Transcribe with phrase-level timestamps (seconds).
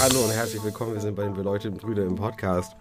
[0.00, 0.92] Hallo und herzlich willkommen.
[0.92, 2.76] Wir sind bei den beleuchteten Brüder im Podcast.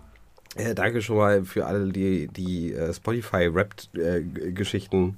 [0.55, 5.17] Äh, danke schon mal für alle, die die äh, Spotify-Rap-Geschichten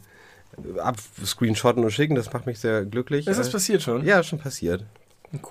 [0.75, 2.13] äh, abscreenshotten und schicken.
[2.15, 3.25] Das macht mich sehr glücklich.
[3.27, 4.05] Ist das Äh, passiert schon?
[4.05, 4.85] Ja, ist schon passiert.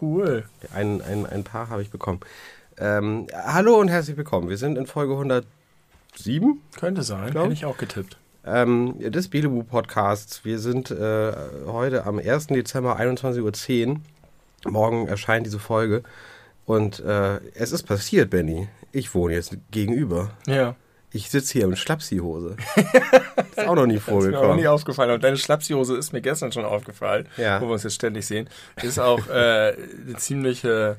[0.00, 0.44] Cool.
[0.74, 2.20] Ein, ein, ein paar habe ich bekommen.
[2.78, 4.48] Ähm, hallo und herzlich willkommen.
[4.48, 7.32] Wir sind in Folge 107 Könnte sein.
[7.32, 7.64] Hätte ich.
[7.64, 8.16] auch getippt.
[8.46, 10.44] ähm, des Bielebu Podcasts.
[10.44, 11.32] Wir sind äh,
[11.66, 12.48] heute am 1.
[12.48, 14.00] Dezember 21.10 Uhr.
[14.70, 16.02] Morgen erscheint diese Folge.
[16.66, 18.68] Und äh, es ist passiert, Benny.
[18.92, 20.30] Ich wohne jetzt gegenüber.
[20.46, 20.76] Ja.
[21.16, 22.56] Ich sitze hier in Schlapsi-Hose.
[23.56, 24.66] ist auch noch nie Das ist mir auch nie vorgekommen.
[24.66, 25.10] aufgefallen.
[25.12, 27.60] Und deine Schlapshose ist mir gestern schon aufgefallen, Ja.
[27.60, 28.48] wo wir uns jetzt ständig sehen.
[28.82, 30.96] Ist auch äh, eine ziemliche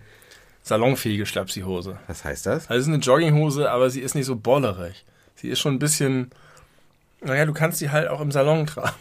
[0.64, 1.98] salonfähige Schlapsihose.
[2.08, 2.70] Was heißt das?
[2.70, 5.06] Also es ist eine Jogginghose, aber sie ist nicht so bollerig.
[5.36, 6.32] Sie ist schon ein bisschen.
[7.22, 8.96] Naja, du kannst sie halt auch im Salon tragen.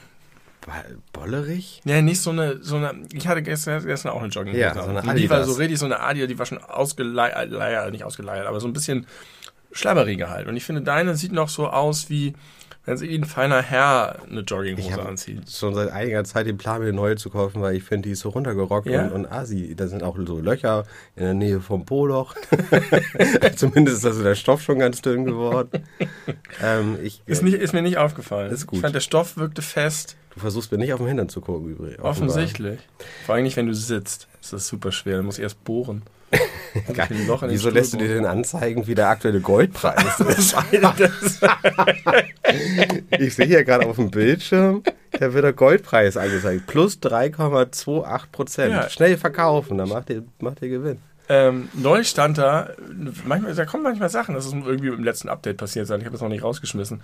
[0.62, 1.80] Bo- Bollerig?
[1.84, 2.92] Ja, nicht so eine, so eine.
[3.12, 4.60] Ich hatte gestern, gestern auch eine Jogginghose.
[4.60, 5.16] Ja, so eine an.
[5.16, 5.54] die war Adidas.
[5.54, 8.72] so richtig so eine Adi, die war schon ausgeleiert, leier- nicht ausgeleiert, aber so ein
[8.72, 9.06] bisschen
[9.74, 10.46] schlabberiger halt.
[10.48, 12.32] Und ich finde, deine sieht noch so aus wie,
[12.86, 15.50] wenn sich ein feiner Herr eine Ich Jogginghose habe anzieht.
[15.50, 18.12] schon seit einiger Zeit den Plan, mir eine neue zu kaufen, weil ich finde, die
[18.12, 19.02] ist so runtergerockt Ja?
[19.06, 19.74] und, und asi.
[19.74, 20.84] Da sind auch so Löcher
[21.16, 22.34] in der Nähe vom Poloch.
[23.56, 25.84] Zumindest ist also der Stoff schon ganz dünn geworden.
[26.62, 28.52] ähm, ich, Ist, nicht, ist mir nicht aufgefallen.
[28.52, 28.76] Ist gut.
[28.76, 31.70] Ich fand, der Stoff wirkte fest, du versuchst mir nicht auf den Hintern zu gucken,
[31.70, 32.00] übrigens.
[32.00, 32.80] offensichtlich.
[33.26, 34.28] Vor allem nicht, wenn du sitzt.
[34.40, 35.18] Das ist super schwer.
[35.18, 36.02] Du musst erst bohren.
[37.48, 40.54] Wieso lässt du dir denn anzeigen, wie der aktuelle Goldpreis ist?
[40.54, 41.40] Das,
[43.18, 46.66] ich sehe hier gerade auf dem Bildschirm, da wird der Goldpreis angezeigt.
[46.66, 48.72] Plus 3,28 Prozent.
[48.72, 48.88] Ja.
[48.90, 50.98] Schnell verkaufen, dann macht ihr, macht ihr Gewinn.
[51.28, 52.70] ähm, neulich stand da,
[53.24, 56.16] manchmal, da kommen manchmal Sachen, das ist irgendwie im letzten Update passiert sein, ich habe
[56.16, 57.00] es noch nicht rausgeschmissen.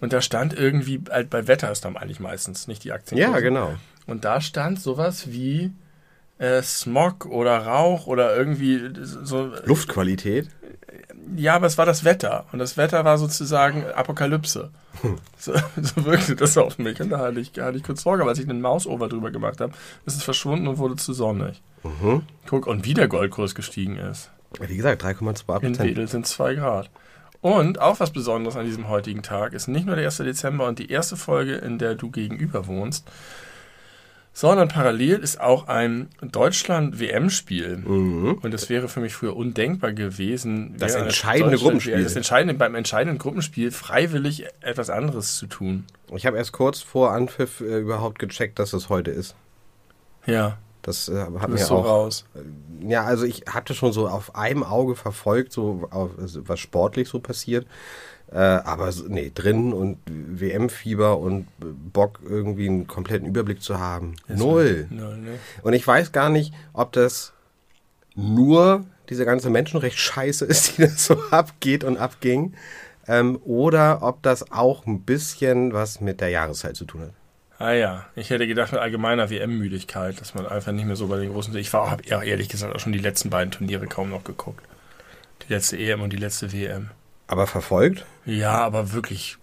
[0.00, 3.18] Und da stand irgendwie, halt bei Wetter ist dann eigentlich meistens, nicht die Aktien.
[3.18, 3.74] Ja, genau.
[4.06, 5.70] Und da stand sowas wie
[6.40, 9.52] äh, Smog oder Rauch oder irgendwie so.
[9.64, 10.48] Luftqualität.
[11.36, 12.46] Ja, aber es war das Wetter.
[12.50, 14.70] Und das Wetter war sozusagen Apokalypse.
[15.38, 17.00] So, so wirkte das auf mich.
[17.00, 19.58] Und da hatte ich, hatte ich kurz Sorge, weil als ich einen Mausover drüber gemacht
[19.62, 19.72] habe,
[20.04, 21.62] ist es verschwunden und wurde zu sonnig.
[21.82, 22.24] Mhm.
[22.46, 24.30] Guck, und wie der Goldkurs gestiegen ist.
[24.60, 25.78] Wie gesagt, 3,2 In Prozent.
[25.78, 26.90] Wedel sind 2 Grad.
[27.40, 30.18] Und auch was Besonderes an diesem heutigen Tag ist nicht nur der 1.
[30.18, 33.10] Dezember und die erste Folge, in der du gegenüber wohnst,
[34.32, 37.78] sondern parallel ist auch ein Deutschland-WM-Spiel.
[37.78, 38.38] Mhm.
[38.42, 42.02] Und es wäre für mich früher undenkbar gewesen, Das entscheidende Gruppenspiel.
[42.02, 45.84] Das entscheidende, beim entscheidenden Gruppenspiel freiwillig etwas anderes zu tun.
[46.14, 49.34] Ich habe erst kurz vor Anpfiff äh, überhaupt gecheckt, dass es heute ist.
[50.26, 51.84] Ja, Das äh, hat du mir so auch.
[51.84, 52.24] raus.
[52.86, 57.08] Ja, also ich hatte schon so auf einem Auge verfolgt, so auf, also was sportlich
[57.08, 57.66] so passiert.
[58.32, 61.48] Äh, aber nee, drin und WM-Fieber und
[61.92, 64.14] Bock irgendwie einen kompletten Überblick zu haben.
[64.28, 64.86] Null.
[64.90, 65.38] Null, ne?
[65.62, 67.32] Und ich weiß gar nicht, ob das
[68.14, 72.54] nur diese ganze Menschenrechtsscheiße ist, die das so abgeht und abging,
[73.08, 77.10] ähm, oder ob das auch ein bisschen was mit der Jahreszeit zu tun hat.
[77.58, 81.18] Ah ja, ich hätte gedacht mit allgemeiner WM-Müdigkeit, dass man einfach nicht mehr so bei
[81.18, 81.54] den großen...
[81.56, 84.64] Ich war, habe ehrlich gesagt auch schon die letzten beiden Turniere kaum noch geguckt.
[85.46, 86.90] Die letzte EM und die letzte WM.
[87.30, 88.04] Aber verfolgt?
[88.26, 89.36] Ja, aber wirklich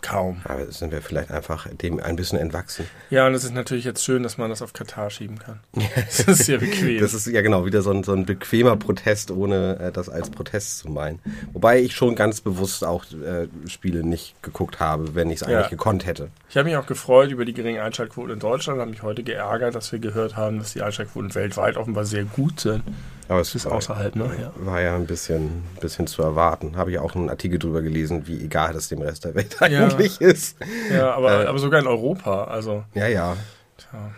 [0.00, 0.40] kaum.
[0.44, 2.86] Aber sind wir vielleicht einfach dem ein bisschen entwachsen.
[3.10, 5.60] Ja, und es ist natürlich jetzt schön, dass man das auf Katar schieben kann.
[5.72, 6.98] Das ist sehr bequem.
[7.00, 10.30] Das ist ja genau wieder so ein, so ein bequemer Protest, ohne äh, das als
[10.30, 11.20] Protest zu meinen.
[11.52, 15.62] Wobei ich schon ganz bewusst auch äh, Spiele nicht geguckt habe, wenn ich es eigentlich
[15.64, 15.68] Ja.
[15.68, 16.28] gekonnt hätte.
[16.48, 19.74] Ich habe mich auch gefreut über die geringen Einschaltquoten in Deutschland, habe mich heute geärgert,
[19.74, 22.82] dass wir gehört haben, dass die Einschaltquoten weltweit offenbar sehr gut sind.
[23.32, 24.30] Aber es ist war, außerhalb, ne?
[24.40, 24.52] Ja.
[24.56, 26.76] war ja ein bisschen, bisschen zu erwarten.
[26.76, 30.20] Habe ich auch einen Artikel drüber gelesen, wie egal das dem Rest der Welt eigentlich
[30.20, 30.56] ist.
[30.92, 31.46] Ja, aber, Äh.
[31.46, 32.84] aber sogar in Europa, also.
[32.94, 33.36] Ja, ja.
[33.78, 34.10] Tja.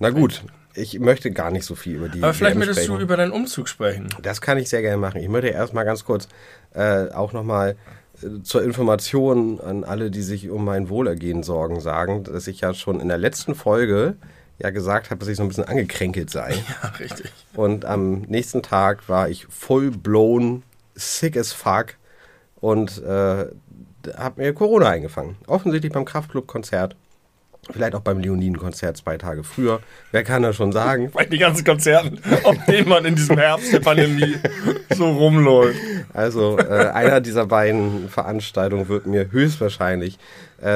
[0.00, 0.42] Na gut,
[0.74, 2.22] ich möchte gar nicht so viel über die.
[2.22, 2.96] Aber vielleicht möchtest sprechen.
[2.98, 4.08] du über deinen Umzug sprechen.
[4.22, 5.20] Das kann ich sehr gerne machen.
[5.20, 6.28] Ich möchte erstmal ganz kurz
[6.74, 7.76] äh, auch nochmal
[8.22, 12.74] äh, zur Information an alle, die sich um mein Wohlergehen sorgen, sagen, dass ich ja
[12.74, 14.16] schon in der letzten Folge
[14.58, 16.54] ja gesagt habe, dass ich so ein bisschen angekränkelt sei.
[16.82, 17.32] Ja, richtig.
[17.54, 20.62] Und am nächsten Tag war ich full blown
[20.94, 21.94] sick as fuck
[22.60, 23.46] und äh,
[24.16, 25.36] habe mir Corona eingefangen.
[25.46, 26.96] Offensichtlich beim Kraftclub-Konzert.
[27.70, 29.80] Vielleicht auch beim Leoniden-Konzert zwei Tage früher.
[30.12, 31.10] Wer kann das schon sagen?
[31.12, 34.36] Bei den ganzen Konzerten, auf denen man in diesem Herbst der Pandemie
[34.90, 35.78] so rumläuft.
[36.12, 40.18] Also äh, einer dieser beiden Veranstaltungen wird mir höchstwahrscheinlich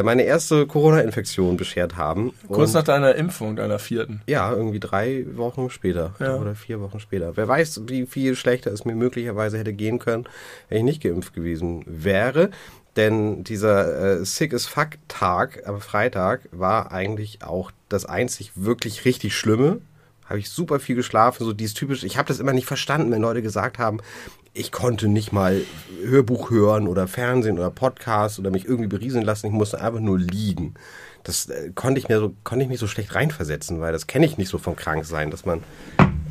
[0.03, 2.33] meine erste Corona-Infektion beschert haben.
[2.49, 4.21] Kurz nach deiner Impfung, deiner vierten.
[4.27, 6.37] Ja, irgendwie drei Wochen später Ja.
[6.37, 7.37] oder vier Wochen später.
[7.37, 10.25] Wer weiß, wie viel schlechter es mir möglicherweise hätte gehen können,
[10.69, 12.51] wenn ich nicht geimpft gewesen wäre.
[12.97, 19.05] Denn dieser äh, Sick as Fuck Tag am Freitag war eigentlich auch das einzig wirklich
[19.05, 19.81] richtig Schlimme.
[20.27, 22.05] Habe ich super viel geschlafen, so dies typisch.
[22.05, 23.99] Ich habe das immer nicht verstanden, wenn Leute gesagt haben,
[24.53, 25.63] ich konnte nicht mal
[26.05, 29.47] Hörbuch hören oder Fernsehen oder Podcast oder mich irgendwie berieseln lassen.
[29.47, 30.75] Ich musste einfach nur liegen.
[31.23, 34.27] Das äh, konnte ich mir so konnte ich mich so schlecht reinversetzen, weil das kenne
[34.27, 35.63] ich nicht so vom Kranksein, dass man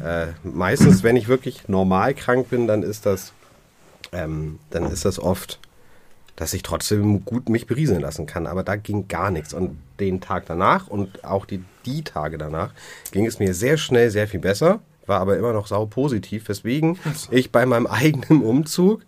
[0.04, 3.34] äh, meistens, wenn ich wirklich normal krank bin, dann ist das
[4.12, 5.60] ähm, dann ist das oft,
[6.36, 8.48] dass ich trotzdem gut mich berieseln lassen kann.
[8.48, 9.54] Aber da ging gar nichts.
[9.54, 12.74] Und den Tag danach und auch die, die Tage danach
[13.12, 16.98] ging es mir sehr schnell sehr viel besser, war aber immer noch sau positiv, weswegen
[17.32, 19.02] ich bei meinem eigenen Umzug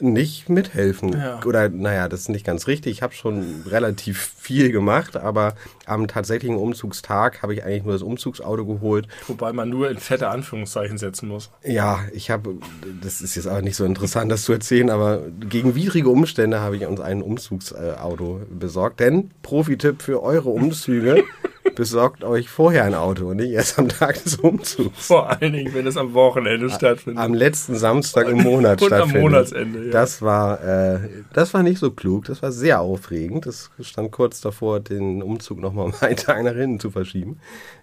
[0.00, 1.12] nicht mithelfen.
[1.12, 1.40] Ja.
[1.44, 2.92] Oder naja, das ist nicht ganz richtig.
[2.92, 5.54] Ich habe schon relativ viel gemacht, aber
[5.86, 10.28] am tatsächlichen Umzugstag habe ich eigentlich nur das Umzugsauto geholt Wobei man nur in fette
[10.28, 11.50] Anführungszeichen setzen muss.
[11.64, 12.56] ja, ich habe,
[13.02, 16.76] das ist jetzt aber nicht so interessant, das zu erzählen, aber gegen widrige Umstände habe
[16.76, 19.00] ich uns ein Umzugsauto besorgt.
[19.00, 21.24] Denn Profi-Tipp für eure Umzüge,
[21.74, 25.06] besorgt euch vorher ein Auto und nicht erst am Tag des Umzugs.
[25.06, 27.22] Vor allen Dingen, wenn es am Wochenende stattfindet.
[27.22, 29.22] Am letzten Samstag im Monat Und am stattfindet.
[29.22, 29.90] Monatsende, ja.
[29.90, 31.00] Das war, äh,
[31.32, 33.46] das war nicht so klug, das war sehr aufregend.
[33.46, 37.40] Das stand kurz davor, den Umzug nochmal um einen Tag nach hinten zu verschieben.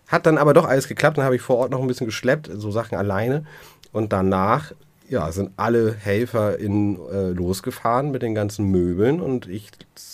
[0.08, 2.50] Hat dann aber doch alles geklappt, dann habe ich vor Ort noch ein bisschen geschleppt,
[2.54, 3.46] so Sachen alleine.
[3.92, 4.72] Und danach,
[5.10, 9.72] ja, sind alle Helfer in, äh, losgefahren mit den ganzen Möbeln und ich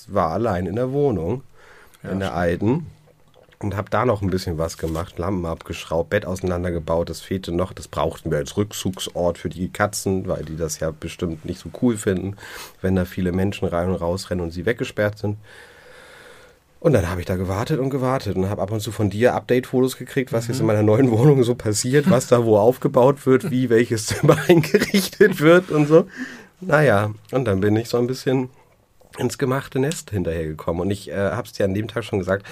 [0.07, 1.43] war allein in der Wohnung,
[2.03, 2.87] in der alten.
[3.61, 7.73] Und habe da noch ein bisschen was gemacht, Lampen abgeschraubt, Bett auseinandergebaut, das fehlte noch,
[7.73, 11.69] das brauchten wir als Rückzugsort für die Katzen, weil die das ja bestimmt nicht so
[11.81, 12.37] cool finden,
[12.81, 15.37] wenn da viele Menschen rein und rausrennen und sie weggesperrt sind.
[16.79, 19.35] Und dann habe ich da gewartet und gewartet und habe ab und zu von dir
[19.35, 23.51] Update-Fotos gekriegt, was jetzt in meiner neuen Wohnung so passiert, was da wo aufgebaut wird,
[23.51, 26.07] wie welches Zimmer eingerichtet wird und so.
[26.59, 28.49] Naja, und dann bin ich so ein bisschen
[29.19, 30.81] ins gemachte Nest hinterhergekommen.
[30.81, 32.47] Und ich äh, habe es dir an dem Tag schon gesagt,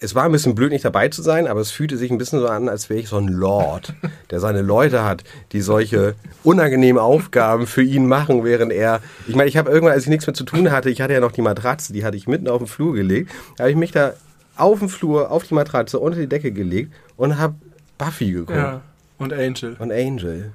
[0.00, 2.40] es war ein bisschen blöd, nicht dabei zu sein, aber es fühlte sich ein bisschen
[2.40, 3.94] so an, als wäre ich so ein Lord,
[4.30, 6.14] der seine Leute hat, die solche
[6.44, 9.00] unangenehmen Aufgaben für ihn machen, während er.
[9.26, 11.20] Ich meine, ich habe irgendwann, als ich nichts mehr zu tun hatte, ich hatte ja
[11.20, 13.90] noch die Matratze, die hatte ich mitten auf den Flur gelegt, da habe ich mich
[13.90, 14.14] da
[14.56, 17.54] auf den Flur, auf die Matratze, unter die Decke gelegt und habe
[17.96, 18.58] Buffy geguckt.
[18.58, 18.80] Ja.
[19.18, 19.76] Und Angel.
[19.78, 20.52] Und Angel.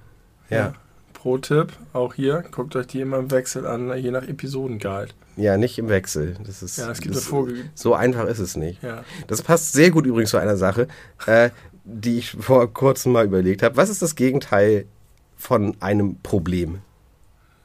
[0.49, 0.73] Ja.
[1.13, 5.13] Pro-Tipp, auch hier, guckt euch die immer im Wechsel an, je nach Episodenguide.
[5.35, 6.35] Ja, nicht im Wechsel.
[6.45, 7.31] Das ist, Ja, es gibt das,
[7.75, 8.83] So einfach ist es nicht.
[8.83, 9.03] Ja.
[9.27, 10.87] Das passt sehr gut übrigens zu einer Sache,
[11.25, 11.49] äh,
[11.83, 13.75] die ich vor kurzem mal überlegt habe.
[13.75, 14.85] Was ist das Gegenteil
[15.35, 16.79] von einem Problem?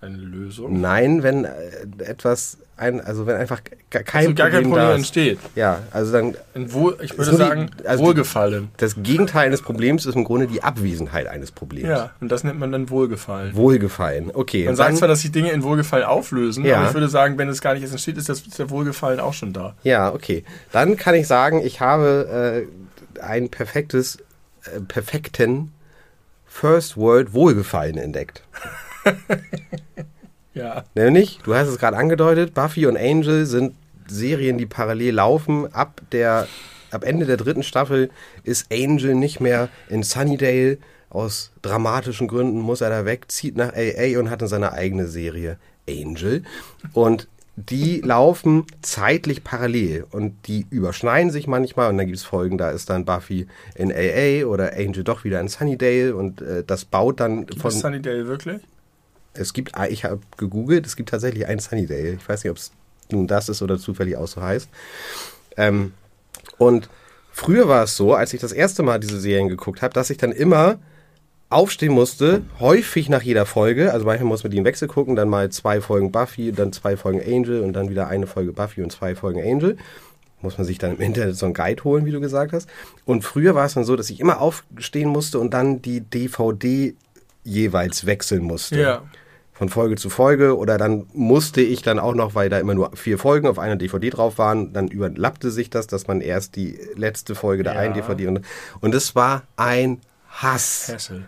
[0.01, 0.81] Eine Lösung.
[0.81, 1.51] Nein, wenn äh,
[1.99, 3.61] etwas, ein, also wenn einfach
[3.91, 4.97] kein, Also gar kein Problem, Problem da ist.
[4.99, 5.39] entsteht.
[5.55, 8.69] Ja, also dann Wohl, ich würde nur die- sagen, also Wohlgefallen.
[8.77, 11.89] das Gegenteil eines Problems ist im Grunde die Abwesenheit eines Problems.
[11.89, 13.55] Ja, und das nennt man dann Wohlgefallen.
[13.55, 14.31] Wohlgefallen.
[14.33, 14.65] Okay.
[14.67, 16.79] Man sagt zwar, dass sich Dinge in Wohlgefallen auflösen, Ja.
[16.79, 19.21] aber ich würde sagen, wenn es gar nicht erst entsteht, ist, das, ist der Wohlgefallen
[19.21, 19.75] auch schon da.
[19.83, 20.45] Ja, okay.
[20.73, 22.67] Dann kann ich sagen, ich habe
[23.19, 24.19] äh, ein perfektes,
[24.65, 25.73] äh, perfekten
[26.47, 28.43] First World Wohlgefallen entdeckt.
[30.59, 30.85] Ja.
[30.95, 33.75] Nämlich, du hast es gerade angedeutet, Buffy und Angel sind
[34.09, 35.73] Serien, die parallel laufen.
[35.73, 36.49] Ab, der,
[36.91, 38.11] ab Ende der dritten Staffel
[38.43, 40.79] ist Angel nicht mehr in Sunnydale.
[41.11, 45.07] Aus dramatischen Gründen muss er da weg, zieht nach AA und hat dann seine eigene
[45.07, 45.57] Serie
[45.89, 46.43] Angel.
[46.93, 52.57] Und die laufen zeitlich parallel und die überschneiden sich manchmal und dann gibt es Folgen,
[52.57, 56.85] da ist dann Buffy in AA oder Angel doch wieder in Sunnydale und äh, das
[56.85, 57.71] baut dann Gibt von...
[57.73, 58.61] Sunnydale wirklich?
[59.39, 62.15] Es gibt, ah, ich habe gegoogelt, es gibt tatsächlich einen Sunnydale.
[62.15, 62.73] Ich weiß nicht, ob es
[63.11, 64.69] nun das ist oder zufällig auch so heißt.
[65.57, 65.93] Ähm,
[66.59, 66.89] und
[67.33, 70.19] früher war es so, als ich das erste Mal diese Serien geguckt habe, dass ich
[70.19, 70.79] dann immer
[71.51, 73.93] aufstehen musste, häufig nach jeder Folge.
[73.93, 76.97] Also manchmal muss man die im Wechsel gucken, dann mal zwei Folgen Buffy, dann zwei
[76.97, 79.79] Folgen Angel und dann wieder eine Folge Buffy und zwei Folgen Angel.
[80.43, 82.69] Muss man sich dann im Internet so einen Guide holen, wie du gesagt hast.
[83.07, 86.95] Und früher war es dann so, dass ich immer aufstehen musste und dann die DVD
[87.45, 89.03] jeweils wechseln musste Ja.
[89.59, 92.93] Von Folge zu Folge oder dann musste ich dann auch noch, weil da immer nur
[92.95, 96.79] vier Folgen auf einer DVD drauf waren, dann überlappte sich das, dass man erst die
[96.95, 97.81] letzte Folge der Ja.
[97.81, 98.41] einen DVD und,
[98.81, 100.01] und es war ein
[100.31, 100.87] Hass.
[100.93, 101.27] Hessel.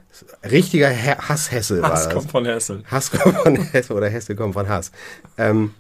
[0.49, 2.15] Richtiger He Hasshesse war Hass das.
[2.15, 2.85] kommt von Hessel.
[2.89, 4.93] Hass kommt von Hesse oder Hesse kommt von Hass.
[5.37, 5.75] Ähm,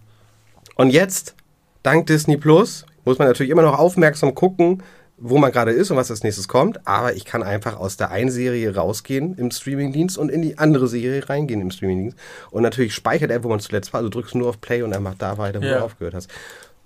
[0.74, 1.36] und jetzt,
[1.84, 4.82] dank Disney Plus, muss man natürlich immer noch aufmerksam gucken,
[5.22, 6.86] wo man gerade ist und was als nächstes kommt.
[6.86, 10.88] Aber ich kann einfach aus der einen Serie rausgehen im Streamingdienst und in die andere
[10.88, 12.16] Serie reingehen im Streamingdienst.
[12.50, 13.98] Und natürlich speichert er, wo man zuletzt war.
[13.98, 15.78] Also drückst nur auf Play und er macht da weiter, wo Ja.
[15.78, 16.30] du aufgehört hast.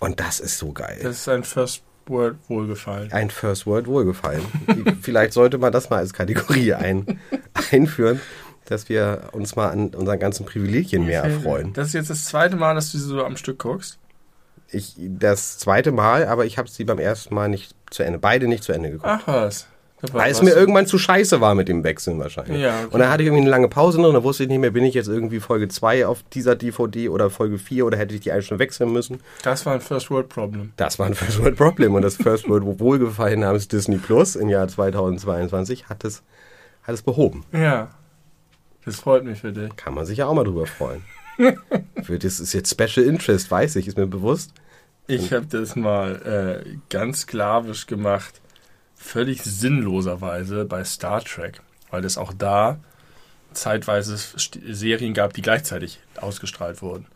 [0.00, 0.98] Und das ist so geil.
[1.02, 3.10] Das ist ein First World Wohlgefallen.
[3.12, 4.42] Ein First World Wohlgefallen.
[5.00, 7.18] Vielleicht sollte man das mal als Kategorie ein,
[7.70, 8.20] einführen,
[8.66, 11.72] dass wir uns mal an unseren ganzen Privilegien mehr erfreuen.
[11.72, 13.98] Das ist jetzt das zweite Mal, dass du sie so am Stück guckst.
[14.74, 18.48] Ich, das zweite Mal, aber ich habe sie beim ersten Mal nicht zu Ende, beide
[18.48, 19.08] nicht zu Ende geguckt.
[19.08, 19.68] Ach was.
[20.12, 22.60] Weil es mir irgendwann zu scheiße war mit dem Wechseln wahrscheinlich.
[22.60, 22.88] Ja, okay.
[22.90, 24.84] Und dann hatte ich irgendwie eine lange Pause drin, dann wusste ich nicht mehr, bin
[24.84, 28.32] ich jetzt irgendwie Folge 2 auf dieser DVD oder Folge 4 oder hätte ich die
[28.32, 29.20] eigentlich schon wechseln müssen.
[29.42, 30.72] Das war ein First World Problem.
[30.76, 34.48] Das war ein First World Problem und das First World Wohlgefallen namens Disney Plus im
[34.48, 36.22] Jahr 2022 hat es,
[36.82, 37.44] hat es behoben.
[37.52, 37.88] Ja.
[38.84, 39.74] Das freut mich für dich.
[39.76, 41.02] Kann man sich ja auch mal drüber freuen.
[42.02, 44.52] Für das ist jetzt Special Interest, weiß ich, ist mir bewusst.
[45.06, 48.40] Ich habe das mal äh, ganz sklavisch gemacht,
[48.96, 52.78] völlig sinnloserweise bei Star Trek, weil es auch da
[53.52, 57.06] zeitweise Serien gab, die gleichzeitig ausgestrahlt wurden.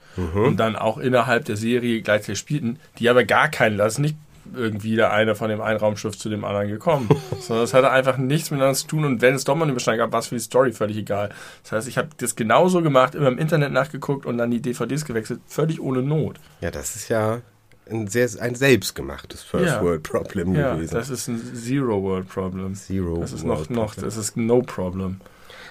[0.46, 4.16] Und dann auch innerhalb der Serie gleichzeitig spielten, die aber gar keinen, ist nicht
[4.54, 7.08] irgendwie der eine von dem einen Raumschiff zu dem anderen gekommen,
[7.40, 10.06] sondern es hatte einfach nichts miteinander zu tun und wenn es doch mal eine Überschneidung
[10.06, 11.30] gab, war es für die Story völlig egal.
[11.62, 15.04] Das heißt, ich habe das genauso gemacht, immer im Internet nachgeguckt und dann die DVDs
[15.04, 16.40] gewechselt, völlig ohne Not.
[16.60, 17.42] Ja, das ist ja
[17.90, 19.82] ein, sehr, ein selbstgemachtes First Ja.
[19.82, 20.94] World Problem Ja, gewesen.
[20.94, 22.74] das ist ein Zero World Problem.
[22.74, 24.04] Zero Das ist World noch, noch, Problem.
[24.04, 25.20] das ist No Problem.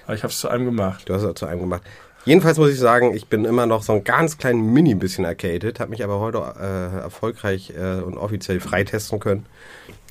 [0.06, 1.08] Aber ich habe es zu einem gemacht.
[1.10, 1.82] Du hast es auch zu einem gemacht.
[2.26, 5.80] Jedenfalls muss ich sagen, ich bin immer noch so ein ganz klein mini bisschen arcaded,
[5.80, 9.46] habe mich aber heute äh, erfolgreich äh, und offiziell freitesten können.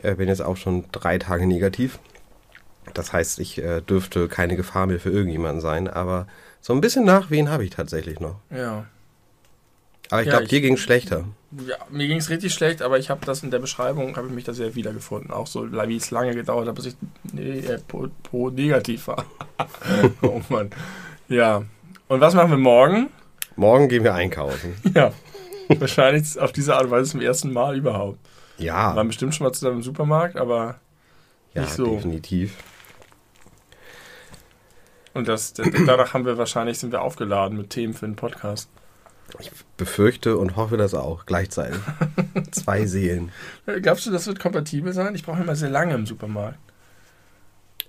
[0.03, 1.99] Äh, bin jetzt auch schon drei Tage negativ.
[2.95, 6.27] Das heißt, ich äh, dürfte keine Gefahr mehr für irgendjemanden sein, aber
[6.63, 8.37] so ein bisschen Nachwehen habe ich tatsächlich noch.
[8.51, 8.87] Ja.
[10.11, 11.25] Aber ich Ja, glaube, dir ging schlechter.
[11.67, 14.33] ja mir ging es richtig schlecht, aber ich habe das in der Beschreibung, habe ich
[14.35, 15.31] mich da sehr wiedergefunden.
[15.31, 16.97] Auch so, wie es lange gedauert hat, bis ich
[17.33, 19.25] nee, äh, po, po negativ war.
[20.23, 20.71] oh Mann.
[21.29, 21.63] Ja.
[22.09, 23.09] Und was machen wir morgen?
[23.57, 24.75] Morgen gehen wir einkaufen.
[24.95, 25.13] Ja.
[25.69, 28.21] Wahrscheinlich auf diese Art und Weise zum ersten Mal überhaupt.
[28.59, 30.79] Wir Ja, waren bestimmt schon mal zusammen im Supermarkt, aber
[31.55, 31.87] ja, nicht so.
[31.97, 32.55] definitiv.
[35.15, 38.69] und das, danach haben wir wahrscheinlich sind wir aufgeladen mit Themen für den Podcast.
[39.39, 41.81] Ich befürchte und hoffe das auch gleichzeitig.
[42.53, 43.31] Zwei Seelen.
[43.83, 45.15] Glaubst du, das wird kompatibel sein?
[45.15, 46.59] Ich brauche immer sehr lange im Supermarkt.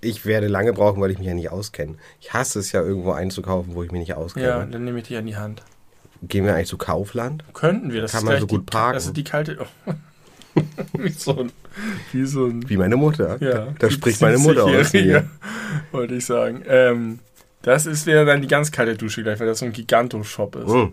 [0.00, 1.96] Ich werde lange brauchen, weil ich mich ja nicht auskenne.
[2.20, 4.46] Ich hasse es ja, irgendwo einzukaufen, wo ich mich nicht auskenne.
[4.46, 5.62] Ja, dann nehme ich die an die Hand.
[6.22, 7.44] Gehen wir eigentlich zu Kaufland?
[7.54, 8.02] Könnten wir.
[8.02, 8.94] Das Kann man so gut die, parken.
[8.94, 9.58] Das ist die kalte.
[9.86, 9.92] Oh.
[10.98, 11.52] wie so ein.
[12.12, 13.38] Wie so ein Wie meine Mutter.
[13.40, 14.70] ja, da da spricht meine Mutter aus.
[14.70, 15.30] 70-Jährige, mir.
[15.92, 16.64] Wollte ich sagen.
[16.66, 17.20] Ähm,
[17.62, 20.72] das ist wäre dann die ganz kalte Dusche gleich, weil das so ein Giganto-Shop ist.
[20.72, 20.92] Hm.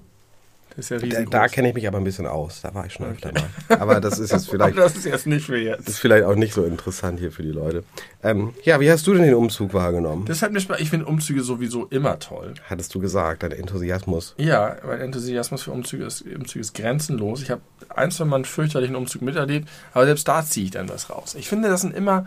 [0.76, 1.30] Das ist ja Da, riesengroß.
[1.32, 2.62] da kenne ich mich aber ein bisschen aus.
[2.62, 3.48] Da war ich schon öfter mal.
[3.80, 5.88] Aber das ist jetzt vielleicht, das ist jetzt nicht für jetzt.
[5.88, 7.84] ist vielleicht auch nicht so interessant hier für die Leute.
[8.24, 10.26] Ähm, ja, wie hast du denn den Umzug wahrgenommen?
[10.26, 10.80] Das hat Spaß.
[10.82, 12.56] Ich finde Umzüge sowieso immer toll.
[12.70, 14.34] Hattest du gesagt, dein Enthusiasmus.
[14.38, 17.42] Ja, mein Enthusiasmus für Umzüge ist, Umzüge ist grenzenlos.
[17.42, 20.90] Ich habe ein, zwei Mal einen fürchterlichen Umzug miterlebt, aber selbst da ziehe ich dann
[20.90, 21.36] was raus.
[21.40, 22.26] Ich finde, das sind immer,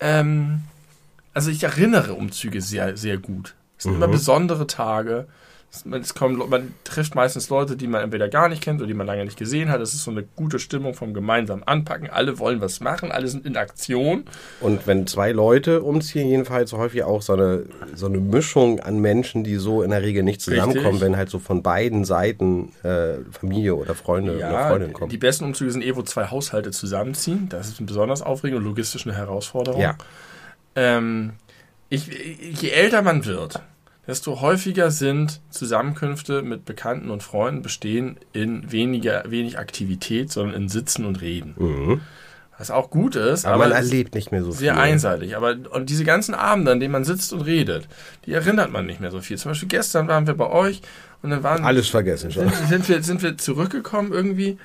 [0.00, 0.60] ähm,
[1.34, 3.54] also ich erinnere Umzüge sehr, sehr gut.
[3.76, 5.26] Es sind immer besondere Tage.
[5.70, 9.06] Es, kommen, man trifft meistens Leute, die man entweder gar nicht kennt oder die man
[9.06, 9.82] lange nicht gesehen hat.
[9.82, 12.08] Es ist so eine gute Stimmung vom gemeinsamen Anpacken.
[12.08, 14.24] Alle wollen was machen, alle sind in Aktion.
[14.60, 19.44] Und wenn zwei Leute umziehen, jedenfalls häufig auch so eine, so eine Mischung an Menschen,
[19.44, 21.02] die so in der Regel nicht zusammenkommen, Richtig.
[21.02, 25.10] wenn halt so von beiden Seiten äh, Familie oder Freunde oder Ja, Freundin kommen.
[25.10, 27.48] die besten Umzüge sind eh, wo zwei Haushalte zusammenziehen.
[27.50, 29.80] Das ist besonders aufregend und logistisch eine Herausforderung.
[29.82, 29.96] Ja.
[30.74, 31.34] Ähm,
[31.90, 32.06] ich,
[32.62, 33.60] je älter man wird,
[34.08, 40.68] desto häufiger sind Zusammenkünfte mit Bekannten und Freunden bestehen in weniger, wenig Aktivität, sondern in
[40.68, 41.54] Sitzen und Reden.
[41.58, 42.00] Mhm.
[42.58, 44.82] Was auch gut ist, Aber, aber, man erlebt nicht mehr so sehr viel.
[44.82, 45.36] einseitig.
[45.36, 47.86] Aber und diese ganzen Abende, an denen man sitzt und redet,
[48.26, 49.38] die erinnert man nicht mehr so viel.
[49.38, 50.82] Zum Beispiel gestern waren wir bei euch
[51.22, 52.48] und dann waren Alles vergessen schon.
[52.48, 54.58] sind, sind, wir, sind wir zurückgekommen irgendwie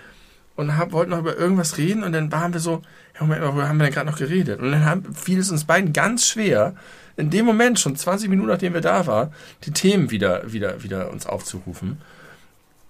[0.56, 2.82] und hab, wollten noch über irgendwas reden und dann waren wir so,
[3.14, 4.60] ja, Moment mal, worüber haben wir denn gerade noch geredet?
[4.60, 6.76] Und dann haben, fiel es uns beiden ganz schwer,
[7.18, 11.12] in dem Moment, schon 20 Minuten nachdem wir da waren, die Themen wieder, wieder, wieder
[11.12, 12.00] uns aufzurufen.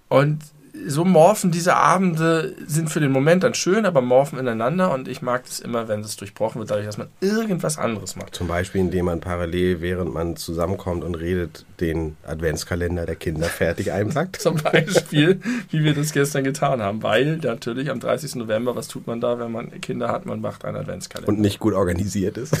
[0.08, 0.42] Und
[0.86, 5.22] so morphen diese Abende, sind für den Moment dann schön, aber morphen ineinander und ich
[5.22, 8.34] mag es immer, wenn es durchbrochen wird, dadurch, dass man irgendwas anderes macht.
[8.34, 13.92] Zum Beispiel, indem man parallel, während man zusammenkommt und redet, den Adventskalender der Kinder fertig
[13.92, 14.36] einpackt.
[14.40, 15.40] Zum Beispiel,
[15.70, 17.02] wie wir das gestern getan haben.
[17.02, 18.36] Weil natürlich am 30.
[18.36, 20.26] November, was tut man da, wenn man Kinder hat?
[20.26, 21.28] Man macht einen Adventskalender.
[21.28, 22.56] Und nicht gut organisiert ist.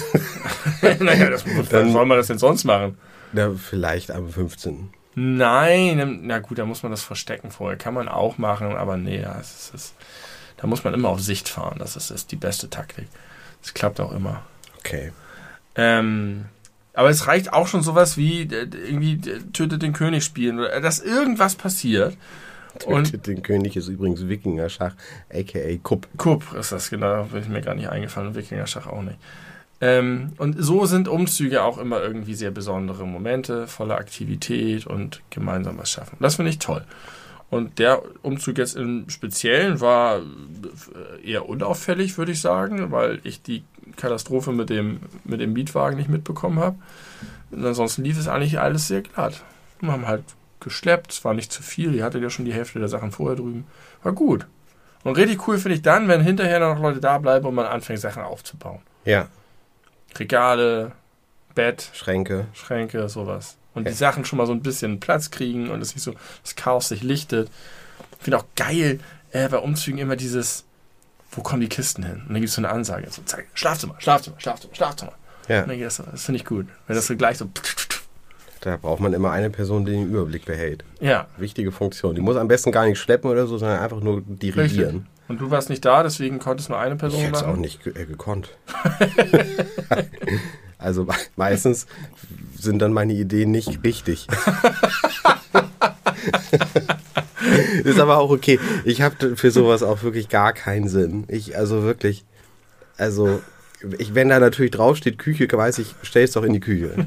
[1.00, 2.96] naja, das, dann soll man das denn sonst machen?
[3.32, 4.90] Na, vielleicht am 15.
[5.14, 7.78] Nein, na gut, da muss man das verstecken vorher.
[7.78, 9.94] Kann man auch machen, aber nee, ja, es ist,
[10.56, 11.78] da muss man immer auf Sicht fahren.
[11.78, 13.06] Das ist, ist die beste Taktik.
[13.62, 14.42] Das klappt auch immer.
[14.78, 15.12] Okay.
[15.76, 16.46] Ähm,
[16.92, 19.18] aber es reicht auch schon sowas wie äh, irgendwie
[19.52, 22.16] tötet den König spielen oder äh, dass irgendwas passiert,
[22.86, 24.94] Und den König ist übrigens Wikinger-Schach,
[25.32, 25.76] a.k.a.
[25.82, 26.08] Kupp.
[26.16, 29.18] Kupp ist das, genau, ist mir gar nicht eingefallen und Wikinger-Schach auch nicht.
[29.84, 35.76] Ähm, und so sind Umzüge auch immer irgendwie sehr besondere Momente, voller Aktivität und gemeinsam
[35.76, 36.16] was schaffen.
[36.20, 36.86] Das finde ich toll.
[37.50, 40.22] Und der Umzug jetzt im Speziellen war
[41.22, 43.62] eher unauffällig, würde ich sagen, weil ich die
[43.96, 46.76] Katastrophe mit dem, mit dem Mietwagen nicht mitbekommen habe.
[47.52, 49.42] Ansonsten lief es eigentlich alles sehr glatt.
[49.80, 50.24] Wir haben halt
[50.60, 53.36] geschleppt, es war nicht zu viel, ihr hattet ja schon die Hälfte der Sachen vorher
[53.36, 53.66] drüben.
[54.02, 54.46] War gut.
[55.02, 58.00] Und richtig cool finde ich dann, wenn hinterher noch Leute da bleiben und man anfängt,
[58.00, 58.80] Sachen aufzubauen.
[59.04, 59.28] Ja.
[60.18, 60.92] Regale,
[61.54, 62.46] Bett, Schränke.
[62.52, 63.56] Schränke, sowas.
[63.74, 63.90] Und Okay.
[63.90, 66.88] die Sachen schon mal so ein bisschen Platz kriegen und es nicht so, das Chaos
[66.88, 67.48] sich lichtet.
[68.18, 69.00] Ich finde auch geil
[69.32, 70.64] äh, bei Umzügen immer dieses,
[71.32, 72.16] wo kommen die Kisten hin?
[72.22, 75.12] Und dann gibt es so eine Ansage, so zack, Schlafzimmer, Schlafzimmer, Schlafzimmer, Schlafzimmer.
[75.48, 75.62] Ja.
[75.62, 76.66] Und dann geht das, das finde ich gut.
[76.86, 77.50] Wenn das so gleich so,
[78.60, 80.84] Da braucht man immer eine Person, die den Überblick behält.
[81.00, 82.14] ja, Wichtige Funktion.
[82.14, 85.02] Die muss am besten gar nicht schleppen oder so, sondern einfach nur richtig.
[85.28, 87.60] Und du warst nicht da, deswegen konntest nur eine Ich Person hätte es auch machen.
[87.62, 88.50] nicht ge äh, gekonnt.
[90.78, 91.86] also me- meistens
[92.58, 94.26] sind dann meine Ideen nicht richtig.
[97.84, 98.58] Ist aber auch okay.
[98.84, 101.24] Ich habe für sowas auch wirklich gar keinen Sinn.
[101.28, 102.24] Ich, also wirklich,
[102.96, 103.40] also,
[103.98, 107.06] ich, wenn da natürlich draufsteht Küche, weiß ich, stell es doch in die Küche.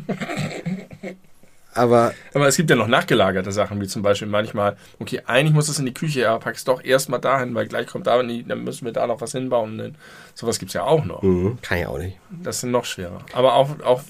[1.78, 5.70] Aber Aber es gibt ja noch nachgelagerte Sachen, wie zum Beispiel manchmal, okay, eigentlich muss
[5.70, 8.86] es in die Küche, aber pack's doch erstmal dahin, weil gleich kommt da, dann müssen
[8.86, 9.72] wir da noch was hinbauen.
[9.72, 9.96] Und dann,
[10.34, 11.22] sowas gibt's ja auch noch.
[11.22, 12.18] mhm, kann ich auch nicht.
[12.30, 13.20] Das sind noch schwerer.
[13.34, 14.02] Aber auch, auch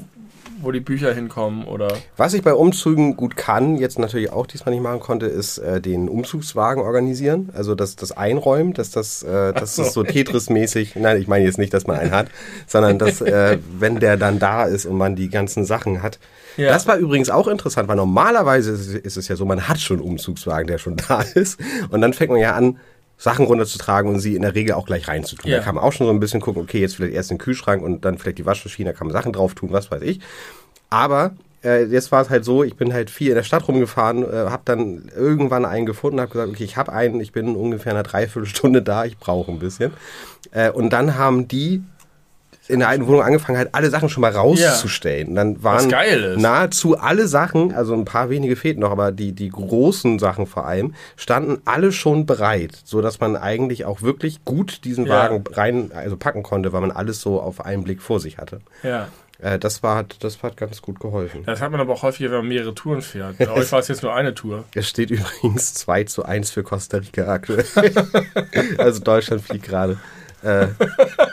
[0.62, 1.90] wo die Bücher hinkommen oder.
[2.16, 5.82] Was ich bei Umzügen gut kann, jetzt natürlich auch diesmal nicht machen konnte, ist äh,
[5.82, 7.50] den Umzugswagen organisieren.
[7.54, 9.84] Also das, das Einräumen, dass das, äh, das so.
[9.84, 10.96] ist so Tetris-mäßig.
[10.96, 12.30] Nein, ich meine jetzt nicht, dass man einen hat,
[12.66, 16.20] sondern dass, äh, wenn der dann da ist und man die ganzen Sachen hat.
[16.58, 16.72] Ja.
[16.72, 20.08] Das war übrigens auch interessant, weil normalerweise ist, es- ja so, man hat schon einen
[20.10, 21.60] Umzugswagen, der schon da ist.
[21.90, 22.78] Und dann fängt man ja an,
[23.20, 25.50] Sachen runterzutragen und sie in der Regel auch gleich reinzutun.
[25.50, 25.58] Ja.
[25.58, 27.82] Da kann man auch schon so ein bisschen gucken, okay, jetzt vielleicht erst den Kühlschrank
[27.82, 30.20] und dann vielleicht die Waschmaschine, da kann man Sachen drauf tun, was weiß ich.
[30.92, 31.32] Aber
[31.64, 34.50] äh, jetzt war es halt so, ich bin halt viel in der Stadt rumgefahren, äh,
[34.52, 38.04] habe dann irgendwann einen gefunden, habe gesagt, okay, ich habe einen, ich bin ungefähr eine
[38.04, 39.94] Dreiviertelstunde da, ich brauche ein bisschen.
[40.52, 41.82] Äh, und dann haben die
[42.68, 45.30] in der alten Wohnung angefangen, halt alle Sachen schon mal rauszustellen.
[45.30, 46.42] Und Dann waren geil ist.
[46.42, 50.66] nahezu alle Sachen, also ein paar wenige fehlten noch, aber die, die großen Sachen vor
[50.66, 55.14] allem, standen alle schon bereit, so dass man eigentlich auch wirklich gut diesen Ja.
[55.14, 58.60] Wagen rein, also packen konnte, weil man alles so auf einen Blick vor sich hatte.
[58.84, 59.08] Ja.
[59.40, 61.44] Äh, das war, das hat ganz gut geholfen.
[61.46, 63.38] Das hat man aber auch häufiger, wenn man mehrere Touren fährt.
[63.38, 64.64] Bei euch war es jetzt nur eine Tour.
[64.74, 67.66] Es steht übrigens 2 zu 1 für Costa Rica aktuell.
[68.78, 69.98] also Deutschland fliegt gerade.
[70.44, 70.68] Äh,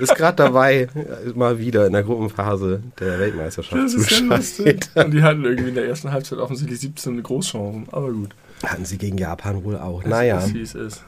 [0.01, 4.19] ist gerade dabei, äh, mal wieder in der Gruppenphase der Weltmeisterschaft Das zu ist ja
[4.21, 4.89] lustig.
[4.95, 7.87] Und die hatten irgendwie in der ersten Halbzeit offensichtlich 17 Großchancen.
[7.93, 8.35] Aber gut.
[8.65, 10.03] Hatten sie gegen Japan wohl auch.
[10.03, 11.03] Es Naja, ist, wie es ist.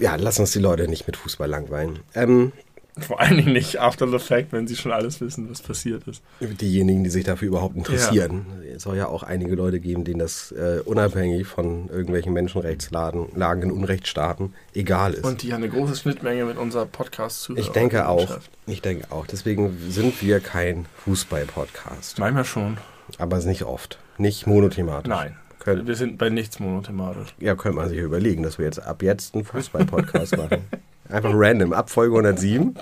[0.00, 2.00] ja, lass uns die Leute nicht mit Fußball langweilen.
[2.14, 2.52] Ähm,
[3.00, 6.22] Vor allen Dingen nicht after the fact, wenn sie schon alles wissen, was passiert ist.
[6.40, 8.46] diejenigen, die sich dafür überhaupt interessieren.
[8.74, 13.62] Es soll ja auch einige Leute geben, denen das äh, unabhängig von irgendwelchen Menschenrechtslagen Lagen
[13.62, 15.24] in Unrechtsstaaten egal ist.
[15.24, 18.38] Und die haben eine große Schnittmenge mit unserer podcast zu ich denke auch.
[18.66, 19.26] Ich denke auch.
[19.26, 22.18] Deswegen sind wir kein Fußball-Podcast.
[22.18, 22.78] Manchmal schon.
[23.18, 23.98] Aber es ist nicht oft.
[24.18, 25.08] Nicht monothematisch.
[25.08, 25.36] Nein.
[25.58, 27.34] Könnt, Wir sind bei nichts monothematisch.
[27.38, 30.64] ja, könnte man sich überlegen, dass wir jetzt ab jetzt einen Fußball-Podcast machen.
[31.10, 31.72] Einfach random.
[31.72, 32.74] Ab Folge 107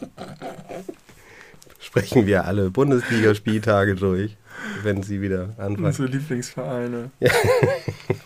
[1.80, 4.36] sprechen wir alle Bundesligaspieltage durch,
[4.82, 5.84] wenn sie wieder anfangen.
[5.84, 7.10] Unsere Lieblingsvereine.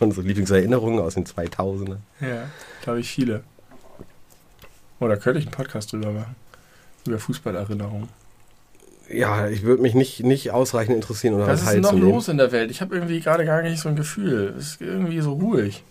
[0.01, 1.99] Unsere Lieblingserinnerungen aus den 2000ern.
[2.21, 2.49] Ja,
[2.83, 3.45] glaube ich viele.
[4.99, 6.37] Oder könnte ich einen Podcast drüber machen?
[7.07, 8.09] Über Fußballerinnerungen.
[9.09, 12.39] Ja, ich würde mich nicht, nicht ausreichend interessieren oder Was ist denn noch los in
[12.39, 12.71] der Welt?
[12.71, 14.55] Ich habe irgendwie gerade gar nicht so ein Gefühl.
[14.57, 15.83] Es ist irgendwie so ruhig.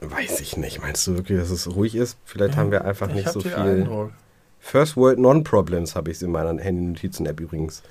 [0.00, 0.80] Weiß ich nicht.
[0.80, 2.16] Meinst du wirklich, dass es ruhig ist?
[2.24, 3.54] Vielleicht haben wir einfach ich nicht so viel.
[3.54, 4.12] Eindruck.
[4.58, 7.82] First World Non-Problems habe ich es in meiner Handy-Notizen-App übrigens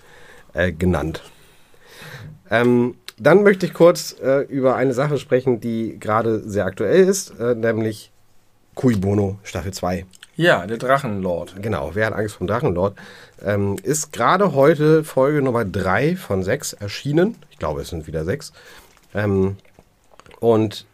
[0.53, 1.23] äh, genannt.
[2.49, 7.31] Ähm, dann möchte ich kurz äh, über eine Sache sprechen, die gerade sehr aktuell ist,
[7.39, 8.11] äh, nämlich
[8.75, 10.05] Cui Bono Staffel 2.
[10.35, 11.61] Ja, der Drachenlord.
[11.61, 12.95] Genau, wer hat Angst vom Drachenlord?
[13.43, 17.35] Ähm, ist gerade heute Folge Nummer 3 von 6 erschienen.
[17.51, 18.53] Ich glaube, es sind wieder 6.
[19.13, 19.57] Ähm,
[20.39, 20.85] und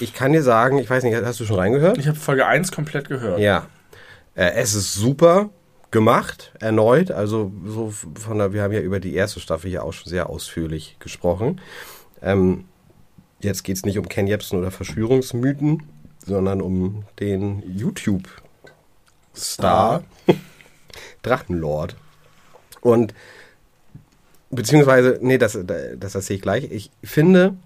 [0.00, 1.98] ich kann dir sagen, ich weiß nicht, hast du schon reingehört?
[1.98, 3.40] Ich habe Folge 1 komplett gehört.
[3.40, 3.66] Ja.
[4.34, 5.50] Äh, es ist super
[5.90, 7.10] gemacht, erneut.
[7.10, 10.28] Also so von der, wir haben ja über die erste Staffel hier auch schon sehr
[10.28, 11.60] ausführlich gesprochen.
[12.22, 12.66] Ähm,
[13.40, 15.82] jetzt geht es nicht um Ken Jebsen oder Verschwörungsmythen,
[16.24, 20.04] sondern um den YouTube-Star
[21.22, 21.96] Drachenlord.
[22.80, 23.12] Und
[24.50, 26.70] beziehungsweise, nee, das, das erzähle ich gleich.
[26.70, 27.56] Ich finde,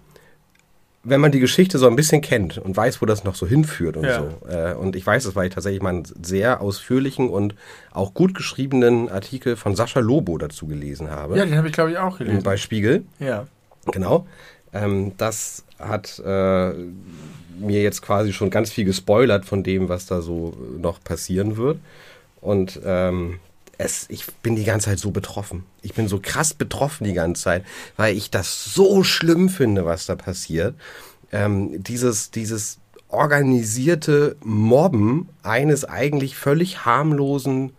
[1.05, 3.97] wenn man die Geschichte so ein bisschen kennt und weiß, wo das noch so hinführt
[3.97, 4.23] und Ja.
[4.41, 4.47] so.
[4.47, 7.55] Äh, und ich weiß es, weil ich tatsächlich mal einen sehr ausführlichen und
[7.91, 11.37] auch gut geschriebenen Artikel von Sascha Lobo dazu gelesen habe.
[11.37, 12.43] Ja, den habe ich, glaube ich, auch gelesen.
[12.43, 13.03] bei Spiegel.
[13.19, 13.47] Ja.
[13.91, 14.25] Genau.
[14.71, 16.71] Ähm, das hat äh,
[17.59, 21.79] mir jetzt quasi schon ganz viel gespoilert von dem, was da so noch passieren wird.
[22.39, 23.39] Und ähm,
[23.83, 25.65] es, ich bin die ganze Zeit so betroffen.
[25.81, 27.65] Ich bin so krass betroffen die ganze Zeit,
[27.97, 30.75] weil ich das so schlimm finde, was da passiert.
[31.31, 37.73] Ähm, dieses, dieses organisierte Mobben eines eigentlich völlig harmlosen,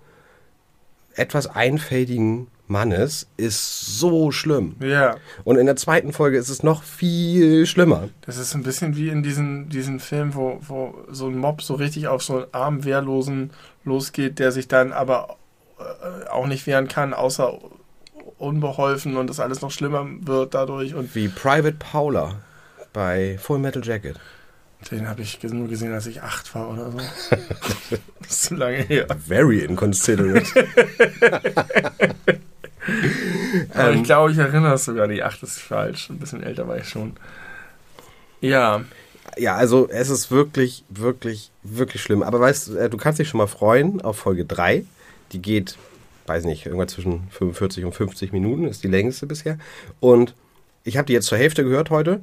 [1.14, 4.76] etwas einfältigen Mannes ist so schlimm.
[4.80, 5.16] Ja.
[5.44, 8.08] Und in der zweiten Folge ist es noch viel schlimmer.
[8.22, 11.74] Das ist ein bisschen wie in diesen, diesen Film, wo, wo so ein Mob so
[11.74, 13.50] richtig auf so einen armen Wehrlosen
[13.84, 15.36] losgeht, der sich dann aber
[16.30, 17.58] auch nicht wehren kann, außer
[18.38, 20.94] unbeholfen und das alles noch schlimmer wird dadurch.
[20.94, 22.36] Und Wie Private Paula
[22.92, 24.18] bei Full Metal Jacket.
[24.90, 26.98] den habe ich nur gesehen, als ich acht war oder so.
[28.20, 29.06] das ist zu lange her.
[29.26, 30.44] Very inconsiderate.
[33.74, 33.96] Aber Ähm.
[33.98, 35.08] ich glaube, ich erinnere es sogar.
[35.08, 36.10] Die acht ist falsch.
[36.10, 37.16] Ein bisschen älter war ich schon.
[38.40, 38.82] Ja,
[39.38, 42.22] ja, also es ist wirklich, wirklich, wirklich schlimm.
[42.22, 44.84] Aber weißt du, äh, du kannst dich schon mal freuen auf Folge 3.
[45.34, 45.76] Die geht,
[46.26, 49.58] weiß nicht, irgendwann zwischen 45 und 50 Minuten, ist die längste bisher.
[50.00, 50.34] Und
[50.84, 52.22] ich habe die jetzt zur Hälfte gehört heute.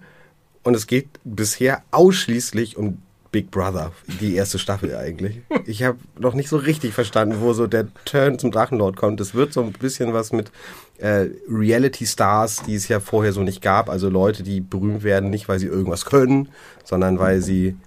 [0.64, 5.42] Und es geht bisher ausschließlich um Big Brother, die erste Staffel eigentlich.
[5.68, 9.22] Ich habe noch nicht so richtig verstanden, wo so der Turn zum Drachenlord kommt.
[9.22, 10.52] Es wird so ein bisschen was mit
[10.98, 13.90] äh, Reality Stars, die es ja vorher so nicht gab.
[13.90, 16.50] Also Leute, die berühmt werden, nicht weil sie irgendwas können,
[16.84, 17.78] sondern weil sie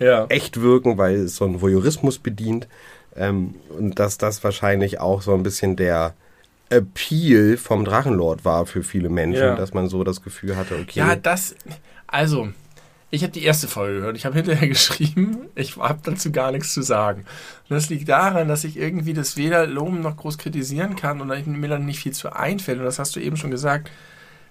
[0.00, 0.26] ja.
[0.26, 2.68] echt wirken, weil es so einen Voyeurismus bedient.
[3.16, 6.14] Ähm, und dass das wahrscheinlich auch so ein bisschen der
[6.68, 9.54] Appeal vom Drachenlord war für viele Menschen, Ja.
[9.56, 11.00] dass man so das Gefühl hatte, okay.
[11.00, 11.54] Ja, das.
[12.06, 12.48] Also,
[13.10, 14.16] ich habe die erste Folge gehört.
[14.16, 17.24] Ich habe hinterher geschrieben, ich habe dazu gar nichts zu sagen.
[17.68, 21.46] Und das liegt daran, dass ich irgendwie das weder loben noch groß kritisieren kann und
[21.46, 22.78] mir dann nicht viel zu einfällt.
[22.78, 23.90] Und das hast du eben schon gesagt,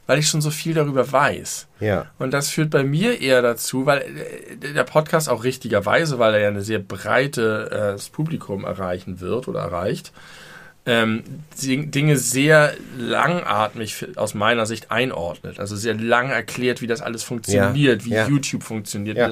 [0.09, 1.67] weil ich schon so viel darüber weiß.
[1.81, 2.07] ja.
[2.17, 6.39] Und das führt bei mir eher dazu, weil äh, der Podcast auch richtigerweise, weil er
[6.39, 10.11] ja eine sehr breite äh, Publikum erreichen wird oder erreicht,
[10.89, 11.23] ähm,
[11.61, 15.59] Dinge sehr langatmig aus meiner Sicht einordnet.
[15.59, 18.27] Also sehr lang erklärt, wie das alles funktioniert, wie ja.
[18.27, 19.29] YouTube funktioniert Ja.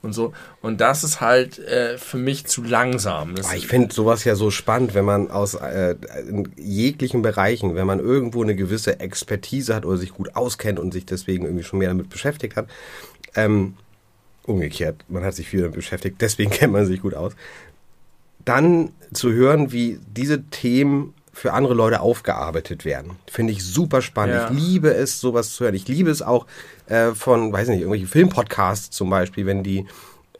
[0.00, 0.32] und so.
[0.62, 3.34] Und das ist halt äh, für mich zu langsam.
[3.34, 7.74] Das, Ah, Ich finde sowas ja so spannend, wenn man aus äh, in jeglichen Bereichen,
[7.74, 11.64] wenn man irgendwo eine gewisse Expertise hat oder sich gut auskennt und sich deswegen irgendwie
[11.64, 12.66] schon mehr damit beschäftigt hat.
[13.34, 13.74] Ähm,
[14.46, 17.34] umgekehrt, man hat sich viel damit beschäftigt, deswegen kennt man sich gut aus.
[18.44, 24.36] Dann zu hören, wie diese Themen für andere Leute aufgearbeitet werden, finde ich super spannend.
[24.36, 24.50] Ja.
[24.50, 25.74] Ich liebe es, sowas zu hören.
[25.74, 26.46] Ich liebe es auch
[26.86, 29.86] äh, von, weiß nicht, irgendwelche Filmpodcasts zum Beispiel, wenn die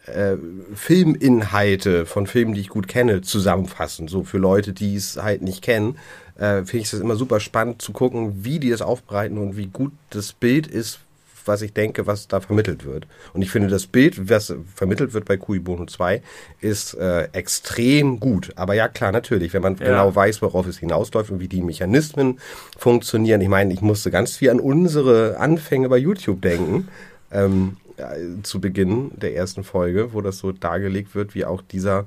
[0.06, 0.36] äh,
[0.74, 4.06] Filminhalte von Filmen, die ich gut kenne, zusammenfassen.
[4.06, 5.98] So für Leute, die es halt nicht kennen,
[6.36, 9.66] äh, finde ich es immer super spannend zu gucken, wie die das aufbereiten und wie
[9.66, 11.00] gut das Bild ist,
[11.46, 13.07] was ich denke, was da vermittelt wird.
[13.33, 16.22] Und ich finde, das Bild, was vermittelt wird bei Kui Bono 2,
[16.61, 18.52] ist äh, extrem gut.
[18.57, 19.87] Aber ja, klar, natürlich, wenn man Ja.
[19.87, 22.38] genau weiß, worauf es hinausläuft und wie die Mechanismen
[22.78, 23.40] funktionieren.
[23.40, 26.88] Ich meine, ich musste ganz viel an unsere Anfänge bei YouTube denken.
[27.33, 32.07] Ähm, äh, zu Beginn der ersten Folge, wo das so dargelegt wird, wie auch dieser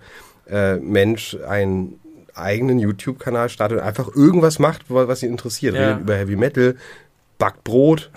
[0.49, 1.99] äh, Mensch einen
[2.33, 5.75] eigenen YouTube-Kanal startet und einfach irgendwas macht, was ihn interessiert.
[5.75, 5.87] Ja.
[5.89, 6.75] Redet über Heavy Metal,
[7.37, 8.09] backt Brot,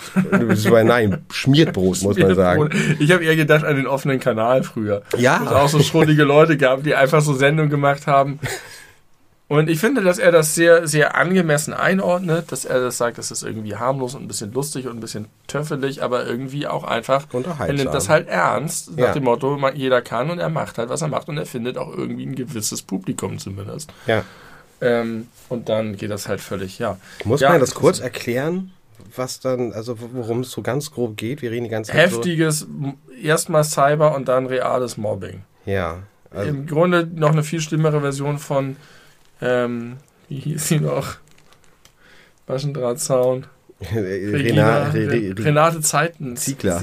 [0.84, 2.70] nein, schmiert Brot, muss man sagen.
[2.98, 5.02] Ich habe eher gedacht an den offenen Kanal früher.
[5.16, 5.40] Ja.
[5.40, 8.40] Wo es auch so schrullige Leute gab, die einfach so Sendungen gemacht haben.
[9.48, 13.32] Und ich finde, dass er das sehr, sehr angemessen einordnet, dass er das sagt, das
[13.32, 17.26] ist irgendwie harmlos und ein bisschen lustig und ein bisschen töffelig, aber irgendwie auch einfach,
[17.58, 19.12] er nimmt das halt ernst, nach Ja.
[19.12, 21.92] dem Motto, jeder kann und er macht halt, was er macht und er findet auch
[21.92, 23.92] irgendwie ein gewisses Publikum zumindest.
[24.06, 24.22] Ja.
[24.80, 26.96] Ähm, und dann geht das halt völlig, ja.
[27.24, 28.70] Muss Ja, man das kurz erklären,
[29.16, 31.42] was dann, also worum es so ganz grob geht?
[31.42, 35.42] Wir reden die ganze Zeit Heftiges, m- erstmal Cyber und dann reales Mobbing.
[35.64, 35.70] so.
[35.70, 35.98] Ja.
[36.30, 38.76] Also, Im Grunde noch eine viel schlimmere Version von,
[39.42, 39.96] ähm,
[40.28, 41.16] wie hieß sie noch?
[42.46, 43.46] Maschendrahtzaun.
[43.92, 46.36] Rena, Re, Re, Re, Renate Zeiten.
[46.36, 46.82] Ziegler.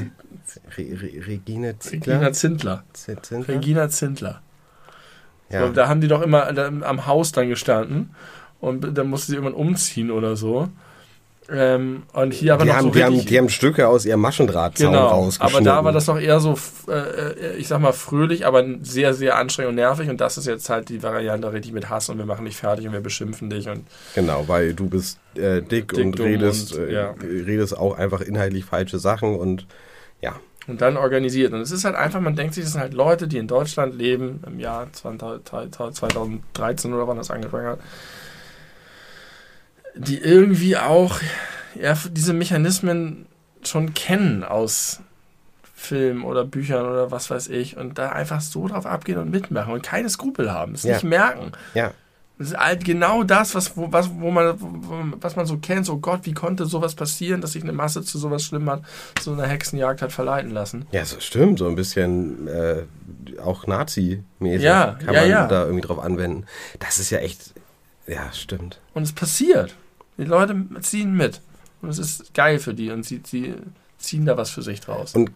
[0.78, 2.16] Re, Re, Regine Ziegler.
[2.16, 2.84] Regina Zindler.
[2.94, 3.48] Zindler?
[3.48, 4.42] Regina Zindler.
[5.50, 5.68] Ja.
[5.68, 6.48] So, da haben die doch immer
[6.84, 8.16] am Haus dann gestanden
[8.60, 10.68] und dann musste sie irgendwann umziehen oder so.
[11.50, 14.20] Ähm, und hier aber die, noch haben, so die, haben, die haben Stücke aus ihrem
[14.20, 15.68] Maschendrahtzaun Genau, rausgeschnitten.
[15.68, 16.58] aber da war das noch eher so,
[16.90, 20.10] äh, ich sag mal, fröhlich, aber sehr, sehr anstrengend und nervig.
[20.10, 22.86] Und das ist jetzt halt die Variante richtig mit Hass und wir machen dich fertig
[22.86, 23.70] und wir beschimpfen dich.
[23.70, 27.16] Und Genau, weil du bist äh, dick, Dick, und redest, und, äh, ja.
[27.22, 29.66] redest auch einfach inhaltlich falsche Sachen und
[30.22, 30.36] ja.
[30.68, 31.54] Und dann organisiert.
[31.54, 33.96] Und es ist halt einfach, man denkt sich, das sind halt Leute, die in Deutschland
[33.96, 37.80] leben, im Jahr 2013 oder wann das angefangen hat,
[39.98, 41.20] die irgendwie auch
[41.76, 43.26] ja, diese Mechanismen
[43.64, 45.02] schon kennen aus
[45.76, 49.74] Filmen oder Büchern oder was weiß ich und da einfach so drauf abgehen und mitmachen
[49.74, 50.94] und keine Skrupel haben, es Ja.
[50.94, 51.52] nicht merken.
[51.74, 51.92] Ja.
[52.40, 55.88] Das ist halt genau das, was, wo, was, wo man, wo, was man so kennt.
[55.88, 58.84] So oh Gott, wie konnte sowas passieren, dass sich eine Masse zu sowas schlimm hat,
[59.20, 60.86] zu einer Hexenjagd hat verleiten lassen.
[60.92, 62.84] Ja, so stimmt, so ein bisschen äh,
[63.44, 65.48] auch Nazi-mäßig Ja, kann ja, man ja.
[65.48, 66.46] da irgendwie drauf anwenden.
[66.80, 67.54] Das ist ja echt,
[68.06, 68.82] ja, stimmt.
[68.94, 69.76] Und es passiert.
[70.18, 71.42] Die Leute ziehen mit.
[71.82, 73.54] Und es ist geil für die und sie, sie
[73.98, 75.14] ziehen da was für sich draus.
[75.14, 75.32] Und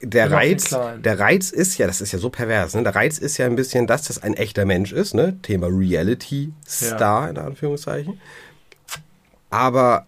[0.00, 2.82] der Reiz, der Reiz ist ja, das ist ja so pervers, ne?
[2.82, 5.40] Der Reiz ist ja ein bisschen, dass das ein echter Mensch ist, ne?
[5.42, 8.20] Thema Reality-Star, in Anführungszeichen.
[9.50, 10.06] Aber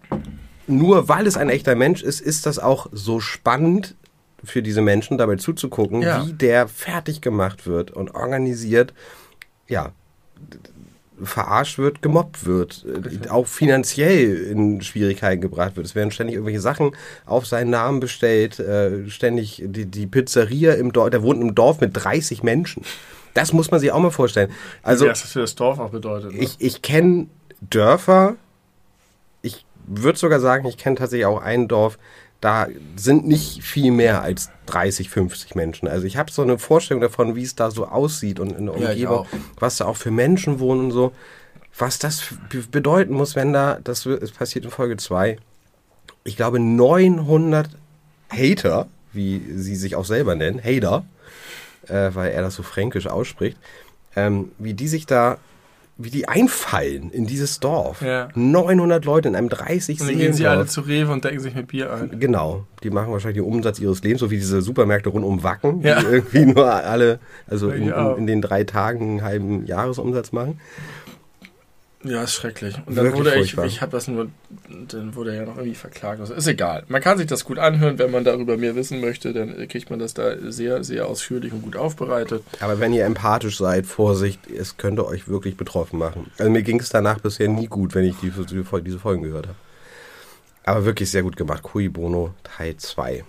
[0.67, 3.95] nur weil es ein echter Mensch ist, ist das auch so spannend
[4.43, 6.25] für diese Menschen dabei zuzugucken, Ja.
[6.25, 8.93] wie der fertig gemacht wird und organisiert,
[9.67, 9.91] ja,
[11.23, 12.85] verarscht wird, gemobbt wird,
[13.29, 15.85] auch finanziell in Schwierigkeiten gebracht wird.
[15.85, 16.91] Es werden ständig irgendwelche Sachen
[17.25, 21.79] auf seinen Namen bestellt, äh, ständig die, die Pizzeria im Dorf, der wohnt im Dorf
[21.79, 22.83] mit 30 Menschen.
[23.33, 24.51] Das muss man sich auch mal vorstellen.
[24.81, 26.33] Also was das für das Dorf auch bedeutet.
[26.33, 26.39] Ne?
[26.39, 27.27] ich, ich kenne
[27.61, 28.35] Dörfer,
[29.41, 31.97] ich würde sogar sagen, ich kenne tatsächlich auch ein Dorf,
[32.45, 35.87] da sind nicht viel mehr als 30, 50 Menschen.
[35.87, 38.77] Also ich habe so eine Vorstellung davon, wie es da so aussieht und in der
[38.77, 39.27] Ja, Umgebung, auch.
[39.59, 41.11] was da auch für Menschen wohnen und so.
[41.75, 42.23] Was das
[42.69, 45.37] bedeuten muss, wenn da, das passiert in Folge 2,
[46.23, 47.67] ich glaube 900
[48.29, 51.03] Hater, wie sie sich auch selber nennen, Hater,
[51.87, 53.57] äh, weil er das so fränkisch ausspricht,
[54.15, 55.39] ähm, wie die sich da,
[55.97, 58.01] wie die einfallen in dieses Dorf.
[58.01, 58.27] Ja.
[58.35, 61.55] 900 Leute in einem 30 und dann gehen sie alle zu Rewe und decken sich
[61.55, 62.19] mit Bier ein.
[62.19, 65.81] Genau, die machen wahrscheinlich den Umsatz ihres Lebens, so wie diese Supermärkte rund um Wacken,
[65.81, 66.01] Ja.
[66.01, 70.59] die irgendwie nur alle, also in, in, in den drei Tagen einen halben Jahresumsatz machen.
[72.05, 72.75] Ja, ist schrecklich.
[72.85, 73.65] Und dann Wirklich wurde ich, furchtbar.
[73.65, 74.29] ich habe das nur,
[74.89, 76.19] dann wurde er ja noch irgendwie verklagt.
[76.19, 76.83] Also ist egal.
[76.87, 79.97] Man kann sich das gut anhören, wenn man darüber mehr wissen möchte, dann kriegt man
[79.97, 82.43] das da sehr, sehr ausführlich und gut aufbereitet.
[82.59, 86.31] Aber wenn ihr empathisch seid, Vorsicht, es könnte euch wirklich betroffen machen.
[86.37, 89.47] Also mir ging es danach bisher nie gut, wenn ich die, die, diese Folgen gehört
[89.47, 89.57] habe.
[90.63, 91.63] Aber wirklich sehr gut gemacht.
[91.63, 93.23] Cui Bono Teil 2.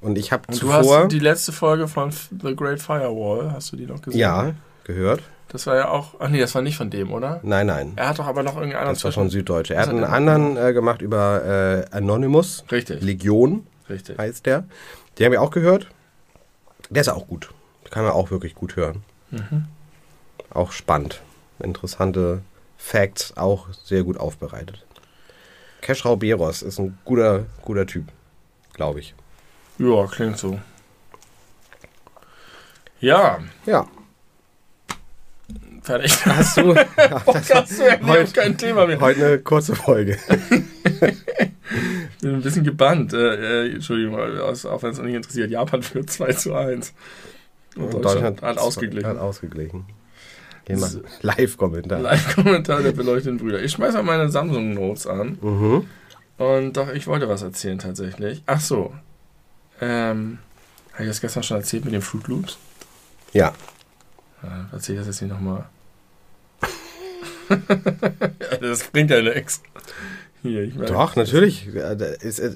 [0.00, 3.72] Und ich habe Und du zuvor, hast die letzte Folge von The Great Firewall, hast
[3.72, 4.20] du die noch gesehen?
[4.20, 5.22] ja, gehört.
[5.52, 7.40] Das war ja auch, ach nee, das war nicht von dem, oder?
[7.42, 7.92] Nein, nein.
[7.96, 9.74] Er hat doch aber noch irgendeinen anderen Das war von Süddeutsche.
[9.74, 11.44] Er hat hat einen er anderen äh, gemacht über
[11.92, 12.64] äh, Anonymous.
[12.70, 14.16] Richtig, Legion richtig.
[14.16, 14.64] heißt der.
[15.18, 15.88] Den haben wir auch gehört.
[16.88, 17.50] Der ist auch gut.
[17.90, 19.02] Kann man auch wirklich gut hören.
[19.32, 19.66] Mhm.
[20.50, 21.20] Auch spannend.
[21.58, 22.42] Interessante
[22.78, 24.86] Facts, auch sehr gut aufbereitet.
[25.80, 28.04] Keschrau Beros ist ein guter, guter Typ,
[28.72, 29.14] glaube ich.
[29.78, 30.60] Ja, klingt so.
[33.00, 33.86] Ja, Ja.
[35.90, 36.26] Fertig.
[36.26, 39.00] Hast du Hast du ja Heute- kein Thema mehr.
[39.00, 40.16] heute eine kurze Folge?
[41.00, 43.12] Ich bin ein bisschen gebannt.
[43.12, 44.22] Äh, äh, Entschuldigung, auch
[44.82, 45.50] wenn es uns nicht interessiert.
[45.50, 46.92] Japan führt 2 zu 1.
[47.76, 49.08] Und Deutschland, hat ausgeglichen.
[49.08, 49.86] Hat ausgeglichen.
[50.72, 51.00] So.
[51.22, 51.98] Live-Kommentar.
[52.00, 53.60] Live-Kommentar der beleuchteten Brüder.
[53.62, 55.38] Ich schmeiß mal meine Samsung Notes an.
[55.40, 55.86] Mhm.
[56.38, 58.42] Und doch, ich wollte was erzählen tatsächlich.
[58.46, 58.92] Ach so.
[59.80, 60.38] Ähm,
[60.92, 62.58] habe ich das gestern schon erzählt mit den Fruit Loops?
[63.32, 63.52] Ja.
[64.42, 65.64] Ja, erzähl ich das jetzt hier nochmal.
[68.60, 69.62] das bringt ja nichts.
[70.42, 71.68] Hier, Doch, natürlich.
[71.74, 71.96] Äh,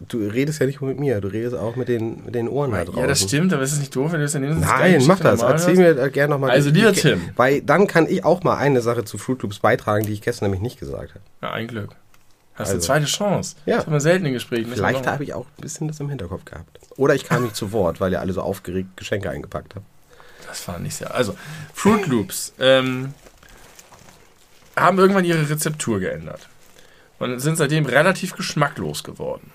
[0.09, 2.71] Du redest ja nicht nur mit mir, du redest auch mit den, mit den Ohren
[2.71, 2.99] da draußen.
[3.01, 4.61] Ja, das stimmt, aber ist es nicht doof, wenn du das dann nimmst?
[4.63, 5.43] Nein, mach das.
[5.43, 6.51] Erzähl mir gerne nochmal.
[6.51, 7.21] Also, lieber Tim.
[7.37, 10.47] Weil dann kann ich auch mal eine Sache zu Fruit Loops beitragen, die ich gestern
[10.47, 11.21] nämlich nicht gesagt habe.
[11.43, 11.91] Ja, ein Glück.
[12.55, 12.73] Hast Also.
[12.73, 13.57] eine zweite Chance.
[13.67, 13.77] Ja.
[13.77, 14.71] Das haben wir selten in Gesprächen.
[14.73, 16.79] Vielleicht habe ich auch ein bisschen das im Hinterkopf gehabt.
[16.97, 19.85] Oder ich kam nicht zu Wort, weil ihr alle so aufgeregt Geschenke eingepackt habt.
[20.49, 21.15] Das war nicht sehr.
[21.15, 21.35] Also,
[21.75, 23.13] Fruit Loops ähm,
[24.77, 26.49] haben irgendwann ihre Rezeptur geändert.
[27.19, 29.53] Und sind seitdem relativ geschmacklos geworden.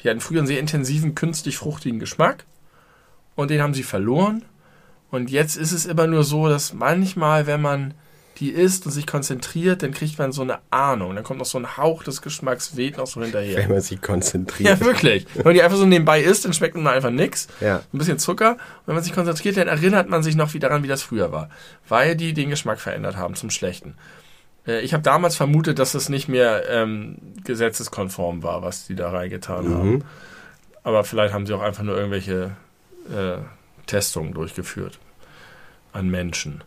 [0.00, 2.44] Die hatten früher einen sehr intensiven, künstlich fruchtigen Geschmack.
[3.36, 4.44] Und den haben sie verloren.
[5.10, 7.94] Und jetzt ist es immer nur so, dass manchmal, wenn man
[8.38, 11.14] die isst und sich konzentriert, dann kriegt man so eine Ahnung.
[11.14, 13.56] Dann kommt noch so ein Hauch des Geschmacks, weht noch so hinterher.
[13.56, 14.80] Wenn man sich konzentriert.
[14.80, 15.26] Ja, wirklich.
[15.34, 17.46] Wenn man die einfach so nebenbei isst, dann schmeckt man einfach nix.
[17.60, 17.76] Ja.
[17.92, 18.52] Ein bisschen Zucker.
[18.52, 21.30] Und wenn man sich konzentriert, dann erinnert man sich noch wie daran, wie das früher
[21.30, 21.48] war.
[21.88, 23.94] Weil die den Geschmack verändert haben zum Schlechten.
[24.66, 29.10] Äh, Ich habe damals vermutet, dass das nicht mehr ähm, gesetzeskonform war, was die da
[29.10, 29.90] reingetan haben.
[29.90, 30.02] Mhm.
[30.82, 32.52] Aber vielleicht haben sie auch einfach nur irgendwelche
[33.10, 33.38] äh,
[33.86, 34.98] Testungen durchgeführt.
[35.92, 36.64] An Menschen.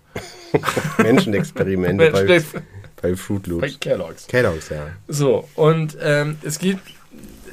[0.98, 2.42] Menschenexperimente bei,
[3.02, 3.80] bei Fruit bei Loops.
[3.80, 4.28] Kellogg's.
[4.28, 4.88] Kellogg's, ja.
[5.08, 6.82] So, und ähm, es gibt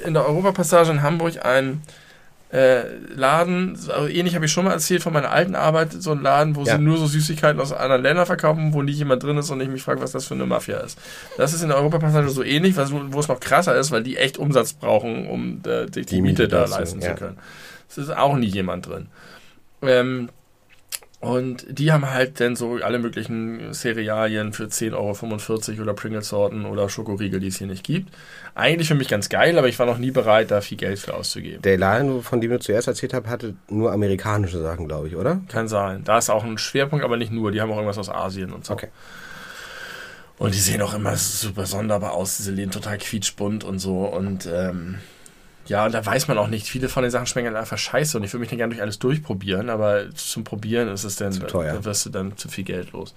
[0.04, 1.82] in der Europapassage in Hamburg ein
[2.54, 6.22] äh, Laden, also ähnlich habe ich schon mal erzählt von meiner alten Arbeit, so ein
[6.22, 6.76] Laden, wo Ja.
[6.76, 9.68] sie nur so Süßigkeiten aus anderen Ländern verkaufen, wo nie jemand drin ist und ich
[9.68, 10.96] mich frage, was das für eine Mafia ist.
[11.36, 14.16] Das ist in der Europapassage so ähnlich, was, wo es noch krasser ist, weil die
[14.18, 17.10] echt Umsatz brauchen, um äh, sich die, Die Miete Miete da leisten ja.
[17.10, 17.38] zu können.
[17.88, 19.06] Es ist auch nie jemand drin.
[19.82, 20.28] Ähm,
[21.24, 26.90] und die haben halt dann so alle möglichen Cerealien für 10,45 Euro oder Pringles-Sorten oder
[26.90, 28.14] Schokoriegel, die es hier nicht gibt.
[28.54, 31.14] Eigentlich für mich ganz geil, aber ich war noch nie bereit, da viel Geld für
[31.14, 31.62] auszugeben.
[31.62, 35.40] Der Laden, von dem du zuerst erzählt hast, hatte nur amerikanische Sachen, glaube ich, oder?
[35.48, 36.04] Kann sein.
[36.04, 37.52] Da ist auch ein Schwerpunkt, aber nicht nur.
[37.52, 38.74] Die haben auch irgendwas aus Asien und so.
[38.74, 38.88] Okay.
[40.36, 42.36] Und die sehen auch immer super sonderbar aus.
[42.36, 44.04] Diese Läden total quietschbunt und so.
[44.04, 44.96] Und ähm,
[45.66, 46.66] ja, und da weiß man auch nicht.
[46.66, 48.18] Viele von den Sachen schmecken halt einfach scheiße.
[48.18, 49.70] Und ich würde mich dann gerne durch alles durchprobieren.
[49.70, 51.74] Aber zum Probieren ist es dann, Zu teuer.
[51.74, 53.14] da wirst du dann zu viel Geld los.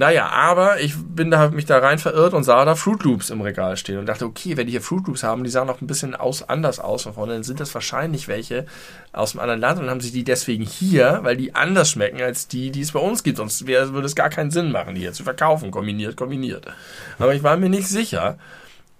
[0.00, 3.30] Naja, aber ich bin da, hab mich da rein verirrt und sah da Fruit Loops
[3.30, 5.80] im Regal stehen und dachte, okay, wenn die hier Fruit Loops haben, die sahen auch
[5.80, 8.64] ein bisschen aus, anders aus von vorne, dann sind das wahrscheinlich welche
[9.12, 12.46] aus einem anderen Land und haben sie die deswegen hier, weil die anders schmecken als
[12.46, 13.38] die, die es bei uns gibt.
[13.38, 16.64] Sonst würde es gar keinen Sinn machen, die hier zu verkaufen, kombiniert, kombiniert.
[17.18, 18.38] Aber ich war mir nicht sicher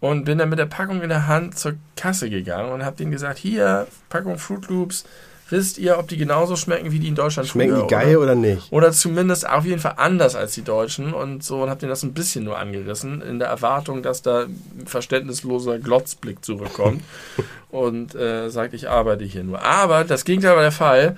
[0.01, 3.11] und bin dann mit der Packung in der Hand zur Kasse gegangen und habe denen
[3.11, 5.05] gesagt, hier, Packung Fruit Loops,
[5.51, 8.33] wisst ihr, ob die genauso schmecken wie die in Deutschland Schmecken früher, die geil oder?
[8.33, 8.73] oder nicht?
[8.73, 12.03] Oder zumindest auf jeden Fall anders als die Deutschen und so und hab denen das
[12.03, 17.03] ein bisschen nur angerissen, in der Erwartung, dass da ein verständnisloser Glotzblick zurückkommt
[17.71, 19.63] und äh, sagt, ich arbeite hier nur.
[19.63, 21.17] Aber das Gegenteil war der Fall.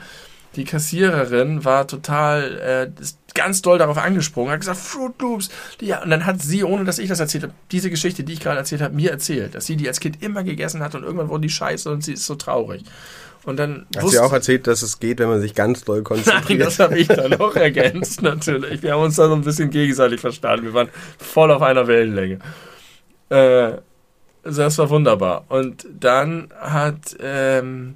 [0.56, 5.48] Die Kassiererin war total äh, ist ganz doll darauf angesprungen, hat gesagt, Fruit Loops.
[5.80, 8.40] Ja, und dann hat sie, ohne dass ich das erzählt habe, diese Geschichte, die ich
[8.40, 11.28] gerade erzählt habe, mir erzählt, dass sie die als Kind immer gegessen hat und irgendwann
[11.28, 12.82] wurde die scheiße und sie ist so traurig.
[13.44, 16.04] Und dann wusste- ja auch erzählt, dass es geht, wenn man sich ganz doll Nein,
[16.04, 16.60] konzentriert?
[16.66, 18.82] das habe ich dann noch ergänzt, natürlich.
[18.82, 20.64] Wir haben uns da so ein bisschen gegenseitig verstanden.
[20.66, 22.40] Wir waren voll auf einer Wellenlänge.
[23.30, 23.72] Äh,
[24.42, 25.44] also das war wunderbar.
[25.48, 27.94] Und dann hat ähm,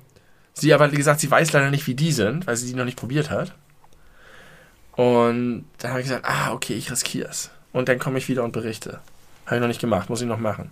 [0.54, 2.98] sie aber gesagt, sie weiß leider nicht, wie die sind, weil sie die noch nicht
[2.98, 3.52] probiert hat.
[4.92, 7.50] Und dann habe ich gesagt, ah, okay, ich riskiere es.
[7.72, 9.00] Und dann komme ich wieder und berichte.
[9.46, 10.70] Habe ich noch nicht gemacht, muss ich noch machen.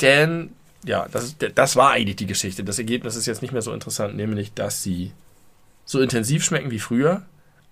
[0.00, 0.52] Denn,
[0.84, 2.62] ja, das, das war eigentlich die Geschichte.
[2.62, 5.12] Das Ergebnis ist jetzt nicht mehr so interessant, nämlich, dass sie
[5.84, 7.22] so intensiv schmecken wie früher,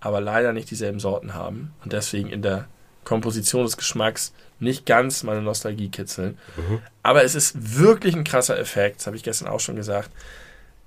[0.01, 2.67] aber leider nicht dieselben Sorten haben und deswegen in der
[3.05, 6.37] Komposition des Geschmacks nicht ganz meine Nostalgie kitzeln.
[6.57, 6.79] Mhm.
[7.01, 10.09] Aber es ist wirklich ein krasser Effekt, das habe ich gestern auch schon gesagt,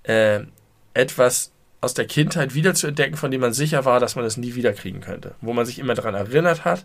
[0.06, 0.40] äh,
[0.94, 4.36] etwas aus der Kindheit wieder zu entdecken, von dem man sicher war, dass man es
[4.36, 5.34] nie wiederkriegen könnte.
[5.40, 6.84] Wo man sich immer daran erinnert hat.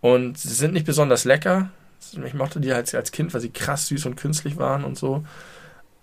[0.00, 1.70] Und sie sind nicht besonders lecker.
[2.24, 5.24] Ich mochte die halt als Kind, weil sie krass süß und künstlich waren und so.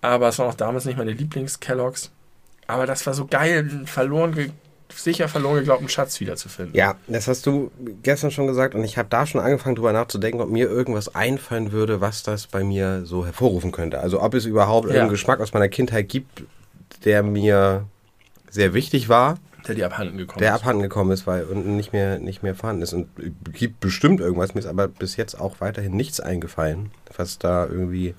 [0.00, 2.10] Aber es waren auch damals nicht meine Lieblings-Kelloggs.
[2.66, 4.50] Aber das war so geil, verloren, ge
[4.94, 6.74] sicher verloren geglaubten Schatz wiederzufinden.
[6.74, 7.70] Ja, das hast du
[8.02, 11.72] gestern schon gesagt und ich habe da schon angefangen drüber nachzudenken, ob mir irgendwas einfallen
[11.72, 14.00] würde, was das bei mir so hervorrufen könnte.
[14.00, 14.90] Also ob es überhaupt Ja.
[14.94, 16.44] irgendeinen Geschmack aus meiner Kindheit gibt,
[17.04, 17.86] der mir
[18.50, 20.60] sehr wichtig war, Der dir abhanden gekommen der ist.
[20.62, 22.92] abhanden gekommen ist weil, und nicht mehr, nicht mehr vorhanden ist.
[22.92, 27.38] Und es gibt bestimmt irgendwas, mir ist aber bis jetzt auch weiterhin nichts eingefallen, was
[27.38, 28.14] da irgendwie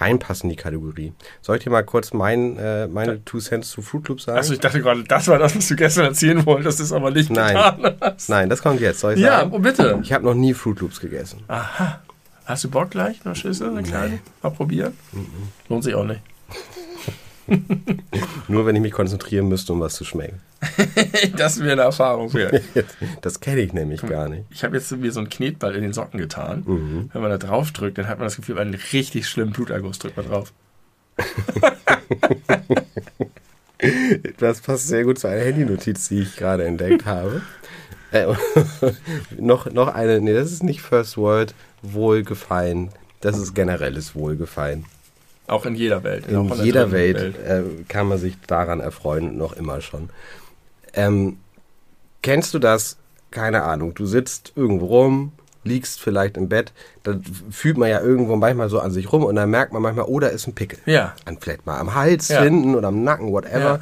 [0.00, 1.12] reinpasst in die Kategorie.
[1.42, 4.38] Soll ich dir mal kurz mein, äh, meine Two Cents zu Fruit Loops sagen?
[4.38, 7.10] Achso, ich dachte gerade, das war das, was du gestern erzählen wolltest, das ist aber
[7.10, 7.54] nicht Nein.
[7.54, 8.28] getan hast.
[8.28, 9.00] Nein, das kommt jetzt.
[9.00, 9.50] Soll ich Ja, sagen?
[9.52, 9.98] oh, bitte.
[10.02, 11.42] Ich habe noch nie Fruit Loops gegessen.
[11.48, 12.00] Aha.
[12.46, 13.16] Hast du Bock gleich?
[13.24, 14.18] Eine Schüssel, eine kleine?
[14.42, 14.92] Mal probieren?
[15.68, 16.20] Lohnt sich auch nicht.
[18.48, 20.40] Nur wenn ich mich konzentrieren müsste, um was zu schmecken.
[21.36, 22.62] das wäre eine Erfahrung wert.
[23.20, 24.44] Das kenne ich nämlich gar nicht.
[24.50, 26.62] Ich habe jetzt mir so einen Knetball in den Socken getan.
[26.66, 27.10] Mhm.
[27.12, 30.16] Wenn man da drauf drückt, dann hat man das Gefühl, einen richtig schlimmen Bluterguss drückt
[30.16, 30.52] man drauf.
[34.38, 37.42] Das passt sehr gut zu einer Handynotiz, die ich gerade entdeckt habe.
[38.12, 38.26] Äh,
[39.38, 42.90] noch, noch eine, nee, das ist nicht First World, Wohlgefallen.
[43.20, 44.86] Das ist generelles Wohlgefallen.
[45.46, 46.26] Auch in jeder Welt.
[46.28, 50.08] In jeder dritten Welt, Äh, kann man sich daran erfreuen, noch immer schon.
[50.94, 51.38] Ähm,
[52.22, 52.96] kennst du das?
[53.30, 53.94] Keine Ahnung.
[53.94, 55.32] Du sitzt irgendwo rum,
[55.64, 57.18] liegst vielleicht im Bett, da
[57.50, 60.20] fühlt man ja irgendwo manchmal so an sich rum und dann merkt man manchmal, oh,
[60.20, 60.78] da ist ein Pickel.
[60.86, 61.14] Ja.
[61.24, 62.42] An vielleicht mal am Hals, Ja.
[62.42, 63.80] hinten oder am Nacken, whatever.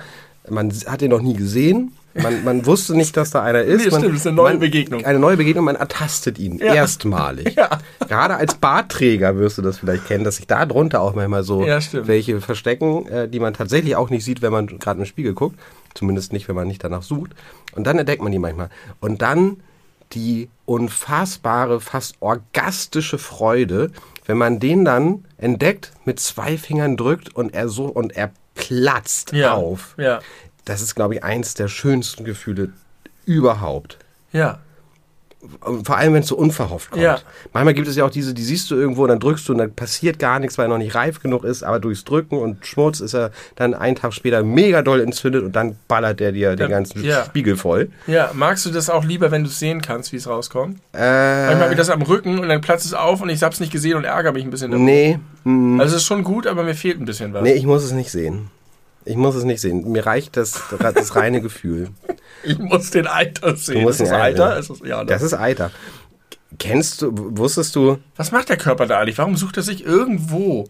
[0.48, 1.92] Man s- hat den noch nie gesehen.
[2.14, 3.84] Man, man wusste nicht, dass da einer ist.
[3.84, 5.04] Nee, man, stimmt, das ist eine neue man, Begegnung.
[5.04, 6.74] Eine neue Begegnung, man ertastet ihn Ja.
[6.74, 7.54] erstmalig.
[7.56, 7.78] Ja.
[8.06, 11.64] Gerade als Bartträger wirst du das vielleicht kennen, dass sich da drunter auch manchmal so
[11.64, 15.32] Ja, welche verstecken, äh, die man tatsächlich auch nicht sieht, wenn man gerade im Spiegel
[15.34, 15.58] guckt.
[15.94, 17.32] Zumindest nicht, wenn man nicht danach sucht.
[17.74, 18.68] Und dann entdeckt man die manchmal.
[19.00, 19.58] Und dann
[20.12, 23.90] die unfassbare, fast orgastische Freude,
[24.26, 29.32] wenn man den dann entdeckt, mit zwei Fingern drückt und er so und er platzt
[29.32, 29.54] Ja.
[29.54, 29.94] auf.
[29.96, 30.20] Ja.
[30.64, 32.70] Das ist, glaube ich, eins der schönsten Gefühle
[33.26, 33.98] überhaupt.
[34.32, 34.58] Ja.
[35.82, 37.02] vor allem, wenn es so unverhofft kommt.
[37.02, 37.18] Ja.
[37.52, 39.72] Manchmal gibt es ja auch diese, die siehst du irgendwo, dann drückst du und dann
[39.74, 43.00] passiert gar nichts, weil er noch nicht reif genug ist, aber durchs Drücken und Schmutz
[43.00, 46.70] ist er dann einen Tag später mega doll entzündet und dann ballert der dir den
[46.70, 47.24] ganzen ja.
[47.24, 47.90] Spiegel voll.
[48.06, 50.78] Ja, magst du das auch lieber, wenn du es sehen kannst, wie es rauskommt?
[50.94, 53.58] Äh, Manchmal habe ich das am Rücken und dann platzt es auf und ich hab's
[53.58, 54.70] nicht gesehen und ärgere mich ein bisschen.
[54.70, 54.84] darüber.
[54.86, 57.42] nee, mm, Also es ist schon gut, aber mir fehlt ein bisschen was.
[57.42, 58.48] nee, ich muss es nicht sehen.
[59.04, 59.90] Ich muss es nicht sehen.
[59.90, 61.90] Mir reicht das, das reine Gefühl.
[62.44, 63.82] Ich muss den Eiter sehen.
[63.82, 64.58] musst ist das den Eiter-?
[64.58, 65.70] Ist das, ja, Das ist Eiter.
[66.58, 69.16] Kennst du, wusstest du, Was macht der Körper da eigentlich?
[69.18, 70.68] Warum sucht er sich irgendwo?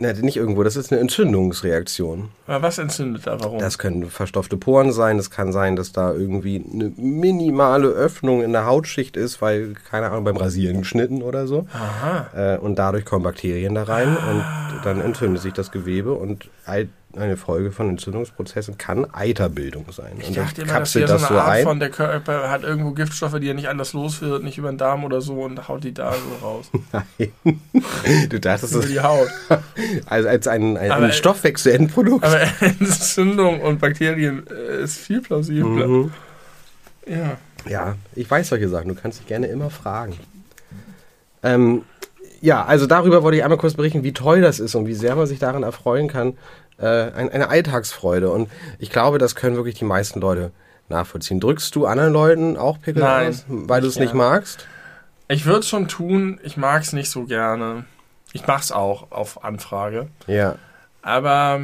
[0.00, 2.30] ne, nicht irgendwo, das ist eine Entzündungsreaktion.
[2.46, 3.38] Aber was entzündet da?
[3.40, 3.58] Warum?
[3.58, 8.52] Das können verstopfte Poren sein, es kann sein, dass da irgendwie eine minimale Öffnung in
[8.52, 11.66] der Hautschicht ist, weil, keine Ahnung, beim Rasieren geschnitten oder so.
[11.72, 12.54] Aha.
[12.54, 14.44] Äh, und dadurch kommen Bakterien da rein und
[14.84, 16.48] dann entzündet sich das Gewebe und
[17.16, 20.12] eine Folge von Entzündungsprozessen kann Eiterbildung sein.
[20.18, 21.62] Ich und dachte immer, das wäre so eine so Art ein.
[21.64, 24.78] von, der Körper hat irgendwo Giftstoffe, die er nicht anders los wird, nicht über den
[24.78, 26.70] Darm oder so und haut die da so raus.
[26.92, 27.60] Nein.
[28.28, 29.28] Du dachtest, das die Haut.
[30.06, 32.24] also als ein, ein, Aber- ein Stoffwechselendprodukt.
[32.24, 35.88] Aber Entzündung und Bakterien äh, ist viel plausibler.
[35.88, 36.12] Mhm.
[37.06, 37.36] Ja.
[37.68, 38.88] Ja, ich weiß solche Sachen.
[38.88, 40.14] Du kannst dich gerne immer fragen.
[41.42, 41.82] Ähm,
[42.40, 45.14] ja, also darüber wollte ich einmal kurz berichten, wie toll das ist und wie sehr
[45.14, 46.38] man sich daran erfreuen kann.
[46.80, 48.30] Äh, ein, eine Alltagsfreude.
[48.30, 50.50] Und ich glaube, das können wirklich die meisten Leute
[50.88, 51.40] nachvollziehen.
[51.40, 54.66] Drückst du anderen Leuten auch Pickel Nein, aus, weil du es nicht magst?
[55.28, 57.84] Ich würde es schon tun, ich mag es nicht so gerne.
[58.32, 60.08] Ich mache es auch auf Anfrage.
[60.26, 60.56] Ja.
[61.02, 61.60] Aber,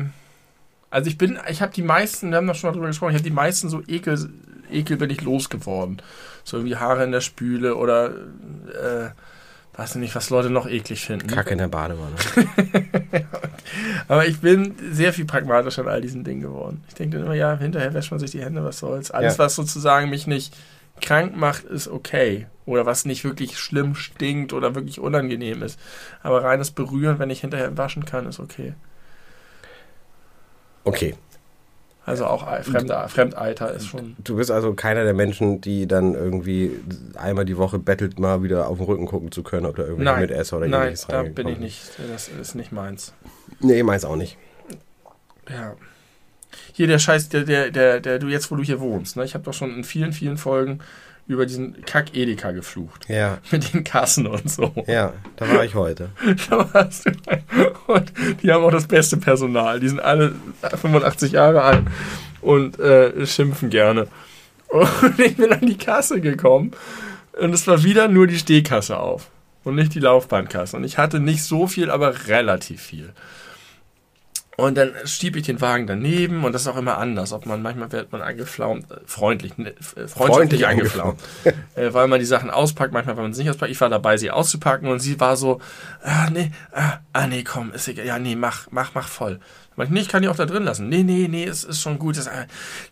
[0.91, 3.17] also ich bin, ich habe die meisten, wir haben da schon mal drüber gesprochen, ich
[3.17, 4.31] habe die meisten so Ekel,
[4.71, 6.01] Ekel bin ich losgeworden.
[6.45, 9.11] So irgendwie Haare in der Spüle oder, äh,
[9.77, 11.27] weiß ich nicht, was Leute noch eklig finden.
[11.27, 12.15] Kacke in der Badewanne.
[14.09, 16.83] Aber ich bin sehr viel pragmatischer an all diesen Dingen geworden.
[16.89, 19.11] Ich denke dann immer, ja, hinterher wäscht man sich die Hände, was soll's.
[19.11, 19.45] Alles, Ja.
[19.45, 20.55] was sozusagen mich nicht
[21.01, 22.47] krank macht, ist okay.
[22.65, 25.79] Oder was nicht wirklich schlimm stinkt oder wirklich unangenehm ist.
[26.23, 28.75] Aber reines Berühren, wenn ich hinterher waschen kann, ist okay.
[30.85, 31.15] Okay.
[32.05, 34.15] Also auch Fremde, Fremdeiter ist schon.
[34.23, 36.71] Du bist also keiner der Menschen, die dann irgendwie
[37.17, 40.21] einmal die Woche bettelt, mal wieder auf den Rücken gucken zu können, ob da irgendwie
[40.21, 41.81] mit Esser oder nein, da bin ich nicht.
[42.13, 43.13] Das ist nicht meins.
[43.61, 44.37] Nee, meins auch nicht.
[45.49, 45.75] Ja.
[46.73, 49.25] Hier der Scheiß, der, der, der, der, du jetzt, wo du hier wohnst, ne?
[49.25, 50.81] Ich habe doch schon in vielen, vielen Folgen
[51.27, 53.09] über diesen Kack-Edeka geflucht.
[53.09, 54.73] Ja, Mit den Kassen und so.
[54.87, 56.11] ja, da war ich heute.
[56.49, 57.13] Da warst du.
[57.87, 59.81] Und die haben auch das beste Personal.
[59.81, 61.85] Die sind alle 85 Jahre alt
[62.41, 64.07] und äh, schimpfen gerne.
[64.69, 66.73] Und ich bin an die Kasse gekommen
[67.39, 69.31] und es war wieder nur die Stehkasse auf
[69.65, 70.77] und nicht die Laufbahnkasse.
[70.77, 73.13] Und ich hatte nicht so viel, aber relativ viel.
[74.57, 77.35] Und dann schieb ich den Wagen daneben und das ist auch immer anders.
[77.35, 81.21] Ob man manchmal wird man angeflaumt, äh, freundlich, ne, äh, freundlich, Freundlich angeflaumt,
[81.75, 83.71] äh, weil man die Sachen auspackt, manchmal weil man sie nicht auspackt.
[83.71, 85.61] Ich war dabei, sie auszupacken und sie war so,
[86.03, 89.41] ah nee, ah, ah nee, komm, ist egal, ja nee, mach, mach, mach voll.
[89.77, 90.89] Meinte, nee, ich kann die auch da drin lassen.
[90.89, 92.17] Nee, nee, nee, es ist schon gut.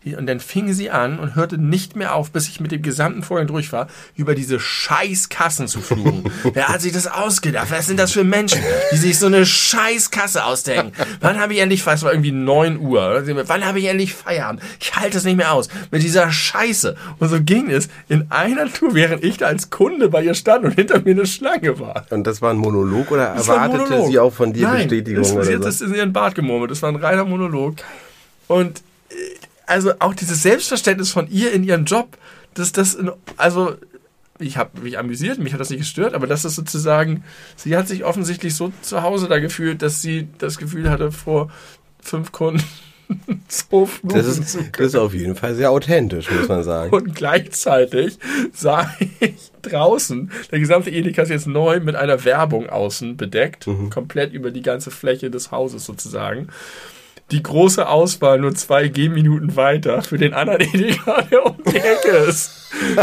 [0.03, 2.81] Die- und dann fing sie an und hörte nicht mehr auf, bis ich mit dem
[2.81, 6.31] gesamten Vorgang durch war, über diese scheiß Kassen zu fluchen.
[6.53, 7.67] Wer hat sich das ausgedacht?
[7.71, 8.61] Was sind das für Menschen,
[8.91, 10.91] die sich so eine scheiß Kasse ausdenken?
[11.21, 11.95] Wann habe ich endlich, Feierabend?
[11.99, 13.23] es war irgendwie 9 Uhr.
[13.47, 14.61] Wann habe ich endlich Feierabend?
[14.79, 15.69] Ich halte es nicht mehr aus.
[15.91, 16.95] Mit dieser Scheiße.
[17.19, 20.65] Und so ging es in einer Tour, während ich da als Kunde bei ihr stand
[20.65, 22.05] und hinter mir eine Schlange war.
[22.11, 24.07] Und das war ein Monolog oder Das erwartete Monolog.
[24.11, 25.57] sie auch von dir Nein, Bestätigung das, oder so?
[25.57, 26.74] das in ihren Bart gemurmelt.
[26.75, 27.77] Das war ein reiner Monolog.
[28.47, 29.13] Und äh,
[29.65, 32.17] also auch dieses Selbstverständnis von ihr in ihrem Job,
[32.53, 32.97] dass das,
[33.37, 33.75] also
[34.39, 37.23] ich habe mich amüsiert, mich hat das nicht gestört, aber das ist sozusagen,
[37.55, 41.49] sie hat sich offensichtlich so zu Hause da gefühlt, dass sie das Gefühl hatte, vor
[42.01, 42.63] fünf Kunden
[44.03, 46.91] Das ist, das ist auf jeden Fall sehr authentisch, muss man sagen.
[46.95, 48.17] Und gleichzeitig
[48.53, 48.89] sah
[49.19, 54.51] ich draußen, der gesamte Edeka ist jetzt neu mit einer Werbung außen bedeckt, komplett über
[54.51, 56.49] die ganze Fläche des Hauses sozusagen.
[57.31, 62.09] Die große Auswahl nur zwei Gehminuten weiter für den anderen Edeka, der um die Ecke
[62.27, 62.51] ist.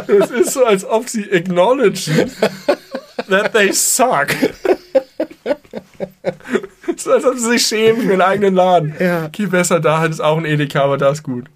[0.06, 2.30] Es ist so, als ob sie acknowledgen
[3.28, 4.28] that they suck.
[7.00, 8.94] So, als ob sie sich schämen für den eigenen Laden.
[8.98, 9.28] Ja.
[9.30, 11.46] Geh besser dahin, ist auch ein Edeka, aber da ist gut.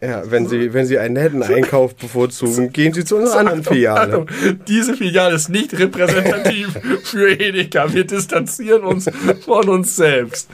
[0.00, 4.12] Ja, wenn Sie, wenn Sie einen netten Einkauf bevorzugen, gehen Sie zu unserer anderen Filiale.
[4.12, 4.30] Achtung,
[4.68, 7.92] diese Filiale ist nicht repräsentativ für Edeka.
[7.92, 9.10] Wir distanzieren uns
[9.44, 10.50] von uns selbst.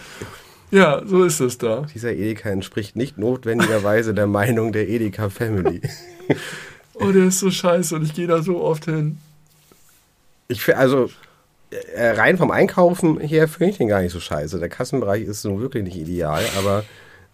[0.70, 1.86] Ja, so ist es da.
[1.92, 5.80] Dieser Edeka entspricht nicht notwendigerweise der Meinung der Edeka Family.
[6.94, 9.16] Oh, der ist so scheiße und ich gehe da so oft hin.
[10.48, 11.10] Ich finde, also,
[11.96, 14.58] rein vom Einkaufen her finde ich den gar nicht so scheiße.
[14.58, 16.84] Der Kassenbereich ist nun wirklich nicht ideal, aber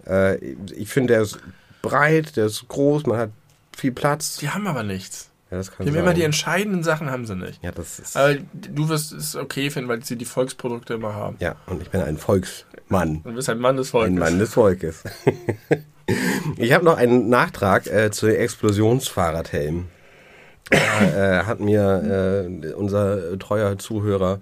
[0.06, 0.36] äh,
[0.76, 1.38] ich finde, der ist
[1.82, 3.30] breit, der ist groß, man hat
[3.76, 4.38] viel Platz.
[4.38, 5.30] Die haben aber nichts.
[5.50, 6.02] Ja, das kann Die haben sein.
[6.04, 7.62] immer die entscheidenden Sachen, haben sie nicht.
[7.64, 8.16] ja, das ist.
[8.16, 11.36] Aber du wirst es okay finden, weil sie die Volksprodukte immer haben.
[11.40, 13.22] ja, und ich bin ein Volksmann.
[13.24, 14.12] Du bist ein Mann des Volkes.
[14.12, 15.04] Ein Mann des Volkes.
[16.58, 19.86] ich habe noch einen Nachtrag äh, zu den Explosionsfahrradhelmen.
[20.70, 24.40] Da äh, hat mir äh, unser treuer Zuhörer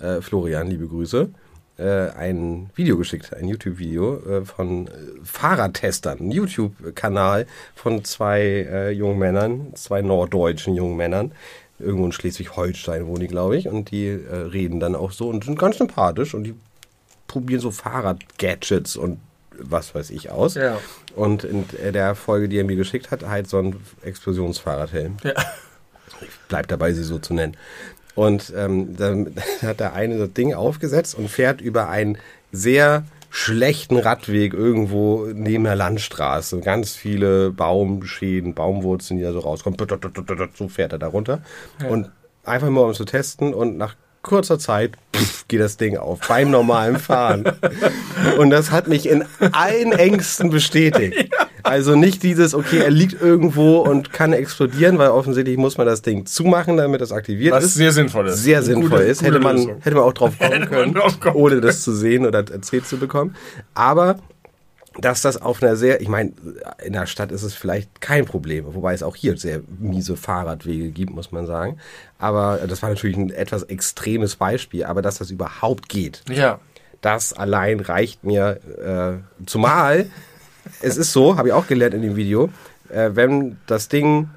[0.00, 1.30] äh, Florian, liebe Grüße,
[1.78, 4.90] äh, ein Video geschickt, ein YouTube-Video äh, von äh,
[5.24, 11.32] Fahrradtestern, ein YouTube-Kanal von zwei äh, jungen Männern, zwei norddeutschen jungen Männern.
[11.78, 15.44] Irgendwo in Schleswig-Holstein wohnen die, glaube ich, und die äh, reden dann auch so und
[15.44, 16.54] sind ganz sympathisch und die
[17.26, 19.18] probieren so Fahrrad-Gadgets und
[19.64, 20.54] was weiß ich aus.
[20.54, 20.78] Ja.
[21.14, 25.16] Und in der Folge, die er mir geschickt hat, halt so ein Explosionsfahrradhelm.
[25.24, 25.32] Ja.
[26.20, 27.56] Ich bleib dabei, sie so zu nennen.
[28.14, 32.18] Und ähm, dann hat der eine das Ding aufgesetzt und fährt über einen
[32.52, 36.60] sehr schlechten Radweg irgendwo neben der Landstraße.
[36.60, 39.78] Ganz viele Baumschäden, Baumwurzeln, die da so rauskommen.
[40.54, 41.42] So fährt er da runter.
[41.88, 42.10] Und
[42.44, 43.54] einfach nur, um es zu testen.
[43.54, 47.44] Und nach kurzer Zeit pff, geht das Ding auf beim normalen Fahren.
[48.38, 51.30] Und das hat mich in allen Ängsten bestätigt.
[51.64, 56.02] Also nicht dieses, okay, er liegt irgendwo und kann explodieren, weil offensichtlich muss man das
[56.02, 57.74] Ding zumachen, damit das aktiviert Was ist.
[57.74, 58.42] sehr sinnvoll ist.
[58.42, 59.22] Sehr sinnvoll gute- ist.
[59.22, 59.76] Hätte man, Lösung.
[59.80, 62.96] hätte man auch drauf kommen können, drauf kommen ohne das zu sehen oder erzählt zu
[62.98, 63.36] bekommen.
[63.74, 64.16] Aber
[64.98, 66.32] dass das auf einer sehr, ich meine,
[66.84, 70.90] in der Stadt ist es vielleicht kein Problem, wobei es auch hier sehr miese Fahrradwege
[70.90, 71.78] gibt, muss man sagen.
[72.18, 76.60] Aber das war natürlich ein etwas extremes Beispiel, aber dass das überhaupt geht, Ja.
[77.00, 78.60] das allein reicht mir.
[78.84, 80.06] Äh, zumal
[80.82, 82.50] es ist so, habe ich auch gelernt in dem Video,
[82.90, 84.28] äh, wenn das Ding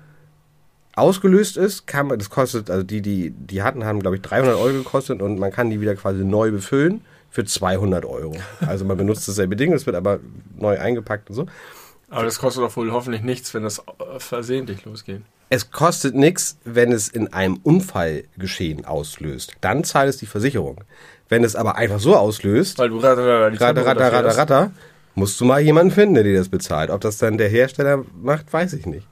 [0.95, 4.55] ausgelöst ist, kann man, das kostet, also die, die die hatten, haben glaube ich 300
[4.55, 7.01] Euro gekostet und man kann die wieder quasi neu befüllen
[7.35, 8.33] für 200 Euro.
[8.65, 10.21] Also man benutzt dasselbe Ding, es wird aber
[10.57, 11.45] neu eingepackt und so.
[12.09, 15.21] Aber das kostet doch wohl hoffentlich nichts, wenn das äh, versehentlich losgeht.
[15.49, 19.51] Es kostet nichts, wenn es in einem Unfallgeschehen auslöst.
[19.59, 20.85] Dann zahlt es die Versicherung.
[21.27, 24.71] Wenn es aber einfach so auslöst, Weil du ratter, Ratter, ratter, ratter, ratter.
[25.13, 26.89] Musst du mal jemanden finden, der dir das bezahlt.
[26.89, 29.07] Ob das dann der Hersteller macht, weiß ich nicht.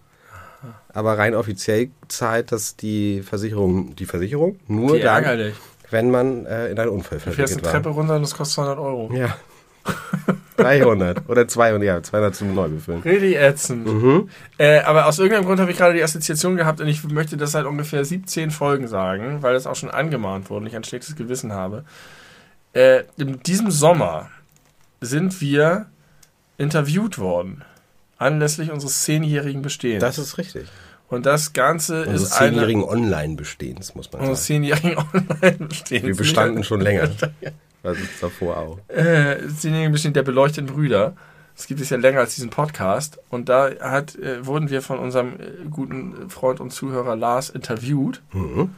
[0.93, 5.55] Aber rein offiziell zahlt das die Versicherung, die Versicherung nur Wie dann, ärgerlich.
[5.93, 7.71] Wenn man äh, in einen Unfall Du fährst verwickelt eine war.
[7.71, 9.13] Treppe runter und das kostet 200 Euro.
[9.13, 9.37] Ja.
[10.57, 13.01] 300 oder 200, ja, 200 zum Neubefüllen.
[13.01, 13.85] Richtig ätzend.
[13.85, 14.29] Mhm.
[14.57, 17.51] Äh, aber aus irgendeinem Grund habe ich gerade die Assoziation gehabt und ich möchte das
[17.51, 21.15] seit ungefähr 17 Folgen sagen, weil das auch schon angemahnt wurde und ich ein schlechtes
[21.15, 21.85] Gewissen habe.
[22.73, 24.29] Äh, in diesem Sommer
[25.01, 25.87] sind wir
[26.57, 27.63] interviewt worden.
[28.17, 30.01] Anlässlich unseres zehnjährigen Bestehens.
[30.01, 30.67] Das ist richtig.
[31.14, 34.36] Und das Ganze Unseres ist eine zehnjährigen Online-Bestehens, muss man sagen.
[34.36, 36.05] zehnjährigen Online-Bestehens.
[36.05, 37.09] Wir bestanden schon länger.
[37.84, 38.80] Das ist davor auch.
[38.88, 41.18] äh, zehnjährigen Bestehens der beleuchteten Brüder.
[41.55, 43.20] Das gibt es ja länger als diesen Podcast.
[43.30, 48.22] Und da hat, äh, wurden wir von unserem äh, guten Freund und Zuhörer Lars interviewt.
[48.32, 48.70] Mhm.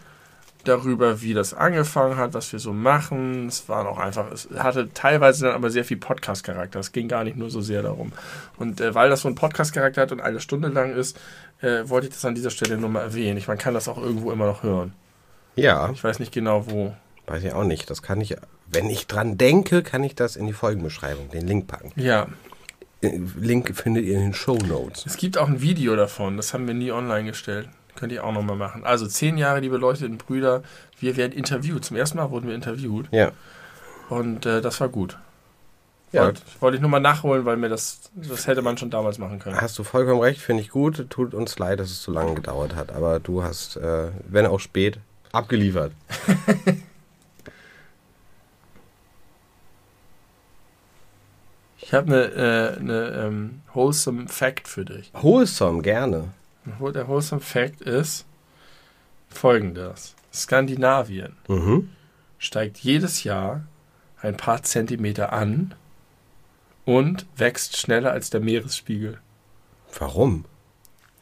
[0.63, 3.47] Darüber, wie das angefangen hat, was wir so machen.
[3.47, 6.79] Es waren auch einfach, es hatte teilweise dann aber sehr viel Podcast-Charakter.
[6.79, 8.11] Es ging gar nicht nur so sehr darum.
[8.57, 11.19] Und äh, weil das so ein Podcast-Charakter hat und eine Stunde lang ist,
[11.61, 13.37] äh, wollte ich das an dieser Stelle nur mal erwähnen.
[13.37, 14.93] Ich, man kann das auch irgendwo immer noch hören.
[15.55, 16.93] Ja, Ich weiß nicht genau wo.
[17.27, 17.89] weiß ich auch nicht.
[17.89, 18.35] Das kann ich,
[18.67, 21.91] wenn ich dran denke, kann ich das in die Folgenbeschreibung, den Link packen.
[21.95, 22.27] Ja,
[23.01, 25.05] Äh, Link findet ihr in den Show Notes.
[25.05, 27.69] Es gibt auch ein Video davon, das haben wir nie online gestellt.
[27.95, 28.83] Könnt ihr auch nochmal machen.
[28.83, 30.63] Also zehn Jahre die beleuchteten Brüder,
[30.99, 31.85] wir werden interviewt.
[31.85, 33.31] Zum ersten Mal wurden wir interviewt Ja.
[34.09, 35.17] und äh, das war gut.
[36.11, 36.25] Ja.
[36.25, 39.39] Wollte, wollte ich nur mal nachholen, weil mir das, das hätte man schon damals machen
[39.39, 39.59] können.
[39.59, 41.09] Hast du vollkommen recht, finde ich gut.
[41.09, 42.91] Tut uns leid, dass es so lange gedauert hat.
[42.93, 44.99] Aber du hast, äh, wenn auch spät,
[45.33, 45.91] abgeliefert.
[51.77, 52.23] Ich habe eine
[52.77, 55.11] äh, ne, ähm, wholesome Fact für dich.
[55.13, 56.29] Wholesome, gerne.
[56.65, 58.25] Der wholesome Fact ist
[59.29, 60.15] folgendes.
[60.33, 61.89] Skandinavien Mhm.
[62.39, 63.63] steigt jedes Jahr
[64.21, 65.75] ein paar Zentimeter an
[66.85, 69.17] und wächst schneller als der Meeresspiegel.
[69.99, 70.45] Warum?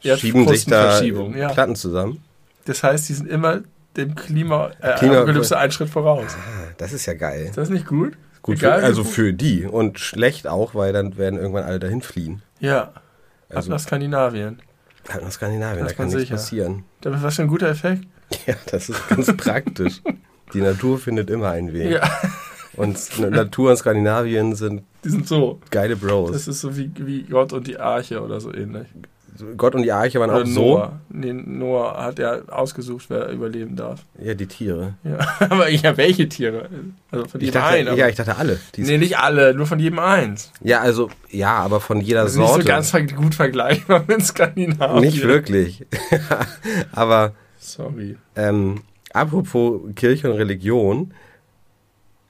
[0.02, 1.48] Ja, Schieben sich da ja.
[1.48, 2.22] Platten zusammen?
[2.66, 3.60] Das heißt, die sind immer
[3.96, 6.32] dem Klima, äh, Klima- einen Schritt voraus.
[6.36, 7.46] Ah, das ist ja geil.
[7.46, 8.12] Ist das nicht gut?
[8.42, 9.64] Gut, für, Egal, wie also für die.
[9.64, 12.42] Und schlecht auch, weil dann werden irgendwann alle dahin fliehen.
[12.60, 13.02] Ja, ab
[13.54, 14.60] Also nach Skandinavien.
[15.08, 16.34] halt nach Skandinavien, Das da kann nichts sicher.
[16.34, 16.84] passieren.
[17.00, 18.04] Das- Was für ein guter Effekt.
[18.46, 20.02] Ja, das ist ganz praktisch.
[20.52, 21.90] Die Natur findet immer einen Weg.
[21.92, 22.02] Ja,
[22.76, 22.98] Und
[23.30, 25.60] Natur und Skandinavien sind die sind so.
[25.70, 26.32] geile Bros.
[26.32, 28.86] Das ist so wie, wie Gott und die Arche oder so ähnlich.
[29.56, 30.60] Gott und die Arche waren Oder auch so.
[30.76, 31.00] Noah.
[31.08, 34.00] Nee, Noah hat ja ausgesucht, wer überleben darf.
[34.22, 34.94] Ja, die Tiere.
[35.02, 35.18] Ja,
[35.50, 36.68] aber ja, welche Tiere?
[37.10, 37.96] Also von Ich jedem dachte, einen.
[37.96, 38.60] ja, ich dachte alle.
[38.76, 40.52] Nee, nicht alle, nur von jedem eins.
[40.62, 42.62] Ja, also, ja, aber von jeder Also nicht Sorte.
[42.62, 45.00] so ganz ver- gut vergleichbar mit Skandinavien.
[45.00, 45.84] Nicht wirklich.
[46.92, 48.16] aber Sorry.
[48.36, 51.12] ähm, apropos Kirche und Religion,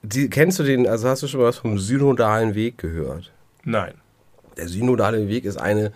[0.05, 3.31] die, kennst du den, also hast du schon mal was vom synodalen Weg gehört?
[3.63, 3.93] Nein.
[4.57, 5.91] Der synodale Weg ist eine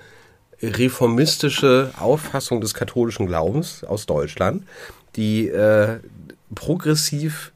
[0.62, 4.64] reformistische Auffassung des katholischen Glaubens aus Deutschland,
[5.16, 6.00] die äh,
[6.54, 7.52] progressiv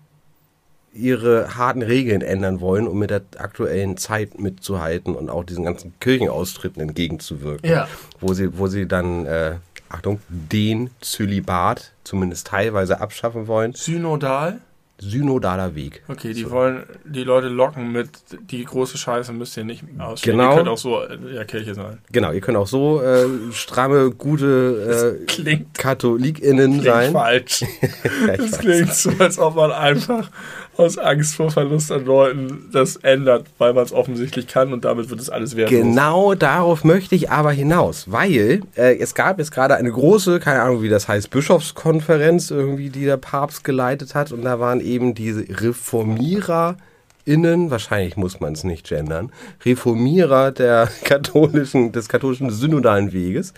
[0.93, 5.93] ihre harten Regeln ändern wollen, um mit der aktuellen Zeit mitzuhalten und auch diesen ganzen
[5.99, 7.70] Kirchenaustritten entgegenzuwirken.
[7.70, 7.88] Ja.
[8.20, 9.56] Wo sie, wo sie dann, äh,
[9.89, 13.74] Achtung, den Zölibat zumindest teilweise abschaffen wollen.
[13.74, 14.62] Synodal?
[15.00, 16.04] Synodaler Weg.
[16.08, 18.10] Okay, die wollen die Leute locken mit,
[18.50, 20.38] die große Scheiße müsst ihr nicht ausstehen.
[20.38, 20.52] Genau.
[20.52, 21.98] Ihr könnt auch so in der Kirche sein.
[22.12, 27.12] Genau, ihr könnt auch so äh, stramme, gute äh, Klingt, KatholikInnen klingt sein.
[27.12, 27.66] falsch.
[28.28, 30.30] Ja, Das klingt so, als ob man einfach
[30.78, 35.09] aus Angst vor Verlust an Leuten das ändert, weil man es offensichtlich kann und damit
[35.09, 35.80] wird es alles wertlos.
[35.80, 40.61] Genau darauf möchte ich aber hinaus, weil äh, es gab jetzt gerade eine große, keine
[40.61, 45.13] Ahnung wie das heißt, Bischofskonferenz irgendwie, die der Papst geleitet hat und da waren eben
[45.13, 49.32] diese ReformiererInnen, wahrscheinlich muss man es nicht gendern,
[49.63, 53.53] Reformierer der katholischen, des katholischen synodalen Weges,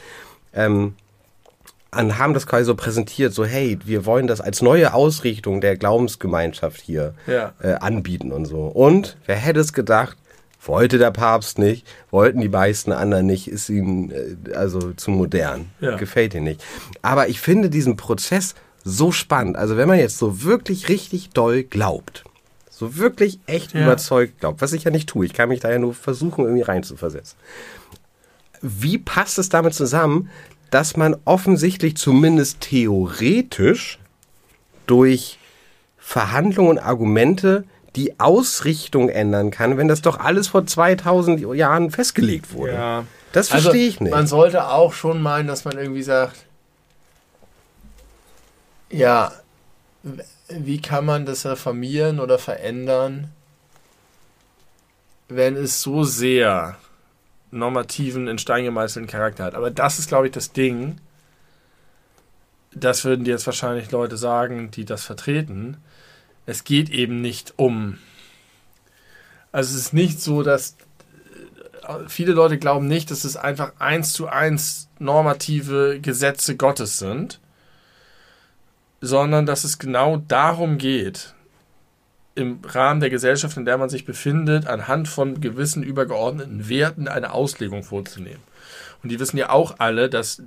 [0.54, 0.96] ähm,
[1.98, 5.78] und haben das quasi so präsentiert, so hey, wir wollen das als neue Ausrichtung der
[5.78, 7.54] Glaubensgemeinschaft hier Ja.
[7.62, 8.68] äh, anbieten und so.
[8.68, 10.18] Und wer hätte es gedacht,
[10.62, 15.68] wollte der Papst nicht, wollten die meisten anderen nicht, ist ihm äh, also zu modern,
[15.80, 15.96] Ja.
[15.96, 16.64] gefällt ihm nicht.
[17.02, 19.58] Aber ich finde diesen Prozess so spannend.
[19.58, 22.24] Also wenn man jetzt so wirklich richtig doll glaubt,
[22.70, 23.84] so wirklich echt Ja.
[23.84, 26.64] überzeugt glaubt, was ich ja nicht tue, ich kann mich da ja nur versuchen, irgendwie
[26.64, 27.38] reinzuversetzen
[28.62, 30.30] wie passt es damit zusammen,
[30.76, 33.98] dass man offensichtlich zumindest theoretisch
[34.88, 35.40] durch
[35.98, 37.64] Verhandlungen und Argumente
[37.96, 42.74] die Ausrichtung ändern kann, wenn das doch alles vor 2000 Jahren festgelegt wurde?
[42.74, 43.06] Ja.
[43.32, 44.12] Das Also, verstehe ich nicht.
[44.12, 46.44] Man sollte auch schon meinen, dass man irgendwie sagt,
[48.90, 49.32] ja,
[50.50, 53.32] wie kann man das reformieren oder verändern,
[55.30, 56.76] wenn es so sehr
[57.52, 59.56] normativen, in Stein gemeißelten Charakter hat.
[59.56, 60.98] Aber das ist, glaube ich, das Ding.
[62.74, 65.78] Das würden dir jetzt wahrscheinlich Leute sagen, die das vertreten.
[66.46, 67.98] Es geht eben nicht um.
[69.52, 70.76] Also es ist nicht so, dass
[72.08, 77.40] viele Leute glauben nicht, dass es einfach eins zu eins normative Gesetze Gottes sind,
[79.02, 81.35] sondern dass es genau darum geht,
[82.36, 87.34] im Rahmen der Gesellschaft, in der man sich befindet, anhand von gewissen übergeordneten Werten eine
[87.34, 88.44] Auslegung vorzunehmen.
[89.02, 90.42] Und die wissen ja auch alle, dass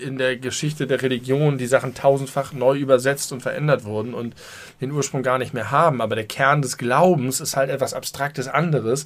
[0.00, 4.34] in der Geschichte der Religion die Sachen tausendfach neu übersetzt und verändert wurden und
[4.80, 6.00] den Ursprung gar nicht mehr haben.
[6.00, 9.04] Aber der Kern des Glaubens ist halt etwas Abstraktes anderes,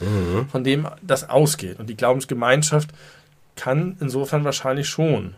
[0.53, 1.81] von dem das ausgeht.
[1.81, 2.91] Und die Glaubensgemeinschaft
[3.57, 5.35] kann insofern wahrscheinlich schon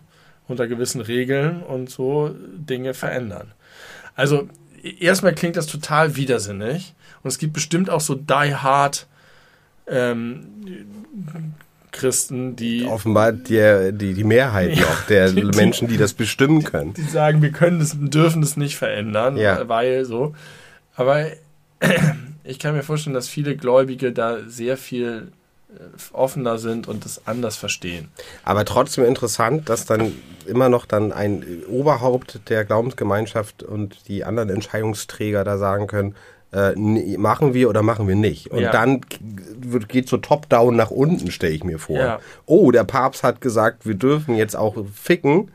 [0.47, 3.53] unter gewissen Regeln und so Dinge verändern.
[4.14, 4.49] Also
[5.01, 9.07] erstmal klingt das total widersinnig und es gibt bestimmt auch so die hard
[9.87, 10.47] ähm,
[11.93, 16.12] Christen, die, Offenbar die, die, die Mehrheit Ja, noch der die- die- Menschen, die das
[16.12, 16.93] bestimmen können.
[16.95, 19.68] die sagen, wir können das, dürfen das nicht verändern, Ja.
[19.68, 20.35] weil so.
[20.97, 21.26] Aber
[22.45, 25.28] ich kann mir vorstellen, dass viele Gläubige da sehr viel
[26.12, 28.08] offener sind und das anders verstehen.
[28.44, 30.12] Aber trotzdem interessant, dass dann
[30.46, 36.14] immer noch dann ein Oberhaupt der Glaubensgemeinschaft und die anderen Entscheidungsträger da sagen können,
[36.52, 36.74] äh,
[37.16, 38.50] machen wir oder machen wir nicht.
[38.50, 38.70] Und Ja.
[38.70, 39.00] dann
[39.58, 41.98] wird, geht so top-down nach unten, stelle ich mir vor.
[41.98, 42.20] Ja.
[42.46, 45.50] Oh, der Papst hat gesagt, wir dürfen jetzt auch ficken.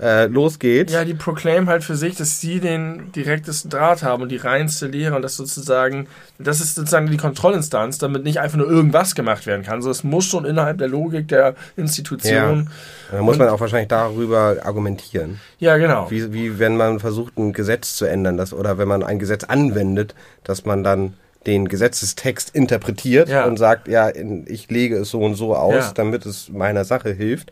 [0.00, 0.92] Äh, los geht's.
[0.92, 4.86] Ja, die proclaim halt für sich, dass sie den direktesten Draht haben und die reinste
[4.86, 6.06] Lehre und das sozusagen,
[6.38, 9.74] das ist sozusagen die Kontrollinstanz, damit nicht einfach nur irgendwas gemacht werden kann.
[9.74, 12.70] Also es muss schon innerhalb der Logik der Institution.
[13.10, 15.38] Da muss man auch wahrscheinlich darüber argumentieren.
[15.58, 16.10] Ja, genau.
[16.10, 19.44] Wie, wie wenn man versucht, ein Gesetz zu ändern, das, oder wenn man ein Gesetz
[19.44, 21.14] anwendet, dass man dann
[21.46, 23.44] den Gesetzestext interpretiert Ja.
[23.46, 24.10] und sagt, ja,
[24.46, 25.92] ich lege es so und so aus, Ja.
[25.94, 27.50] damit es meiner Sache hilft.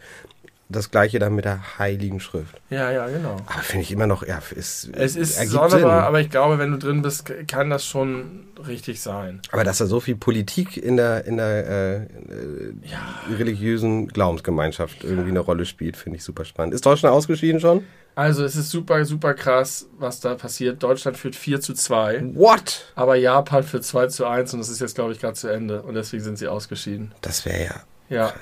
[0.71, 2.61] Das gleiche dann mit der Heiligen Schrift.
[2.69, 3.37] Ja, ja, genau.
[3.47, 5.89] Aber finde ich immer noch, ja, ist, Es ist sonderbar, Sinn.
[5.89, 9.41] aber ich glaube, wenn du drin bist, kann das schon richtig sein.
[9.51, 15.31] Aber dass da so viel Politik in der, in der äh, äh, religiösen Glaubensgemeinschaft irgendwie
[15.31, 16.75] eine Rolle spielt, finde ich super spannend.
[16.75, 17.85] Ist Deutschland ausgeschieden schon?
[18.15, 20.83] Also es ist super, super krass, was da passiert.
[20.83, 22.93] Deutschland führt 4 zu 2, What?
[22.97, 25.83] aber Japan führt 2 zu 1 und das ist jetzt, glaube ich, gerade zu Ende.
[25.83, 27.13] Und deswegen sind sie ausgeschieden.
[27.21, 27.75] Das wäre ja.
[28.11, 28.33] Ja,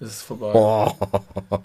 [0.00, 0.50] es ist vorbei.
[0.54, 0.90] Oh.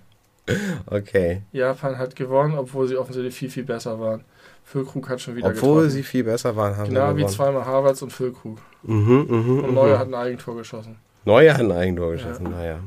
[0.87, 1.43] Okay.
[1.51, 4.23] Japan hat gewonnen, obwohl sie offensichtlich viel, viel besser waren.
[4.65, 5.89] Füllkrug hat schon wieder Obwohl getroffen.
[5.91, 8.57] sie viel besser waren, haben Genau wie zweimal Harvards und Füllkrug.
[8.81, 9.73] Mhm, mhm, Und mhm.
[9.75, 10.95] Neuer hat ein Eigentor geschossen.
[11.25, 12.79] Neuer hat ein Eigentor geschossen, naja.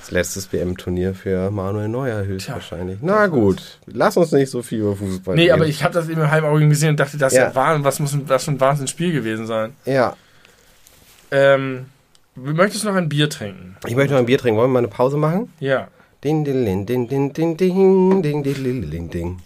[0.00, 2.98] Das letztes WM-Turnier für Manuel Neuer höchstwahrscheinlich.
[3.02, 5.54] Na gut, lass uns nicht so viel über Fußball Nee, reden.
[5.54, 7.48] aber ich habe das eben im Heimauge gesehen und dachte, das ist Ja.
[7.48, 7.84] ja Wahnsinn.
[7.84, 9.74] Was muss das für ein Wahnsinnsspiel gewesen sein?
[9.84, 10.16] Ja,
[11.30, 11.86] Ähm,
[12.34, 13.76] möchtest du noch ein Bier trinken?
[13.86, 14.58] ich möchte noch ein Bier trinken.
[14.58, 15.52] Wollen wir mal eine Pause machen?
[15.60, 15.88] Ja.
[16.22, 19.42] Ding, ding, ding, ding, ding, ding, ding, ding, ding, ding, ding, ding.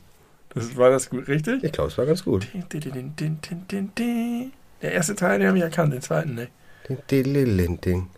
[0.54, 1.64] Das, war das gut, richtig?
[1.64, 2.46] Ich glaube, es war ganz gut.
[2.52, 4.52] Din, din, din, din, din, din, din.
[4.82, 6.50] Der erste Teil, den habe ich erkannt, den zweiten nicht.
[6.88, 8.10] Ding, ding, ding, ding, ding.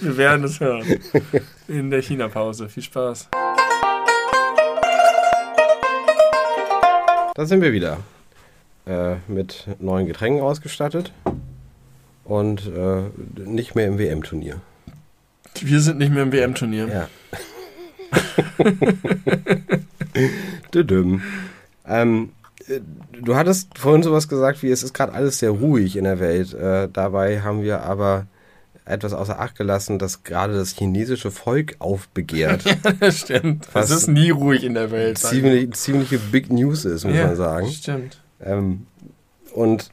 [0.00, 1.00] Wir werden es hören.
[1.68, 2.68] In der China-Pause.
[2.68, 3.28] Viel Spaß.
[7.34, 7.98] Da sind wir wieder.
[8.86, 11.12] Äh, mit neuen Getränken ausgestattet.
[12.24, 13.02] Und äh,
[13.44, 14.60] nicht mehr im WM-Turnier.
[15.60, 16.88] Wir sind nicht mehr im WM-Turnier.
[16.88, 17.08] Ja.
[20.74, 21.22] Düdüm.
[21.86, 22.30] Ähm,
[22.68, 22.80] äh,
[23.20, 26.54] du hattest vorhin sowas gesagt, wie es ist gerade alles sehr ruhig in der Welt.
[26.54, 28.26] Äh, dabei haben wir aber
[28.84, 32.64] etwas außer Acht gelassen, dass gerade das chinesische Volk aufbegehrt.
[33.00, 33.68] Das stimmt.
[33.74, 35.18] Es ist nie ruhig in der Welt.
[35.18, 37.68] Ziemlich, ziemliche Big News ist, muss ja, man sagen.
[37.70, 38.20] Stimmt.
[38.40, 38.86] Ähm,
[39.54, 39.90] und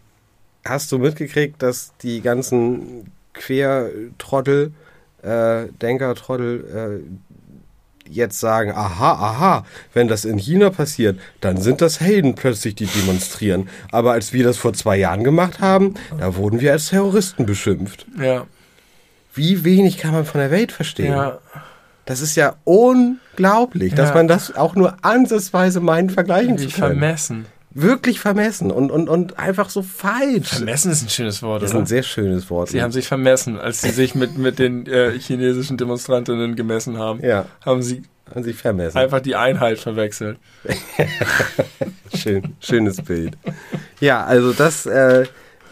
[0.65, 4.73] hast du mitgekriegt, dass die ganzen Quertrottel,
[5.23, 11.99] äh, Denkertrottel, äh, jetzt sagen, aha, aha, wenn das in China passiert, dann sind das
[11.99, 13.69] Helden plötzlich, die demonstrieren.
[13.91, 18.07] Aber als wir das vor zwei Jahren gemacht haben, da wurden wir als Terroristen beschimpft.
[18.19, 18.47] Ja.
[19.35, 21.11] Wie wenig kann man von der Welt verstehen?
[21.11, 21.37] Ja.
[22.05, 24.15] Das ist ja unglaublich, dass Ja.
[24.15, 26.99] man das auch nur ansatzweise meint, vergleichen Wie zu können.
[26.99, 27.45] vermessen.
[27.71, 30.47] Wirklich vermessen und, und, und einfach so falsch.
[30.49, 31.83] Vermessen ist ein schönes Wort, Das ist oder?
[31.83, 32.69] ein sehr schönes Wort.
[32.69, 37.23] Sie haben sich vermessen, als sie sich mit, mit den äh, chinesischen Demonstrantinnen gemessen haben.
[37.23, 38.03] ja, Haben sie
[38.33, 38.97] haben sich vermessen.
[38.97, 40.37] einfach die Einheit verwechselt.
[42.15, 43.37] Schön, schönes Bild.
[43.99, 45.25] Ja, also das äh,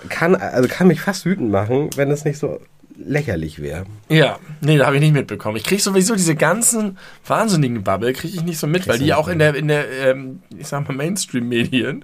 [0.09, 2.59] kann, also kann mich fast wütend machen, wenn es nicht so
[2.97, 3.85] lächerlich wäre.
[4.09, 5.55] Ja, nee, da habe ich nicht mitbekommen.
[5.57, 9.13] Ich kriege sowieso diese ganzen wahnsinnigen Bubble, kriege ich nicht so mit, weil Kriegst die
[9.13, 12.03] auch in der, in der ähm, ich sag mal, Mainstream-Medien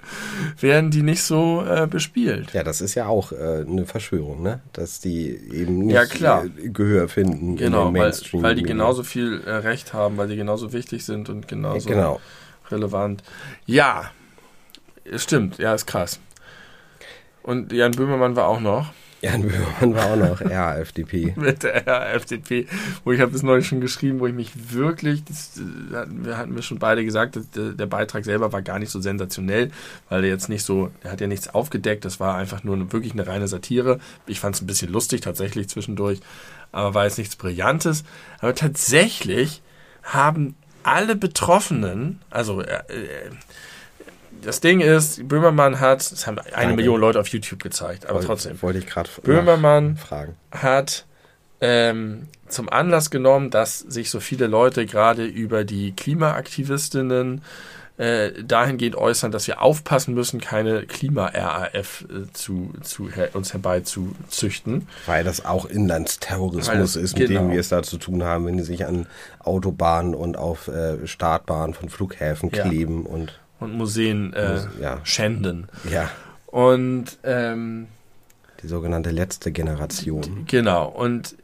[0.60, 2.54] werden die nicht so äh, bespielt.
[2.54, 4.62] Ja, das ist ja auch äh, eine Verschwörung, ne?
[4.74, 6.46] Dass die eben nicht Ja, klar.
[6.46, 8.44] Äh, Gehör finden Genau, in den weil, Mainstream.
[8.44, 12.22] weil die genauso viel äh, Recht haben, weil die genauso wichtig sind und genauso Genau.
[12.70, 13.24] relevant.
[13.66, 14.12] Ja,
[15.06, 16.20] es stimmt, ja, ist krass.
[17.42, 18.94] Und Jan Böhmermann war auch noch
[19.24, 21.34] Jan Böhmermann war auch noch ja, FDP.
[21.38, 22.68] mit der FDP,
[23.06, 26.56] wo ich habe das neulich schon geschrieben, wo ich mich wirklich, das, äh, wir hatten
[26.56, 29.72] wir schon beide gesagt, der Beitrag selber war gar nicht so sensationell,
[30.10, 32.92] weil er jetzt nicht so, er hat ja nichts aufgedeckt, das war einfach nur eine,
[32.92, 34.00] wirklich eine reine Satire.
[34.28, 36.20] Ich fand es ein bisschen lustig tatsächlich zwischendurch,
[36.74, 38.04] aber war jetzt nichts Brillantes.
[38.40, 39.62] Aber tatsächlich
[40.04, 43.30] haben alle Betroffenen, also äh, äh,
[44.46, 46.76] das Ding ist, Böhmermann hat, das haben eine Danke.
[46.76, 48.62] Million Leute auf YouTube gezeigt, aber trotzdem.
[48.62, 50.36] Wollte ich gerade Böhmermann fragen.
[50.52, 51.06] hat
[51.62, 57.42] ähm, zum Anlass genommen, dass sich so viele Leute gerade über die Klimaaktivistinnen
[57.98, 64.88] äh, dahingehend äußern, dass wir aufpassen müssen, keine Klima-RAF äh, zu, zu, her uns herbeizuzüchten.
[65.06, 67.42] Weil das auch Inlandsterrorismus das- ist, mit genau.
[67.42, 69.06] dem wir es da zu tun haben, wenn die sich an
[69.40, 72.64] Autobahnen und auf äh, Startbahnen von Flughäfen Ja.
[72.68, 75.00] kleben und und Museen äh, ja.
[75.04, 75.68] schänden.
[75.90, 76.10] ja,
[76.48, 77.88] Und ähm,
[78.62, 80.46] die sogenannte letzte Generation.
[80.48, 81.36] Genau, und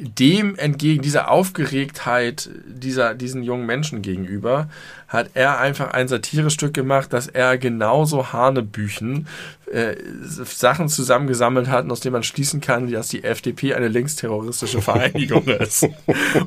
[0.00, 4.68] dem entgegen, dieser Aufgeregtheit dieser, diesen jungen Menschen gegenüber,
[5.08, 9.26] hat er einfach ein Satirestück gemacht, dass er genauso Hanebüchen
[9.72, 15.46] äh, Sachen zusammengesammelt hat, aus denen man schließen kann, dass die FDP eine linksterroristische Vereinigung
[15.48, 15.86] ist.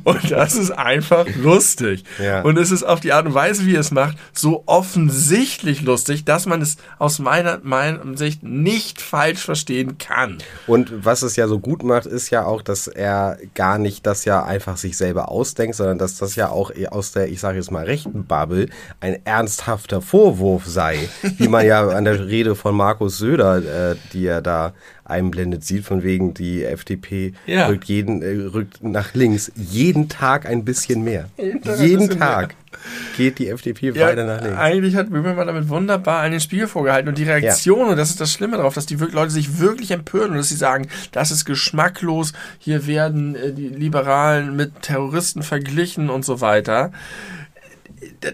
[0.03, 2.03] Und das ist einfach lustig.
[2.21, 2.41] Ja.
[2.41, 6.25] Und es ist auf die Art und Weise, wie er es macht, so offensichtlich lustig,
[6.25, 10.37] dass man es aus meiner, meiner Sicht nicht falsch verstehen kann.
[10.67, 14.25] Und was es ja so gut macht, ist ja auch, dass er gar nicht das
[14.25, 17.71] ja einfach sich selber ausdenkt, sondern dass das ja auch aus der, ich sage jetzt
[17.71, 18.50] mal, rechten Bubble
[18.99, 20.97] ein ernsthafter Vorwurf sei,
[21.37, 24.73] wie man ja an der Rede von Markus Söder, äh, die er da
[25.05, 27.67] einblendet sieht, von wegen die FDP Ja.
[27.67, 31.25] rückt, jeden, äh, rückt nach links jeden Tag ein bisschen mehr.
[31.37, 32.09] Jeden Tag Jeden
[33.17, 34.57] geht die FDP Ja, weiter nach links.
[34.57, 38.21] eigentlich hat Böhmermann damit wunderbar an den Spiegel vorgehalten und die Reaktion, und das ist
[38.21, 41.43] das Schlimme darauf, dass die Leute sich wirklich empören und dass sie sagen, das ist
[41.43, 46.91] geschmacklos, hier werden äh, die Liberalen mit Terroristen verglichen und so weiter.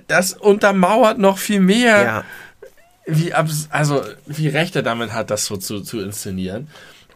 [0.07, 2.23] Das untermauert noch viel mehr, Ja.
[3.05, 6.67] wie also wie recht er damit hat, das so zu, zu inszenieren.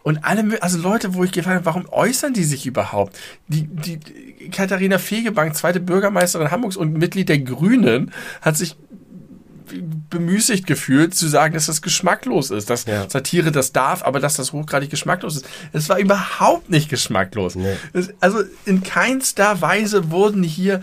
[0.02, 3.16] Und alle, also Leute, wo ich gefragt habe, warum äußern die sich überhaupt?
[3.46, 3.98] Die, die,
[4.50, 8.10] Katharina Fegebank, zweite Bürgermeisterin Hamburgs und Mitglied der Grünen,
[8.40, 8.76] hat sich
[10.10, 13.08] bemüßigt gefühlt zu sagen, dass das geschmacklos ist, dass Ja.
[13.08, 15.48] Satire das darf, aber dass das hochgradig geschmacklos ist.
[15.72, 17.54] Es war überhaupt nicht geschmacklos.
[17.54, 17.76] Nee.
[18.20, 20.82] Also in keinster Weise wurden hier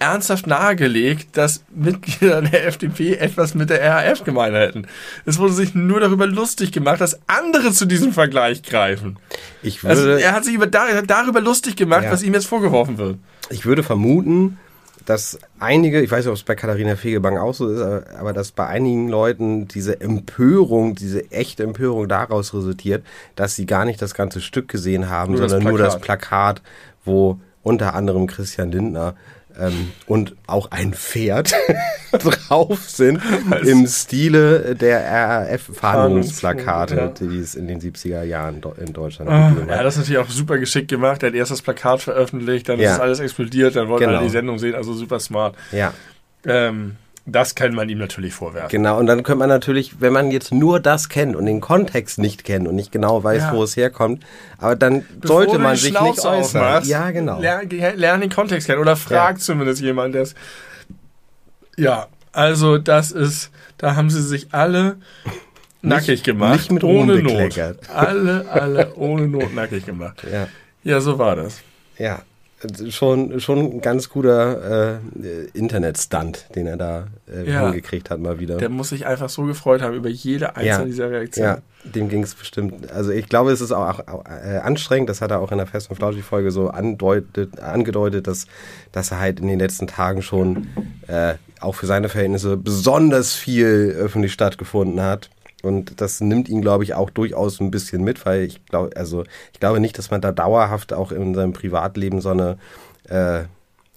[0.00, 4.86] ernsthaft nahegelegt, dass Mitglieder der FDP etwas mit der RAF gemein hätten.
[5.26, 9.18] Es wurde sich nur darüber lustig gemacht, dass andere zu diesem Vergleich greifen.
[9.62, 12.12] Ich Also würde, er hat sich über, dar- darüber lustig gemacht, Ja.
[12.12, 13.18] was ihm jetzt vorgeworfen wird.
[13.50, 14.58] ich würde vermuten,
[15.06, 18.32] dass einige, ich weiß nicht, ob es bei Katharina Fegebank auch so ist, aber, aber
[18.32, 24.00] dass bei einigen Leuten diese Empörung, diese echte Empörung daraus resultiert, dass sie gar nicht
[24.00, 26.00] das ganze Stück gesehen haben, Nur das sondern nur das.
[26.00, 26.62] Plakat,
[27.04, 29.14] wo unter anderem Christian Lindner
[29.60, 31.52] ähm, und auch ein Pferd
[32.12, 33.20] drauf sind
[33.64, 37.06] im Stile der RAF-Fahndungsplakate, Ja.
[37.08, 39.86] die es in den 70er Jahren in Deutschland Ah, gegeben er hat hat.
[39.86, 41.22] das natürlich auch super geschickt gemacht.
[41.22, 42.94] Er hat erst das Plakat veröffentlicht, dann Ja.
[42.94, 44.18] ist alles explodiert, dann wollten Genau.
[44.18, 45.54] alle die Sendung sehen, also super smart.
[45.72, 45.92] Ja.
[46.46, 46.96] Ähm,
[47.32, 48.68] das kann man ihm natürlich vorwerfen.
[48.70, 52.18] Genau, und dann könnte man natürlich, wenn man jetzt nur das kennt und den Kontext
[52.18, 53.52] nicht kennt und nicht genau weiß, Ja.
[53.54, 54.24] wo es herkommt,
[54.58, 56.40] aber dann Bevor sollte man sich nicht äußern.
[56.40, 57.40] aufmachst, Ja, genau.
[57.40, 59.40] Lern, den Kontext kennen oder frag Ja.
[59.40, 60.34] zumindest jemanden, der es.
[61.76, 64.96] Ja, also das ist, da haben sie sich alle
[65.82, 66.52] nackig gemacht.
[66.54, 67.58] nicht mit ohne Ruhm Not.
[67.94, 70.24] Alle, alle ohne Not nackig gemacht.
[70.32, 70.48] Ja,
[70.82, 71.60] Ja, so war das.
[71.98, 72.22] ja.
[72.90, 74.98] Schon, schon ein ganz guter äh,
[75.54, 77.64] Internet-Stunt, den er da äh, Ja.
[77.66, 78.58] hingekriegt hat, mal wieder.
[78.58, 80.84] Der muss sich einfach so gefreut haben über jede einzelne Ja.
[80.84, 81.48] dieser Reaktionen.
[81.84, 82.90] Ja, dem ging es bestimmt.
[82.92, 85.08] Also ich glaube, es ist auch, auch äh, anstrengend.
[85.08, 88.46] Das hat er auch in der Fest und Flauschig Folge so andeutet, angedeutet, dass,
[88.92, 90.66] dass er halt in den letzten Tagen schon
[91.06, 95.30] äh, auch für seine Verhältnisse besonders viel öffentlich stattgefunden hat.
[95.62, 99.24] Und das nimmt ihn, glaube ich, auch durchaus ein bisschen mit, weil ich glaube, also
[99.52, 102.58] ich glaube nicht, dass man da dauerhaft auch in seinem Privatleben so eine
[103.08, 103.44] äh,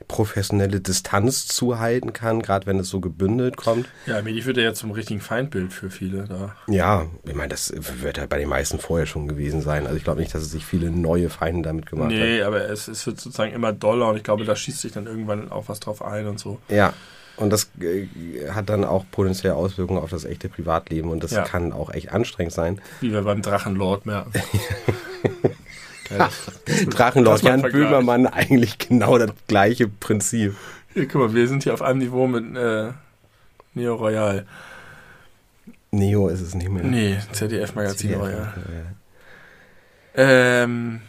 [0.08, 3.88] professionelle Distanz zuhalten kann, gerade wenn es so gebündelt kommt.
[4.06, 6.56] Ja, Medi wird ja zum richtigen Feindbild für viele da.
[6.68, 9.86] Ja, ich meine, das wird halt bei den meisten vorher schon gewesen sein.
[9.86, 12.88] Also ich glaube nicht, dass es sich viele neue Feinde damit gemacht Nee, aber es,
[12.88, 15.80] es wird sozusagen immer doller und ich glaube, da schießt sich dann irgendwann auch was
[15.80, 16.60] drauf ein und so.
[16.68, 16.76] hat.
[16.76, 16.94] Ja.
[17.38, 18.08] Und das äh,
[18.52, 21.44] hat dann auch potenzielle Auswirkungen auf das echte Privatleben und das Ja.
[21.44, 22.80] kann auch echt anstrengend sein.
[23.02, 24.32] Wie wir beim Drachenlord merken.
[26.10, 26.28] Geil.
[26.90, 27.62] Drachenlord, Jan.
[27.62, 30.56] Böhmermann, eigentlich genau das gleiche Prinzip.
[30.94, 32.92] Hier, guck mal, wir sind hier auf einem Niveau mit äh,
[33.74, 34.46] Neo Royal.
[35.92, 36.84] Neo ist es nicht mehr.
[36.84, 38.54] Nee, ZDF-Magazin CDF, Royal.
[40.16, 40.64] ja.
[40.64, 41.02] Ähm,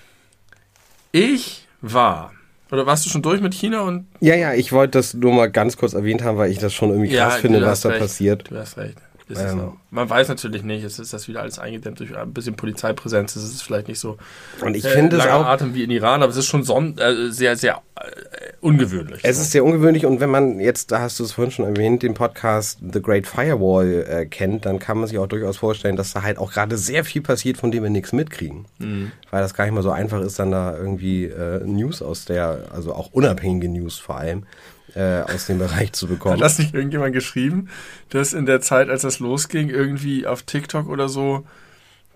[1.12, 2.32] ich war.
[2.74, 4.06] Oder warst du schon durch mit China und.
[4.20, 6.90] Ja, ja, ich wollte das nur mal ganz kurz erwähnt haben, weil ich das schon
[6.90, 8.00] irgendwie krass du finde, was da recht.
[8.00, 8.50] passiert.
[8.50, 8.98] Du hast recht.
[9.30, 9.72] Ähm.
[9.90, 13.36] Man weiß natürlich nicht, es ist das wieder alles eingedämmt durch ein bisschen Polizeipräsenz.
[13.36, 14.18] Es ist vielleicht nicht so
[14.60, 16.98] Und ich äh, finde es auch Atem wie in Iran, aber es ist schon son
[16.98, 19.20] äh, sehr, sehr äh, ungewöhnlich.
[19.22, 22.02] Es ist sehr ungewöhnlich und wenn man jetzt, da hast du es vorhin schon erwähnt,
[22.02, 26.12] den Podcast The Great Firewall äh, kennt, dann kann man sich auch durchaus vorstellen, dass
[26.12, 28.66] da halt auch gerade sehr viel passiert, von dem wir nichts mitkriegen.
[28.78, 29.12] Mhm.
[29.30, 32.66] Weil das gar nicht mal so einfach ist, dann da irgendwie äh, News aus der,
[32.72, 34.44] also auch unabhängige News vor allem,
[34.94, 36.38] äh, aus dem Bereich zu Hat bekommen.
[36.40, 37.68] das nicht irgendjemand geschrieben,
[38.10, 41.44] dass in der Zeit, als das losging, irgendwie auf TikTok oder so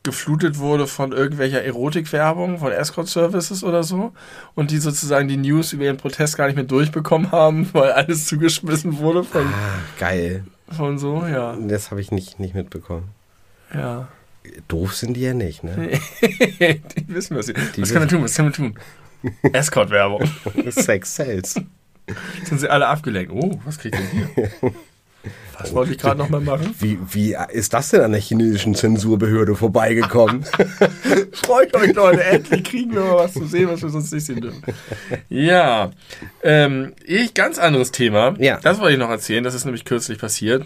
[0.04, 4.12] geflutet wurde von irgendwelcher Erotikwerbung, von Escort Services oder so
[4.54, 8.26] und die sozusagen die News über ihren Protest gar nicht mehr durchbekommen haben, weil alles
[8.26, 10.44] zugeschmissen wurde von, Ah, geil.
[10.70, 11.56] von so, ja.
[11.60, 13.08] Das habe ich nicht, nicht mitbekommen.
[13.74, 14.08] Ja.
[14.68, 15.98] Doof sind die ja nicht, ne?
[16.22, 17.46] die wissen was.
[17.46, 18.22] sie- Was kann man tun?
[18.22, 18.74] Was kann man tun?
[19.52, 20.22] Escort-Werbung.
[20.70, 21.60] Sex sells.
[22.44, 23.32] Sind sie alle abgelenkt.
[23.32, 24.50] Oh, was kriegt denn hier?
[25.58, 26.72] Was wollte ich gerade nochmal machen?
[26.78, 30.44] Wie, wie ist das denn an der chinesischen Zensurbehörde vorbeigekommen?
[31.32, 32.22] Freut euch, Leute.
[32.22, 34.62] Endlich kriegen wir mal was zu sehen, was wir sonst nicht sehen dürfen.
[35.28, 35.90] Ja.
[36.44, 38.36] Ähm, ich, ganz anderes Thema.
[38.38, 38.60] Ja.
[38.62, 39.42] Das wollte ich noch erzählen.
[39.42, 40.64] Das ist nämlich kürzlich passiert.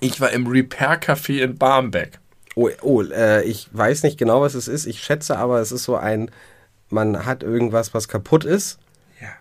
[0.00, 2.20] Ich war im Repair Café in Barmbek.
[2.54, 4.86] Oh, oh äh, ich weiß nicht genau, was es ist.
[4.86, 6.30] Ich schätze aber, es ist so ein,
[6.90, 8.78] man hat irgendwas, was kaputt ist.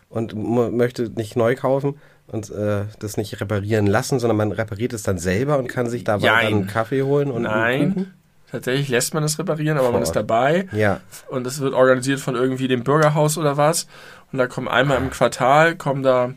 [0.10, 1.96] Und möchte nicht neu kaufen
[2.28, 6.04] und äh, das nicht reparieren lassen, sondern man repariert es dann selber und kann sich
[6.04, 6.46] dabei Jein.
[6.46, 7.44] dann einen Kaffee holen und.
[7.44, 8.14] Nein.
[8.50, 10.70] Tatsächlich lässt man es reparieren, aber Vor man ist dabei.
[10.72, 13.88] Ja, Und es wird organisiert von irgendwie dem Bürgerhaus oder was.
[14.32, 16.34] Und da kommen einmal im Quartal, kommen da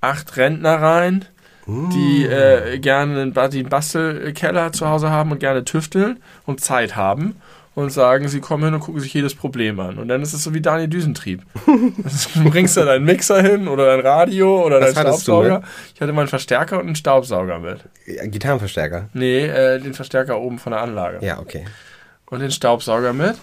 [0.00, 1.24] acht Rentner rein,
[1.66, 7.34] die äh, gerne einen Bastelkeller zu Hause haben und gerne tüfteln und Zeit haben
[7.74, 9.98] und sagen, sie kommen hin und gucken sich jedes Problem an.
[9.98, 11.42] Und dann ist es so wie Daniel Düsentrieb.
[11.66, 15.62] du bringst da deinen Mixer hin oder dein Radio oder deinen hattest du Staubsauger.
[15.94, 17.80] Ich hatte meinen Verstärker und einen Staubsauger mit.
[18.06, 19.08] Ja, Gitarrenverstärker.
[19.12, 21.64] Nee, äh, den Verstärker oben von der Anlage Ja, okay.
[22.26, 23.36] und den Staubsauger mit.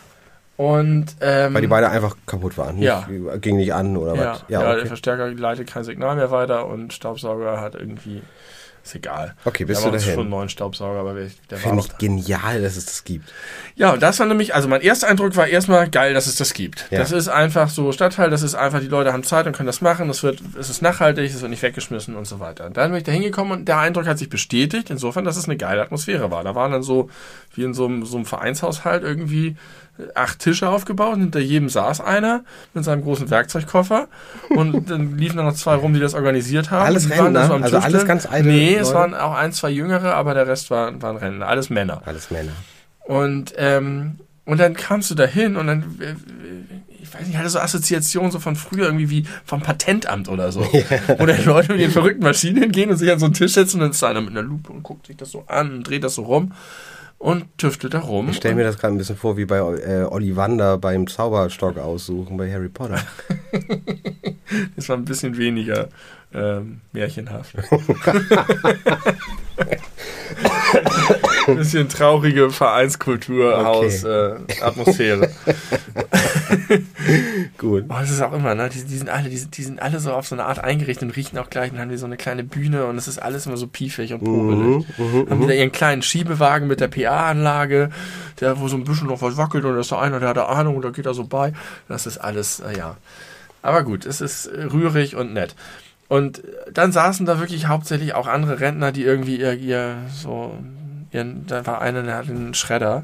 [0.58, 2.76] Und, ähm, Weil die beide einfach kaputt waren.
[2.76, 3.08] Nicht, Ja.
[3.38, 4.46] Ging nicht an oder ja, was?
[4.48, 4.86] ja, der okay.
[4.86, 8.22] Verstärker leitet kein Signal mehr weiter und Staubsauger hat irgendwie.
[8.84, 9.36] Ist egal.
[9.46, 10.22] Okay, bist wir du uns schon dahin?
[10.22, 13.32] einen neuen Staubsauger, aber der war Finde auch ich genial, dass es das gibt.
[13.76, 16.54] Ja, und das war nämlich, also mein erster Eindruck war erstmal geil, dass es das
[16.54, 16.88] gibt.
[16.90, 16.98] Ja.
[16.98, 19.82] Das ist einfach so Stadtteil, das ist einfach, die Leute haben Zeit und können das
[19.82, 22.66] machen, es wird, es ist nachhaltig, es wird nicht weggeschmissen und so weiter.
[22.66, 25.46] Und dann bin ich da hingekommen und der Eindruck hat sich bestätigt, insofern, dass es
[25.46, 26.44] eine geile Atmosphäre war.
[26.44, 27.10] Da waren dann so,
[27.54, 29.58] wie in so einem, so einem Vereinshaushalt irgendwie
[30.16, 32.44] acht Tische aufgebaut und hinter jedem saß einer
[32.74, 34.08] mit seinem großen Werkzeugkoffer
[34.50, 36.86] und dann liefen da noch zwei rum, die das organisiert haben.
[36.86, 37.52] Alles Rentner?
[37.52, 40.72] am Also alles ganz alte Nee, es waren auch ein, zwei Jüngere, aber der Rest
[40.72, 42.02] waren, waren Rentner, alles Männer.
[42.06, 42.52] Alles Männer.
[43.04, 46.16] Und, ähm, und dann kamst du da hin und dann, äh,
[47.02, 50.52] ich weiß nicht, ich hatte so Assoziationen so von früher irgendwie wie vom Patentamt oder
[50.52, 50.62] so.
[51.18, 53.78] Wo dann Leute mit den verrückten Maschinen hingehen und sich an so einen Tisch setzen
[53.78, 55.84] und dann ist da einer mit einer Lupe und guckt sich das so an und
[55.88, 56.54] dreht das so rum
[57.22, 58.30] und tüftelt da rum.
[58.30, 62.36] Ich stelle mir das gerade ein bisschen vor, wie bei äh, Ollivander beim Zauberstock aussuchen
[62.38, 63.00] bei Harry Potter.
[64.76, 65.88] Das war ein bisschen weniger
[66.34, 67.54] ähm, märchenhaft.
[71.48, 75.30] ein bisschen traurige Vereinskultur-Haus-Atmosphäre.
[77.58, 77.86] Gut.
[77.90, 78.70] Oh, das ist auch immer, ne?
[78.70, 81.04] Die, die, sind alle, die, sind- die sind alle so auf so eine Art eingerichtet
[81.10, 81.72] und riechen auch gleich.
[81.72, 84.24] Dann haben die so eine kleine Bühne und es ist alles immer so piefig und
[84.24, 84.86] popelig.
[85.30, 87.90] haben die da ihren kleinen Schiebewagen mit der PA-Anlage,
[88.40, 90.38] der wo so ein bisschen noch was wackelt und da ist da einer, der hat
[90.38, 91.54] Ahnung und da geht er so bei.
[91.88, 92.98] Das ist alles, äh, ja.
[93.62, 95.56] Aber gut, es ist äh, rührig und nett.
[96.12, 96.44] Und
[96.74, 100.54] dann saßen da wirklich hauptsächlich auch andere Rentner, die irgendwie ihr, ihr so,
[101.14, 103.04] ihren, da war einer, der hatte einen Schredder.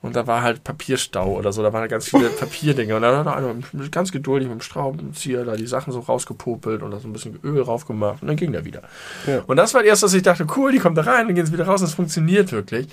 [0.00, 2.94] Und da war halt Papierstau oder so, da waren ganz viele Papierdinge.
[2.94, 3.54] Und dann hat er einer
[3.90, 7.40] ganz geduldig mit dem Schraubenzieher da die Sachen so rausgepopelt und da so ein bisschen
[7.42, 8.82] Öl drauf gemacht und dann ging der wieder.
[9.26, 9.40] Ja.
[9.48, 11.52] Und das war erst, dass ich dachte, cool, die kommt da rein, dann gehen sie
[11.52, 12.86] wieder raus, das funktioniert wirklich.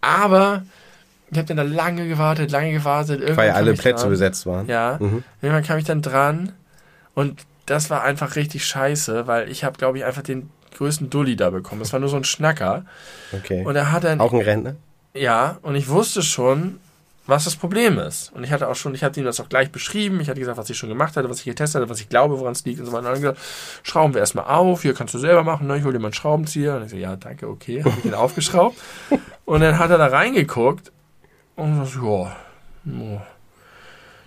[0.00, 0.64] Aber
[1.30, 3.20] ich habe dann da lange gewartet, lange gewartet.
[3.20, 4.10] Irgendwann Weil alle Plätze dran.
[4.10, 4.66] besetzt waren.
[4.66, 5.22] Ja, Mhm.
[5.42, 6.50] irgendwann kam ich dann dran
[7.14, 11.36] und das war einfach richtig scheiße, weil ich habe, glaube ich, einfach den größten Dulli
[11.36, 11.80] da bekommen.
[11.82, 12.84] Es war nur so ein Schnacker.
[13.32, 13.64] Okay.
[13.64, 14.76] Und er hat dann Auch ein Rentner?
[15.14, 16.80] ja, und ich wusste schon,
[17.26, 18.32] was das Problem ist.
[18.34, 20.20] Und ich hatte auch schon, ich hatte ihm das auch gleich beschrieben.
[20.20, 22.38] Ich hatte gesagt, was ich schon gemacht hatte, was ich getestet hatte, was ich glaube,
[22.38, 23.08] woran es liegt und so weiter.
[23.08, 23.38] Und dann gesagt,
[23.82, 25.78] schrauben wir erstmal auf, hier kannst du selber machen, ne?
[25.78, 26.76] ich hol dir mal einen Schraubenzieher.
[26.76, 27.82] Und ich so, ja, danke, okay.
[27.82, 28.76] Hab ich den aufgeschraubt.
[29.46, 30.92] Und dann hat er da reingeguckt
[31.56, 32.28] und so,
[32.84, 33.26] ja,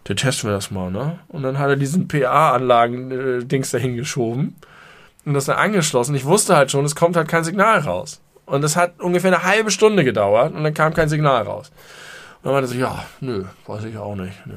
[0.08, 1.20] dann testen wir das mal, ne?
[1.28, 4.56] Und dann hat er diesen PA-Anlagen-Dings dahin geschoben
[5.26, 6.16] und das dann angeschlossen.
[6.16, 8.22] Ich wusste halt schon, es kommt halt kein Signal raus.
[8.46, 11.72] Und das hat ungefähr eine halbe Stunde gedauert und dann kam kein Signal raus.
[12.38, 14.56] Und dann meinte so, ja, nö, weiß ich auch nicht, nö.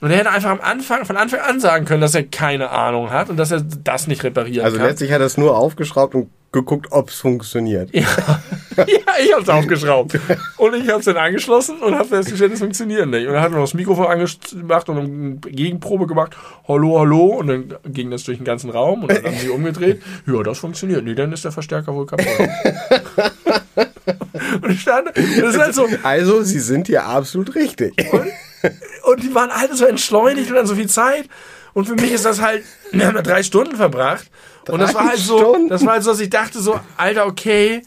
[0.00, 3.10] Und er hätte einfach am Anfang, von Anfang an sagen können, dass er keine Ahnung
[3.10, 4.86] hat und dass er das nicht reparieren Also kann.
[4.86, 7.94] letztlich hat er es nur aufgeschraubt und geguckt, ob es funktioniert.
[7.94, 8.02] Ja,
[8.78, 8.84] ja
[9.22, 10.18] ich hab's aufgeschraubt.
[10.56, 13.26] Und ich hab's dann angeschlossen und hab festgestellt, es funktioniert nicht.
[13.26, 16.34] Und dann hat er noch das Mikrofon angemacht und eine Gegenprobe gemacht.
[16.66, 17.26] Hallo, hallo.
[17.38, 20.02] Und dann ging das durch den ganzen Raum und dann haben sie umgedreht.
[20.26, 21.04] Ja, das funktioniert.
[21.04, 22.26] Nee, dann ist der Verstärker wohl kaputt.
[24.62, 27.94] und ich stand, das ist halt so, Also, sie sind hier absolut richtig.
[28.12, 28.26] und
[28.62, 31.28] die waren alle so entschleunigt und dann so viel Zeit.
[31.72, 34.30] Und für mich ist das halt, wir haben da drei Stunden verbracht.
[34.68, 35.68] und das Drei war halt so, Stunden?
[35.68, 37.82] das war halt so, dass ich dachte so, Alter, okay,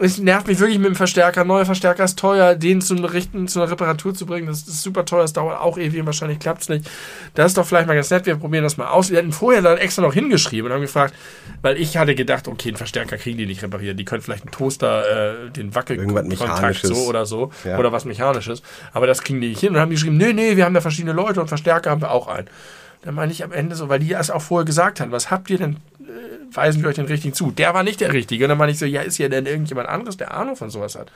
[0.00, 1.44] es nervt mich wirklich mit dem Verstärker.
[1.44, 5.04] Neuer Verstärker ist teuer, den zum Richten, zu einer Reparatur zu bringen, das ist super
[5.04, 6.88] teuer, das dauert auch ewig, wahrscheinlich klappt's nicht.
[7.34, 9.10] Das ist doch vielleicht mal ganz nett, wir probieren das mal aus.
[9.10, 11.14] Wir hatten vorher dann extra noch hingeschrieben und haben gefragt,
[11.62, 14.52] weil ich hatte gedacht, okay, einen Verstärker kriegen die nicht repariert, die können vielleicht einen
[14.52, 17.76] Toaster, äh, den Wackelkontakt so oder so, Ja.
[17.78, 19.74] oder was Mechanisches, aber das kriegen die nicht hin.
[19.74, 22.28] Und haben geschrieben, nee, nee, wir haben da verschiedene Leute und Verstärker haben wir auch
[22.28, 22.48] einen.
[23.02, 25.50] Dann meine ich am Ende so, weil die es auch vorher gesagt haben, was habt
[25.50, 25.76] ihr denn,
[26.52, 27.50] weisen wir euch den richtigen zu.
[27.50, 28.44] Der war nicht der Richtige.
[28.44, 30.94] Und dann meine ich so, ja, ist hier denn irgendjemand anderes, der Ahnung von sowas
[30.94, 31.10] hat?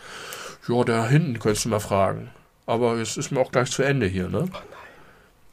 [0.69, 2.31] Ja, da hinten könntest du mal fragen.
[2.67, 4.41] Aber es ist mir auch gleich zu Ende hier, ne?
[4.41, 4.53] Und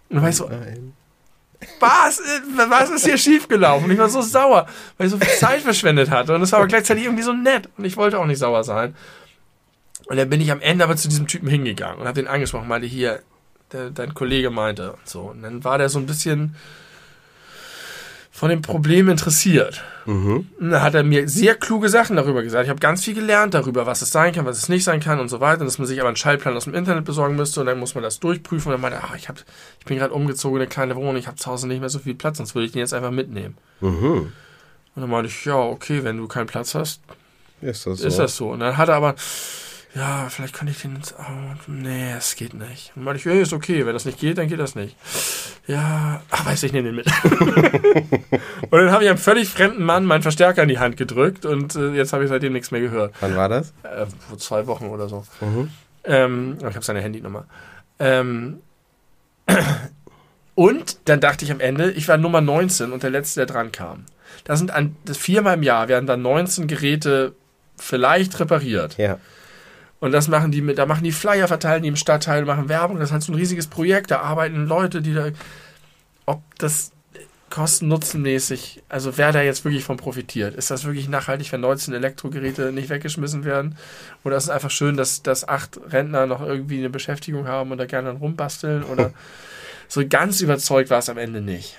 [0.09, 0.93] dann war ich so, Nein.
[1.79, 3.85] was, äh, was ist hier schiefgelaufen?
[3.85, 4.67] Und ich war so sauer,
[4.97, 6.35] weil ich so viel Zeit verschwendet hatte.
[6.35, 7.69] Und es war aber gleichzeitig irgendwie so nett.
[7.77, 8.95] Und ich wollte auch nicht sauer sein.
[10.07, 12.67] Und dann bin ich am Ende aber zu diesem Typen hingegangen und habe den angesprochen,
[12.67, 13.21] meinte hier,
[13.71, 15.21] der, dein Kollege meinte und so.
[15.21, 16.55] Und dann war der so ein bisschen
[18.39, 19.83] von dem Problem interessiert.
[20.05, 20.47] Mhm.
[20.57, 22.63] Und dann hat er mir sehr kluge Sachen darüber gesagt.
[22.63, 25.19] Ich habe ganz viel gelernt darüber, was es sein kann, was es nicht sein kann
[25.19, 25.59] und so weiter.
[25.59, 27.95] Und dass man sich aber einen Schaltplan aus dem Internet besorgen müsste und dann muss
[27.95, 28.71] man das durchprüfen.
[28.71, 29.43] Und dann meinte er, ich, hab,
[29.79, 31.99] ich bin gerade umgezogen in eine kleine Wohnung, ich habe zu Hause nicht mehr so
[31.99, 33.57] viel Platz, sonst würde ich den jetzt einfach mitnehmen.
[33.81, 34.31] Mhm.
[34.95, 37.01] Und dann meinte ich, ja, okay, wenn du keinen Platz hast,
[37.59, 38.07] Ist das so?
[38.07, 38.51] ist das so.
[38.51, 39.15] Und dann hat er aber,
[39.95, 41.23] ja, vielleicht könnte ich den ins oh,
[41.67, 42.89] Nee, es geht nicht.
[42.89, 44.95] Und dann meinte ich, ja, ist okay, wenn das nicht geht, dann geht das nicht.
[45.65, 47.07] Ja, ach, weiß ich, nehme den mit.
[48.69, 51.75] und dann habe ich einem völlig fremden Mann meinen Verstärker in die Hand gedrückt und
[51.75, 53.15] äh, jetzt habe ich seitdem nichts mehr gehört.
[53.19, 53.73] Wann war das?
[53.81, 55.25] Äh, vor zwei Wochen oder so.
[55.41, 55.71] Mhm.
[56.03, 57.45] Ähm, ich habe seine Handynummer.
[57.97, 58.59] Ähm,
[60.55, 63.71] und dann dachte ich am Ende, ich war Nummer 19 und der Letzte, der dran
[63.71, 64.05] kam.
[64.43, 67.33] Da sind an, das viermal im Jahr werden dann 19 Geräte
[67.75, 68.97] vielleicht repariert.
[68.97, 69.17] Ja.
[69.99, 72.99] Und das machen die mit, da machen die Flyer, verteilen die im Stadtteil, machen Werbung.
[72.99, 74.11] Das ist halt so ein riesiges Projekt.
[74.11, 75.29] Da arbeiten Leute, die da.
[76.25, 76.91] Ob das
[77.49, 80.55] kosten-nutzenmäßig, also wer da jetzt wirklich von profitiert.
[80.55, 83.75] Ist das wirklich nachhaltig, wenn 19 Elektrogeräte nicht weggeschmissen werden?
[84.23, 87.77] Oder ist es einfach schön, dass, dass acht Rentner noch irgendwie eine Beschäftigung haben und
[87.77, 88.83] da gerne dann rumbasteln?
[88.83, 89.11] Oder
[89.87, 91.77] so ganz überzeugt war es am Ende nicht.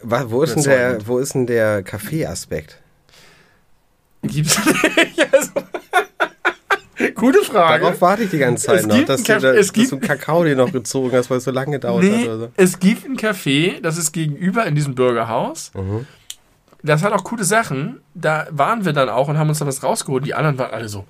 [0.00, 2.78] Wo ist, denn der, wo ist denn der Kaffee-Aspekt?
[4.22, 4.58] Gibt's
[4.96, 5.27] nicht?
[7.14, 7.82] Gute Frage.
[7.84, 9.98] Darauf warte ich die ganze Zeit Es noch, dass du, da, es dass gibt- du
[10.00, 12.10] Kakao dir noch gezogen hast, weil es so lange gedauert hat.
[12.10, 12.48] Nee, Oder so.
[12.56, 15.70] es gibt ein Café, das ist gegenüber in diesem Bürgerhaus.
[15.74, 16.06] Mhm.
[16.82, 18.00] Das hat auch coole Sachen.
[18.14, 20.24] Da waren wir dann auch und haben uns da was rausgeholt.
[20.26, 21.04] Die anderen waren alle so,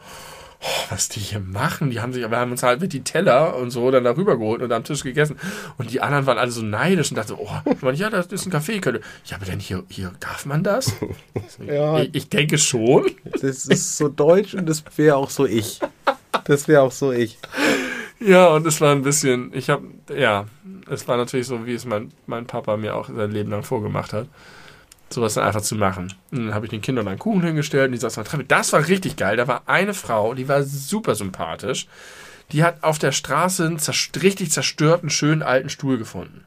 [0.61, 1.91] oh, was die hier machen.
[1.91, 4.63] Die haben sich, wir haben uns halt mit die Teller und so dann darüber geholt
[4.63, 5.39] und am Tisch gegessen.
[5.77, 8.27] Und die anderen waren alle so neidisch und dachten, so, oh, ich meine, ja, das
[8.27, 8.81] ist ein Café.
[8.81, 9.01] Könnte.
[9.25, 10.93] Ja, aber denn hier, hier darf man das?
[11.67, 11.99] Ja.
[12.01, 13.11] Ich, ich denke schon.
[13.25, 15.81] Das ist so deutsch und das wäre auch so ich.
[16.45, 17.39] Das wäre auch so ich.
[18.21, 19.85] Ja, und es war ein bisschen, ich habe,
[20.15, 20.47] ja,
[20.91, 24.13] es war natürlich so, wie es mein, mein Papa mir auch sein Leben lang vorgemacht
[24.13, 24.29] hat.
[25.11, 26.13] Sowas dann einfach zu machen.
[26.31, 28.49] Und dann habe ich den Kindern einen Kuchen hingestellt und die saßen auf der Treppe.
[28.49, 29.37] Das war richtig geil.
[29.37, 31.87] Da war eine Frau, die war super sympathisch.
[32.53, 36.45] Die hat auf der Straße einen zerst richtig zerstörten, schönen alten Stuhl gefunden.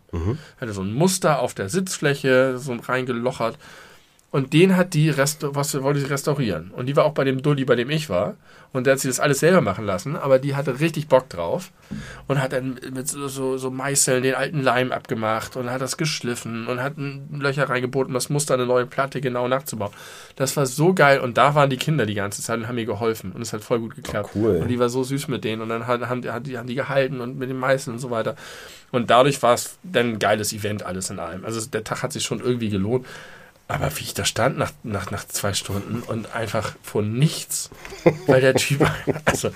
[0.60, 3.58] Hatte so ein Muster auf der Sitzfläche, so reingelochert.
[4.32, 6.72] Und den hat die Rest was wollte sie restaurieren.
[6.72, 8.36] Und die war auch bei dem Dulli, bei dem ich war.
[8.72, 11.72] Und der hat sie das alles selber machen lassen, aber die hatte richtig Bock drauf.
[12.30, 15.98] Und hat dann mit so, so, so Meißeln den alten Leim abgemacht und hat das
[15.98, 19.92] geschliffen und hat Löcher reingeboten, das Muster eine neue Platte genau nachzubauen.
[20.38, 21.20] Das war so geil.
[21.20, 23.34] Und da waren die Kinder die ganze Zeit und haben mir geholfen.
[23.34, 24.30] Und es hat voll gut geklappt.
[24.34, 24.60] Oh, cool.
[24.62, 25.62] Und die war so süß mit denen.
[25.62, 28.10] Und dann haben, die- haben, die, haben die gehalten und mit den Meißeln und so
[28.12, 28.38] weiter.
[28.94, 31.44] Und dadurch war es dann ein geiles Event alles in allem.
[31.44, 33.06] Also der Tag hat sich schon irgendwie gelohnt.
[33.72, 37.70] Aber wie ich da stand nach, nach, nach zwei Stunden und einfach vor nichts,
[38.28, 38.86] weil der Typ,
[39.26, 39.50] also,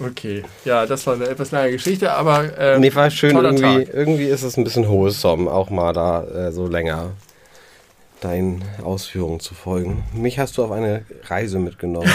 [0.00, 3.94] okay, ja, das war eine etwas lange Geschichte, aber ähm, Nee, war schön, irgendwie, Tag.
[3.94, 7.10] irgendwie ist es ein bisschen wholesome, auch mal da äh, so länger
[8.20, 10.04] deinen Ausführungen zu folgen.
[10.14, 12.10] Mich hast du auf eine Reise mitgenommen.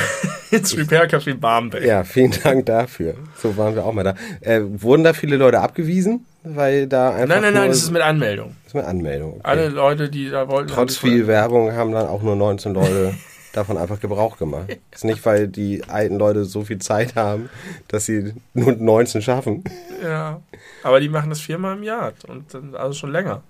[0.52, 1.84] ins Repair Café Barmbek.
[1.84, 3.14] ja, vielen Dank dafür.
[3.38, 4.16] So waren wir auch mal da.
[4.42, 6.26] Äh, wurden da viele Leute abgewiesen?
[6.56, 8.56] Weil da einfach Nein, nein, nein, das ist mit Anmeldung.
[8.64, 9.34] das ist mit Anmeldung.
[9.34, 9.42] Okay.
[9.44, 10.70] Alle Leute, die da wollten.
[10.70, 13.14] Trotz viel Werbung haben dann auch nur 19 Leute
[13.54, 14.70] davon einfach Gebrauch gemacht.
[14.92, 17.50] Das ist nicht, weil die alten Leute so viel Zeit haben,
[17.88, 19.64] dass sie nur 19 schaffen.
[20.04, 20.42] Ja,
[20.84, 23.42] aber die machen das viermal im Jahr und dann also schon länger.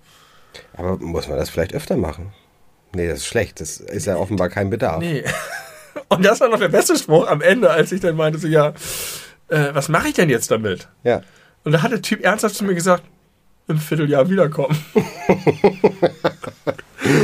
[0.75, 2.31] Aber muss man das vielleicht öfter machen?
[2.93, 3.59] Nee, das ist schlecht.
[3.59, 4.99] Das ist ja offenbar kein Bedarf.
[4.99, 5.23] Nee.
[6.09, 8.69] Und das war noch der beste Spruch am Ende, als ich dann meinte, so, ja,
[9.49, 10.87] äh, was mache ich denn jetzt damit?
[11.03, 11.21] Ja.
[11.63, 13.03] Und da hat der Typ ernsthaft zu mir gesagt,
[13.67, 14.77] im Vierteljahr wiederkommen.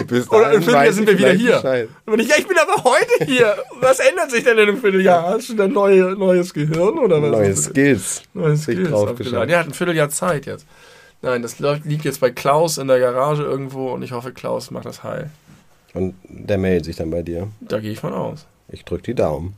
[0.08, 1.56] Bis Oder im Vierteljahr sind wir wieder hier.
[1.56, 1.90] Bescheid.
[2.06, 3.56] Und ich, ja, ich bin aber heute hier.
[3.80, 5.24] Was ändert sich denn in einem Vierteljahr?
[5.24, 7.32] Hast du dann neue, neues Gehirn oder was?
[7.32, 8.24] Neue Skills.
[8.34, 9.32] Neues Sich Skills drauf aufgeladen.
[9.32, 9.50] geschafft.
[9.50, 10.66] Der hat ein Vierteljahr Zeit jetzt.
[11.22, 14.86] Nein, das liegt jetzt bei Klaus in der Garage irgendwo und ich hoffe, Klaus macht
[14.86, 15.30] das heil.
[15.94, 17.48] Und der meldet sich dann bei dir.
[17.62, 18.46] Da gehe ich von aus.
[18.68, 19.56] Ich drück die Daumen.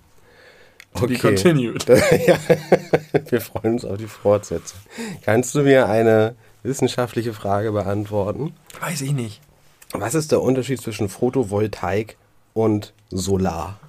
[0.95, 1.85] To be continued.
[2.27, 2.37] ja,
[3.29, 4.79] wir freuen uns auf die Fortsetzung.
[5.23, 8.53] Kannst du mir eine wissenschaftliche Frage beantworten?
[8.79, 9.41] Weiß ich nicht.
[9.91, 12.17] Was ist der Unterschied zwischen Photovoltaik
[12.53, 13.79] und Solar?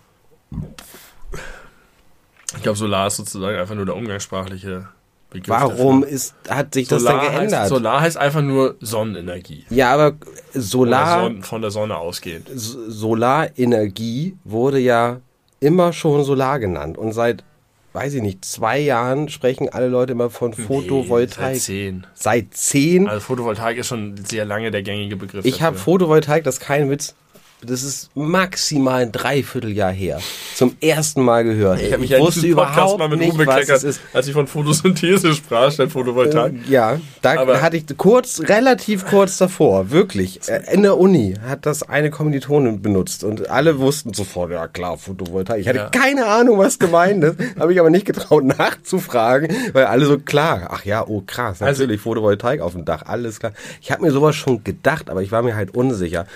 [2.54, 4.88] Ich glaube, Solar ist sozusagen einfach nur der umgangssprachliche
[5.30, 5.48] Begriff.
[5.48, 6.14] Warum dafür.
[6.14, 7.61] ist, hat sich das Solar denn geändert?
[7.61, 9.64] Heißt, Solar heißt einfach nur Sonnenenergie.
[9.70, 10.12] ja, aber
[10.54, 12.48] Solar, Son von der Sonne ausgehend.
[12.54, 15.20] Solarenergie wurde ja
[15.61, 16.98] immer schon Solar genannt.
[16.98, 17.44] Und seit,
[17.92, 21.54] weiß ich nicht, zwei Jahren sprechen alle Leute immer von Nee, Photovoltaik.
[21.57, 22.07] seit zehn.
[22.14, 23.08] Seit zehn?
[23.08, 25.45] Also Photovoltaik ist schon sehr lange der gängige Begriff.
[25.45, 25.76] Ich habe.
[25.76, 27.14] Photovoltaik, das ist kein Witz.
[27.62, 30.20] Das ist maximal ein Dreivierteljahr her.
[30.54, 31.80] Zum ersten Mal gehört.
[31.80, 34.00] Ich habe mich ja in wusste überhaupt mal mit nicht, was es ist.
[34.12, 36.68] als ich von Photosynthese sprach, statt Photovoltaik.
[36.68, 40.41] Ja, da Aber- hatte ich kurz, relativ kurz davor, wirklich.
[40.49, 44.99] äh, In der Uni hat das eine Kommilitonin benutzt und alle wussten sofort, ja klar,
[44.99, 45.61] Photovoltaik.
[45.62, 45.88] Ich hatte Ja.
[45.88, 50.68] keine Ahnung, was gemeint ist, habe ich aber nicht getraut nachzufragen, weil alle so klar,
[50.70, 53.53] ach ja, oh krass, Also- natürlich Photovoltaik auf dem Dach, alles klar.
[53.80, 56.26] Ich habe mir sowas schon gedacht, aber ich war mir halt unsicher.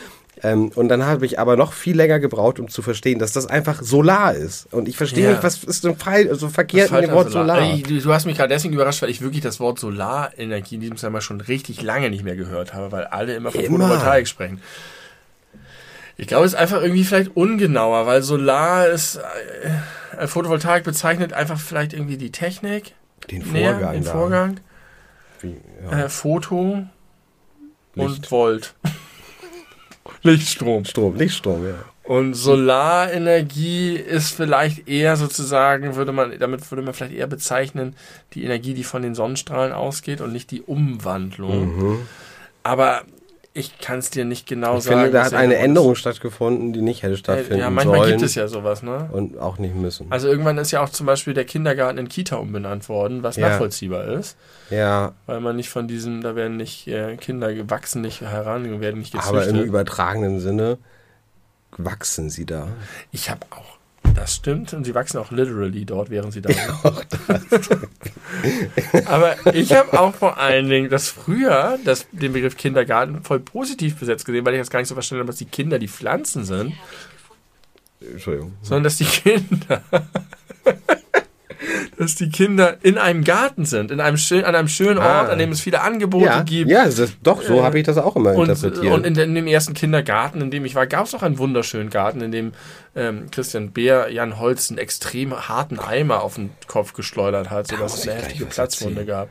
[0.42, 3.46] Ähm, und dann habe ich aber noch viel länger gebraucht, um zu verstehen, dass das
[3.46, 4.72] einfach Solar ist.
[4.72, 5.30] Und ich verstehe Ja.
[5.32, 7.58] nicht, was ist denn frei, also verkehrt mit dem Wort Solar.
[7.60, 10.80] Ey, Du, du hast mich gerade deswegen überrascht, weil ich wirklich das Wort Solarenergie in
[10.80, 13.62] diesem Zusammenhang schon richtig lange nicht mehr gehört habe, weil alle immer von.
[13.64, 14.60] Photovoltaik sprechen.
[16.16, 19.20] Ich glaube, es ist einfach irgendwie vielleicht ungenauer, weil Solar ist,
[20.16, 22.94] äh, Photovoltaik bezeichnet einfach vielleicht irgendwie die Technik.
[23.30, 23.92] Den näher, Vorgang.
[23.94, 24.10] den da.
[24.10, 24.60] Vorgang.
[25.40, 25.56] Wie,
[25.90, 26.04] ja.
[26.04, 26.84] Äh, Foto
[27.94, 28.08] Licht.
[28.08, 28.74] und Volt.
[30.22, 30.84] Lichtstrom.
[30.84, 31.74] Strom, Lichtstrom, ja.
[32.04, 37.94] Und Solarenergie ist vielleicht eher sozusagen, würde man, damit würde man vielleicht eher bezeichnen,
[38.32, 41.76] die Energie, die von den Sonnenstrahlen ausgeht und nicht die Umwandlung.
[41.76, 41.98] Mhm.
[42.64, 43.02] Aber
[43.60, 45.02] ich kann es dir nicht genau Ich sagen.
[45.02, 48.22] finde, da hat eine Änderung stattgefunden, die nicht hätte stattfinden Äh, Ja, manchmal sollen gibt
[48.22, 49.08] es ja sowas, ne?
[49.12, 50.06] und auch nicht müssen.
[50.10, 53.50] Also irgendwann ist ja auch zum Beispiel der Kindergarten in Kita umbenannt worden, was Ja.
[53.50, 54.36] nachvollziehbar ist,
[54.70, 59.00] ja, weil man nicht von diesem, da werden nicht äh, Kinder gewachsen, nicht heran, werden
[59.00, 59.66] nicht aber im gezüchtet.
[59.66, 60.78] übertragenen Sinne
[61.76, 62.68] wachsen sie da.
[63.12, 63.78] Ich habe auch,
[64.14, 66.50] das stimmt, und sie wachsen auch literally dort, während sie da
[67.48, 67.78] sind.
[69.06, 73.96] aber ich habe auch vor allen Dingen das früher, das, den Begriff Kindergarten voll positiv
[73.98, 76.44] besetzt gesehen, weil ich das gar nicht so verstanden habe, dass die Kinder die Pflanzen
[76.44, 76.74] sind,
[78.00, 78.54] Entschuldigung.
[78.62, 79.82] sondern dass die Kinder
[82.00, 85.20] dass die Kinder in einem Garten sind, in einem schön, an einem schönen Ah.
[85.20, 86.70] Ort, an dem es viele Angebote Ja, gibt.
[86.70, 88.90] ja das, doch, so Äh, habe ich das auch immer Und, interpretiert.
[88.94, 91.90] und in, in dem ersten Kindergarten, in dem ich war, gab es auch einen wunderschönen
[91.90, 92.52] Garten, in dem
[92.96, 97.98] ähm, Christian Beer Jan Holz einen extrem harten Eimer auf den Kopf geschleudert hat, sodass
[97.98, 99.28] es eine heftige Platzwunde gab.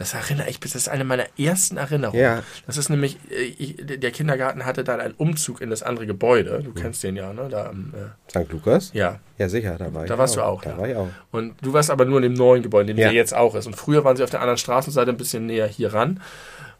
[0.00, 2.18] Das erinnere ich, das ist eine meiner ersten Erinnerungen.
[2.18, 2.42] Ja.
[2.66, 6.62] Das ist nämlich, äh, ich, der Kindergarten hatte dann einen Umzug in das andere Gebäude.
[6.64, 7.48] Du kennst den ja, ne?
[7.50, 8.50] Da, am, äh, St.
[8.50, 8.92] Lukas?
[8.94, 9.20] ja.
[9.36, 10.78] Ja, sicher, da war ich Da warst du auch, Da ja.
[10.78, 11.08] war ich auch.
[11.32, 13.08] Und du warst aber nur in dem neuen Gebäude, in dem Ja.
[13.08, 13.66] der jetzt auch ist.
[13.66, 16.22] Und früher waren sie auf der anderen Straßenseite ein bisschen näher hier ran.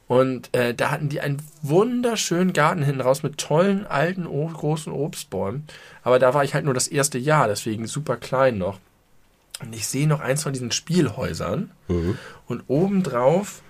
[0.06, 5.66] Und äh, da hatten die einen wunderschönen Garten hinten raus mit tollen alten großen Obstbäumen.
[6.02, 8.78] Aber da war ich halt nur das erste Jahr, deswegen super klein noch.
[9.60, 11.70] Und ich sehe noch eins von diesen Spielhäusern.
[11.88, 12.18] Mhm.
[12.46, 13.62] Und obendrauf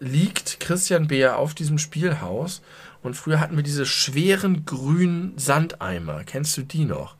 [0.00, 2.62] liegt Christian Beer auf diesem Spielhaus.
[3.02, 6.24] Und früher hatten wir diese schweren grünen Sandeimer.
[6.24, 7.16] Kennst du die noch?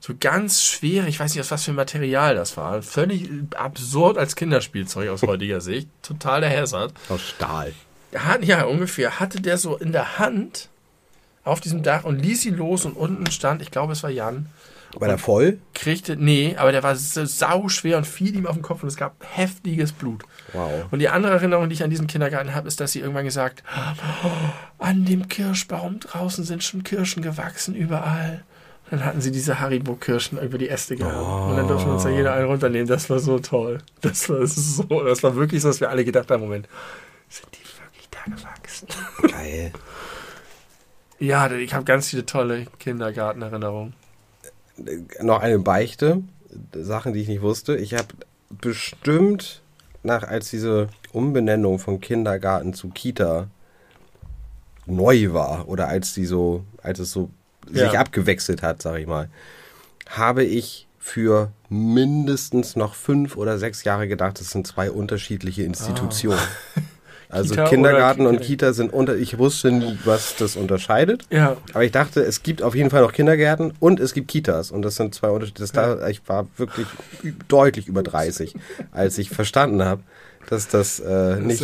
[0.00, 2.82] So ganz schwere, ich weiß nicht, aus was für Material das war.
[2.82, 5.88] Völlig absurd als Kinderspielzeug aus heutiger Sicht.
[6.02, 6.92] Total der Hazard.
[7.08, 7.72] Aus Stahl.
[8.14, 9.20] Hat, ja, ungefähr.
[9.20, 10.68] Hatte der so in der Hand
[11.44, 14.46] auf diesem Dach und ließ ihn los und unten stand, ich glaube, es war Jan,
[14.98, 15.58] War der voll?
[15.74, 18.88] kriegte, nee, aber der war so sau schwer und fiel ihm auf den Kopf und
[18.88, 20.22] es gab heftiges Blut.
[20.52, 20.84] Wow.
[20.90, 23.62] Und die andere Erinnerung, die ich an diesen Kindergarten habe, ist, dass sie irgendwann gesagt
[24.24, 24.28] oh,
[24.78, 28.44] an dem Kirschbaum draußen sind schon Kirschen gewachsen überall.
[28.90, 31.16] Dann hatten sie diese Haribo-Kirschen über die Äste gehabt.
[31.16, 32.86] Und dann durften wir uns da jeder einen runternehmen.
[32.86, 33.78] Das war so toll.
[34.02, 36.68] Das war so, das war wirklich so, dass wir alle gedacht haben, Moment,
[37.30, 38.88] sind die wirklich da gewachsen?
[39.32, 39.72] Geil.
[41.18, 43.94] Ja, ich habe ganz viele tolle Kindergartenerinnerungen.
[45.20, 46.22] Noch eine Beichte.
[46.74, 47.76] Sachen, die ich nicht wusste.
[47.76, 48.08] Ich habe
[48.50, 49.62] bestimmt
[50.02, 53.48] nach, als diese Umbenennung von Kindergarten zu Kita
[54.86, 57.30] neu war oder als die so, als es so
[57.70, 57.88] Ja.
[57.88, 59.28] sich abgewechselt hat, sag ich mal,
[60.08, 66.38] habe ich für mindestens noch fünf oder sechs Jahre gedacht, das sind zwei unterschiedliche Institutionen.
[67.32, 68.66] Also Kita Kindergarten oder und Kita?
[68.66, 69.16] Kita sind unter.
[69.16, 71.24] Ich wusste nie, was das unterscheidet.
[71.30, 74.70] Ja, Aber ich dachte, es gibt auf jeden Fall noch Kindergärten und es gibt Kitas.
[74.70, 75.60] Und das sind zwei Unterschiede.
[75.60, 76.86] Das da, ich war wirklich
[77.48, 78.54] deutlich über 30,
[78.92, 80.02] als ich verstanden habe,
[80.50, 81.62] dass das äh, nicht,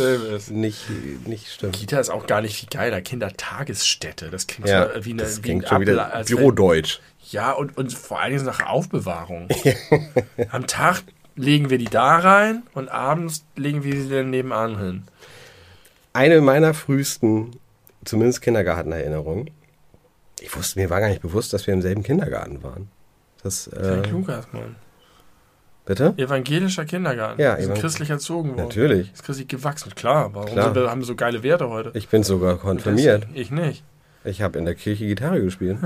[0.49, 0.85] nicht,
[1.27, 1.75] nicht stimmt.
[1.75, 3.01] Kita ist auch gar nicht viel geiler.
[3.01, 4.31] Kindertagesstätte.
[4.31, 6.99] Das klingt Ja, so wie eine, das wie klingt ein schon wieder Bürodeutsch.
[7.29, 9.49] Ja, und, und vor allen Dingen nach Aufbewahrung.
[10.51, 11.03] Am Tag
[11.35, 15.03] legen wir die da rein und abends legen wir sie dann nebenan hin.
[16.13, 17.51] Eine meiner frühesten,
[18.03, 19.49] zumindest Kindergartenerinnerungen,
[20.41, 22.89] ich wusste, mir war gar nicht bewusst, dass wir im selben Kindergarten waren.
[23.43, 24.09] Das, äh.
[24.09, 24.75] Lukas, Mann.
[25.85, 26.13] bitte?
[26.17, 27.41] Evangelischer Kindergarten.
[27.41, 28.63] Ja, wir sind christlich erzogen worden.
[28.63, 29.13] Natürlich.
[29.13, 29.93] Ist christlich gewachsen.
[29.95, 30.75] Klar, warum Klar.
[30.75, 31.91] Wir, haben wir so geile Werte heute?
[31.93, 33.27] Ich bin sogar konfirmiert.
[33.33, 33.83] Ich nicht.
[34.23, 35.77] Ich habe in der Kirche Gitarre gespielt.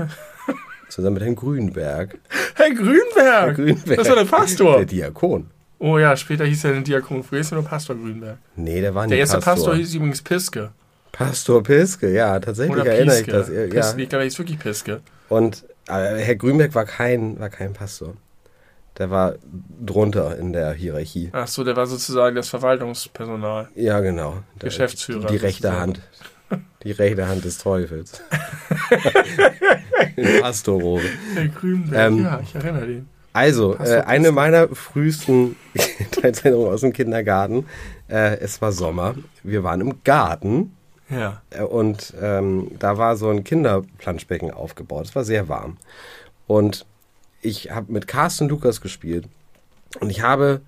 [0.88, 2.18] Zusammen mit Herrn Grünberg.
[2.54, 3.04] Herr Grünberg!
[3.16, 3.96] Herr Grünberg.
[3.96, 4.76] Das war der Pastor.
[4.78, 5.50] Der Diakon.
[5.78, 7.22] Oh ja, später hieß er den Diakon.
[7.22, 8.38] Früher ist er nur Pastor Grünberg.
[8.56, 9.74] Nee, der war nicht Der erste Pastor, Pastor.
[9.76, 10.70] hieß übrigens Piske.
[11.12, 13.48] Pastor Piske, ja, tatsächlich Oder erinnere ich das.
[13.48, 13.66] Ja.
[13.66, 14.02] Piske.
[14.02, 15.00] Ich glaube, er hieß wirklich Piske.
[15.28, 18.14] Und äh, Herr Grünberg war kein, war kein Pastor.
[18.98, 19.34] Der war
[19.84, 21.30] drunter in der Hierarchie.
[21.32, 23.68] Ach so, der war sozusagen das Verwaltungspersonal.
[23.74, 24.42] Ja, genau.
[24.60, 25.80] Der, Geschäftsführer Die, die rechte sozusagen.
[25.80, 26.00] Hand.
[26.84, 28.22] Die rechte Hand des Teufels.
[30.40, 31.02] Pastorrobe.
[31.34, 33.08] Herr Grünberg, Ähm, ja, ich erinnere den.
[33.34, 37.66] Also, äh, eine meiner frühesten Kindheitserinnerungen aus dem Kindergarten.
[38.08, 39.16] Äh, es war Sommer.
[39.42, 40.76] Wir waren im Garten.
[41.10, 41.42] Ja.
[41.50, 45.06] Äh, Und ähm, da war so ein Kinderplanschbecken aufgebaut.
[45.06, 45.78] Es war sehr warm.
[46.46, 46.86] Und
[47.42, 49.26] ich habe mit Carsten Lukas gespielt.
[49.98, 50.60] Und ich habe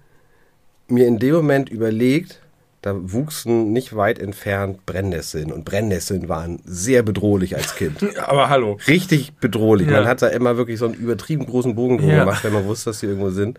[0.88, 2.40] mir in dem Moment überlegt,
[2.86, 5.50] da wuchsen nicht weit entfernt Brennnesseln.
[5.52, 7.98] Und Brennnesseln waren sehr bedrohlich als Kind.
[8.28, 8.78] Aber hallo.
[8.86, 9.88] Richtig bedrohlich.
[9.88, 9.94] Ja.
[9.94, 12.20] Man hat da immer wirklich so einen übertrieben großen Bogen drum Ja.
[12.20, 13.58] gemacht, wenn man wusste, dass sie irgendwo sind.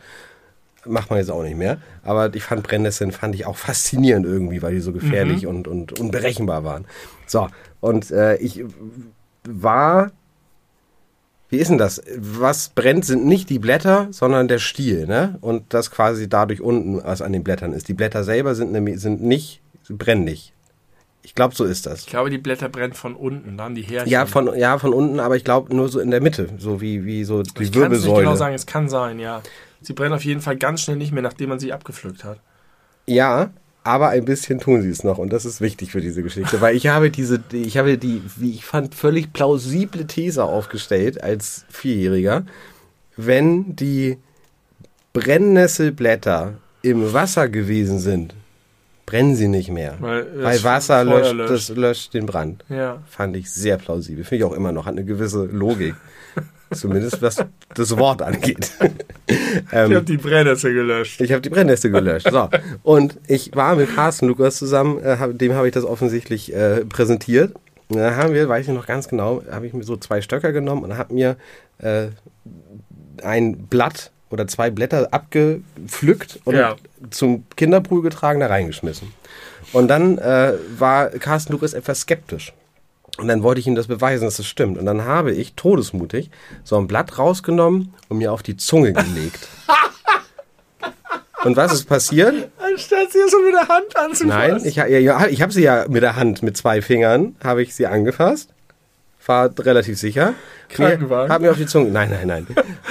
[0.86, 1.80] Macht man jetzt auch nicht mehr.
[2.04, 5.49] Aber ich fand Brennnesseln fand ich auch faszinierend irgendwie, weil die so gefährlich Mhm.
[5.49, 6.86] und, und unberechenbar waren.
[7.26, 7.48] So,
[7.82, 8.64] und äh, ich
[9.44, 10.12] war.
[11.49, 12.02] Wie ist denn das?
[12.18, 15.38] Was brennt, sind nicht die Blätter, sondern der Stiel, ne?
[15.41, 17.88] Und das quasi dadurch unten, was an den Blättern ist.
[17.88, 20.52] Die Blätter selber sind, nämlich- sind nicht, brennen nicht.
[21.24, 22.02] Ich glaube, so ist das.
[22.02, 24.10] Ich glaube, die Blätter brennen von unten, dann die Härchen.
[24.10, 27.06] Ja, von, ja, von unten, aber ich glaube nur so in der Mitte, so wie,
[27.06, 28.24] wie so die ich kann es nicht Wirbelsäule.
[28.24, 29.41] genau sagen, es kann sein, ja.
[29.82, 32.40] Sie brennen auf jeden Fall ganz schnell nicht mehr, nachdem man sie abgepflückt hat.
[33.07, 33.52] Ja,
[33.88, 36.76] aber ein bisschen tun sie es noch und das ist wichtig für diese Geschichte, weil
[36.76, 42.45] ich habe diese, ich habe die, wie ich fand, völlig plausible These aufgestellt als Vierjähriger,
[43.15, 44.18] wenn die
[45.14, 48.35] Brennnesselblätter im Wasser gewesen sind,
[49.05, 51.51] brennen sie nicht mehr, Weil, weil Wasser löscht, löscht.
[51.51, 52.65] das löscht den Brand.
[52.68, 53.01] Ja.
[53.09, 54.26] Fand ich sehr plausibel.
[54.26, 55.95] Finde ich auch immer noch, hat eine gewisse Logik.
[56.73, 57.38] Zumindest was
[57.73, 58.72] das Wort angeht.
[59.30, 61.19] Ich habe die Brennnessel gelöscht.
[61.19, 62.30] Ich habe die Brennnässe gelöscht.
[62.31, 62.48] So.
[62.84, 66.85] Und ich war mit Carsten Lukas zusammen, äh, hab, dem habe ich das offensichtlich äh,
[66.85, 67.53] präsentiert.
[67.89, 70.53] Und dann haben wir, weiß ich noch ganz genau, habe ich mir so zwei Stöcker
[70.53, 71.35] genommen und habe mir
[71.80, 72.07] äh,
[73.22, 76.76] ein Blatt oder zwei Blätter abgepflückt und Ja.
[77.10, 79.11] zum Kinderpool getragen, da reingeschmissen.
[79.73, 82.53] Und dann äh, war Carsten Lukas etwas skeptisch.
[83.18, 84.77] Und dann wollte ich ihm das beweisen, dass das stimmt.
[84.77, 86.30] Und dann habe ich todesmutig
[86.64, 89.48] so ein Blatt rausgenommen und mir auf die Zunge gelegt.
[91.44, 92.49] Und was ist passiert?
[92.57, 94.27] Anstatt sie so mit der Hand anzufassen.
[94.27, 97.61] Nein, ich, ja, ja, ich habe sie ja mit der Hand, mit zwei Fingern, habe
[97.61, 98.49] ich sie angefasst.
[99.26, 100.34] War relativ sicher.
[100.69, 101.31] Krankenwagen?
[101.31, 102.48] Hab mir auf die Zunge, nein, nein, nein,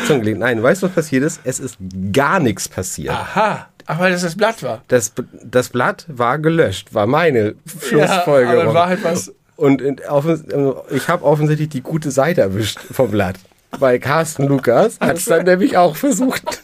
[0.07, 0.39] Zunge gelegt.
[0.39, 1.41] Nein, weißt du, was passiert ist?
[1.45, 1.77] Es ist
[2.13, 3.15] gar nichts passiert.
[3.15, 4.83] Aha, ach, weil das das Blatt war.
[4.89, 5.13] Das,
[5.43, 8.61] das Blatt war gelöscht, war meine Ja, Schlussfolgerung.
[8.61, 9.33] aber in Wahrheit was.
[9.57, 13.37] Und offen, ich habe offensichtlich die gute Seite erwischt vom Blatt.
[13.79, 16.63] Weil Carsten Lukas hat es dann nämlich auch versucht.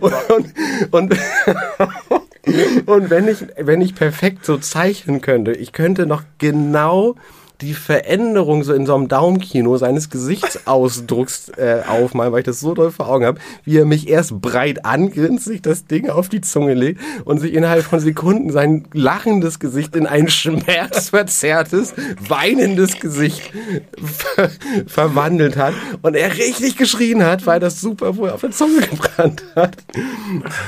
[0.00, 0.54] Und, und,
[0.92, 1.14] und,
[2.86, 7.16] und wenn, ich, wenn ich perfekt so zeichnen könnte, ich könnte noch genau
[7.60, 12.74] die Veränderung so in so einem Daumenkino seines Gesichtsausdrucks äh, aufmalen, weil ich das so
[12.74, 16.40] doll vor Augen habe, wie er mich erst breit angrinst, sich das Ding auf die
[16.40, 21.94] Zunge legt und sich innerhalb von Sekunden sein lachendes Gesicht in ein schmerzverzerrtes,
[22.28, 23.52] weinendes Gesicht
[24.02, 24.50] ver
[24.86, 29.42] verwandelt hat und er richtig geschrien hat, weil das super wohl auf der Zunge gebrannt
[29.54, 29.76] hat.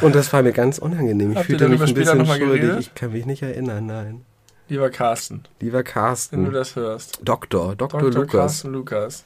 [0.01, 1.32] Und das war mir ganz unangenehm.
[1.32, 2.60] Ich Habt fühlte mich ein bisschen schuldig.
[2.60, 2.81] geredet?
[2.81, 4.20] Ich kann mich nicht erinnern, nein.
[4.69, 6.53] Lieber Carsten, Lieber wenn du Carsten.
[6.53, 7.20] das hörst.
[7.23, 8.01] Doktor, Dr.
[8.01, 8.11] Dr.
[8.12, 8.31] Lukas.
[8.32, 9.24] Carsten Lukas.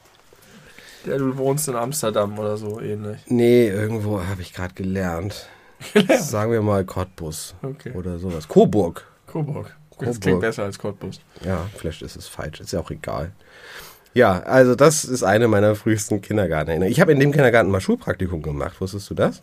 [1.05, 3.21] Der du wohnst in Amsterdam oder so ähnlich.
[3.27, 5.49] Nee, irgendwo habe ich gerade gelernt.
[6.21, 7.91] Sagen wir mal Cottbus Okay.
[7.95, 8.47] oder sowas.
[8.47, 9.05] Coburg.
[9.27, 9.75] Coburg.
[9.91, 10.21] Das Coburg.
[10.21, 11.21] klingt besser als Cottbus.
[11.45, 12.61] Ja, vielleicht ist es falsch.
[12.61, 13.33] Ist ja auch egal.
[14.15, 16.93] Ja, also das ist eine meiner frühesten Kindergartenerinnerungen.
[16.93, 18.81] Ich habe in dem Kindergarten mal Schulpraktikum gemacht.
[18.81, 19.43] Wusstest du das?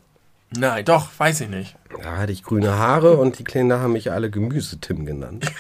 [0.55, 1.75] Nein, doch, weiß ich nicht.
[2.03, 5.51] Da hatte ich grüne Haare und die Kinder haben mich alle Gemüse-Tim genannt.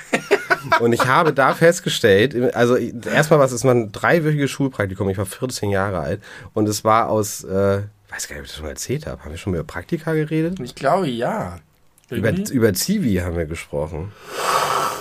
[0.79, 5.25] Und ich habe da festgestellt, also erstmal was ist man ein dreiwöchiges Schulpraktikum, ich war
[5.25, 6.21] 14 Jahre alt
[6.53, 9.23] und es war aus, äh, weiß gar nicht, ob ich das schon mal erzählt habe.
[9.23, 10.59] Haben wir schon über Praktika geredet?
[10.59, 11.59] Ich glaube, ja.
[12.09, 12.53] Über, Irgendwie?
[12.53, 14.11] über Zivi haben wir gesprochen.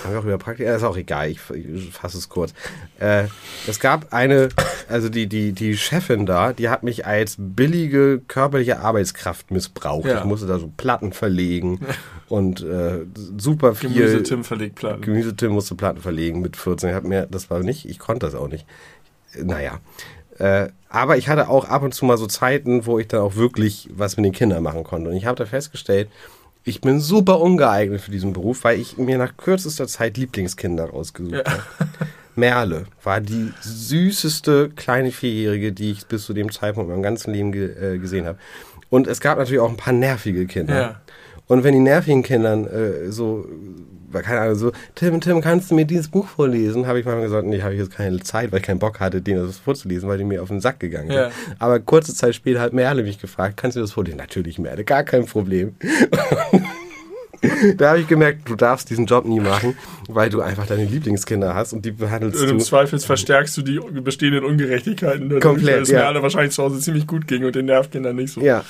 [0.03, 2.53] Haben wir auch über Praktika, ist auch egal, ich, ich fasse es kurz.
[2.99, 3.25] Äh,
[3.67, 4.49] es gab eine,
[4.87, 10.07] also die, die, die Chefin da, die hat mich als billige körperliche Arbeitskraft missbraucht.
[10.07, 10.19] Ja.
[10.19, 11.79] Ich musste da so Platten verlegen
[12.29, 12.99] und äh,
[13.37, 13.89] super viel.
[13.89, 15.01] Gemüse-Tim verlegt Platten.
[15.01, 16.89] Gemüsetim musste Platten verlegen mit 14.
[16.89, 18.65] Ich hab mir, das war nicht, ich konnte das auch nicht.
[19.35, 19.79] Naja.
[20.37, 23.35] Äh, aber ich hatte auch ab und zu mal so Zeiten, wo ich dann auch
[23.35, 25.09] wirklich was mit den Kindern machen konnte.
[25.09, 26.09] Und ich habe da festgestellt,
[26.69, 31.35] ich bin super ungeeignet für diesen Beruf, weil ich mir nach kürzester Zeit Lieblingskinder rausgesucht
[31.35, 31.43] Ja.
[31.51, 31.63] habe.
[32.35, 37.33] Merle war die süßeste kleine Vierjährige, die ich bis zu dem Zeitpunkt in meinem ganzen
[37.33, 38.37] Leben ge äh, gesehen habe.
[38.89, 40.75] Und es gab natürlich auch ein paar nervige Kinder.
[40.81, 41.01] Ja.
[41.47, 43.45] Und wenn die nervigen Kindern äh, so,
[44.13, 46.85] keine Ahnung, so, Tim, Tim, kannst du mir dieses Buch vorlesen?
[46.87, 49.19] Habe ich mal gesagt, nee, habe ich jetzt keine Zeit, weil ich keinen Bock hatte,
[49.21, 51.31] denen das vorzulesen, weil die mir auf den Sack gegangen Ja.
[51.31, 51.55] sind.
[51.57, 54.17] Aber kurze Zeit später hat Merle mich gefragt, kannst du das vorlesen?
[54.17, 55.75] Natürlich, Merle, gar kein Problem.
[57.77, 59.77] da habe ich gemerkt, du darfst diesen Job nie machen,
[60.07, 62.63] weil du einfach deine Lieblingskinder hast und die behandelst Und im du.
[62.63, 65.29] Zweifel verstärkst du die bestehenden Ungerechtigkeiten.
[65.29, 65.99] dadurch, Komplett, Weil es ja.
[65.99, 68.41] mir alle wahrscheinlich zu Hause ziemlich gut ging und den Nervkindern nicht so.
[68.41, 68.63] Ja,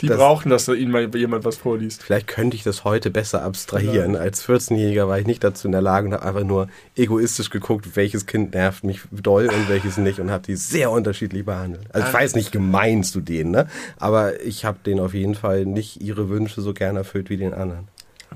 [0.00, 2.02] die das- brauchen, dass da ihnen mal jemand was vorliest.
[2.02, 4.16] Vielleicht könnte ich das heute besser abstrahieren.
[4.16, 6.66] Als 14-Jähriger war ich nicht dazu in der Lage und habe einfach nur
[6.96, 11.44] egoistisch geguckt, welches Kind nervt mich doll und welches nicht und habe die sehr unterschiedlich
[11.44, 11.84] behandelt.
[11.92, 13.68] Also ich weiß nicht gemein zu denen, ne?
[13.98, 17.54] aber ich habe denen auf jeden Fall nicht ihre Wünsche so gern erfüllt wie den
[17.54, 17.86] anderen.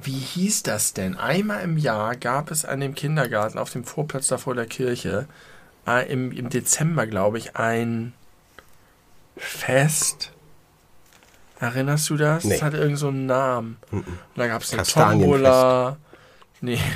[0.03, 1.17] Wie hieß das denn?
[1.17, 5.27] Einmal im Jahr gab es an dem Kindergarten auf dem Vorplatz da vor der Kirche
[5.87, 8.13] äh, im, im Dezember, glaube ich, ein
[9.37, 10.33] Fest.
[11.59, 12.45] Erinnerst du das?
[12.45, 12.55] Nee.
[12.55, 13.79] Das hatte irgend so einen Namen.
[13.91, 14.05] Und
[14.35, 14.83] da gab es eine.
[14.83, 15.97] Tombola.
[16.61, 16.81] Nee.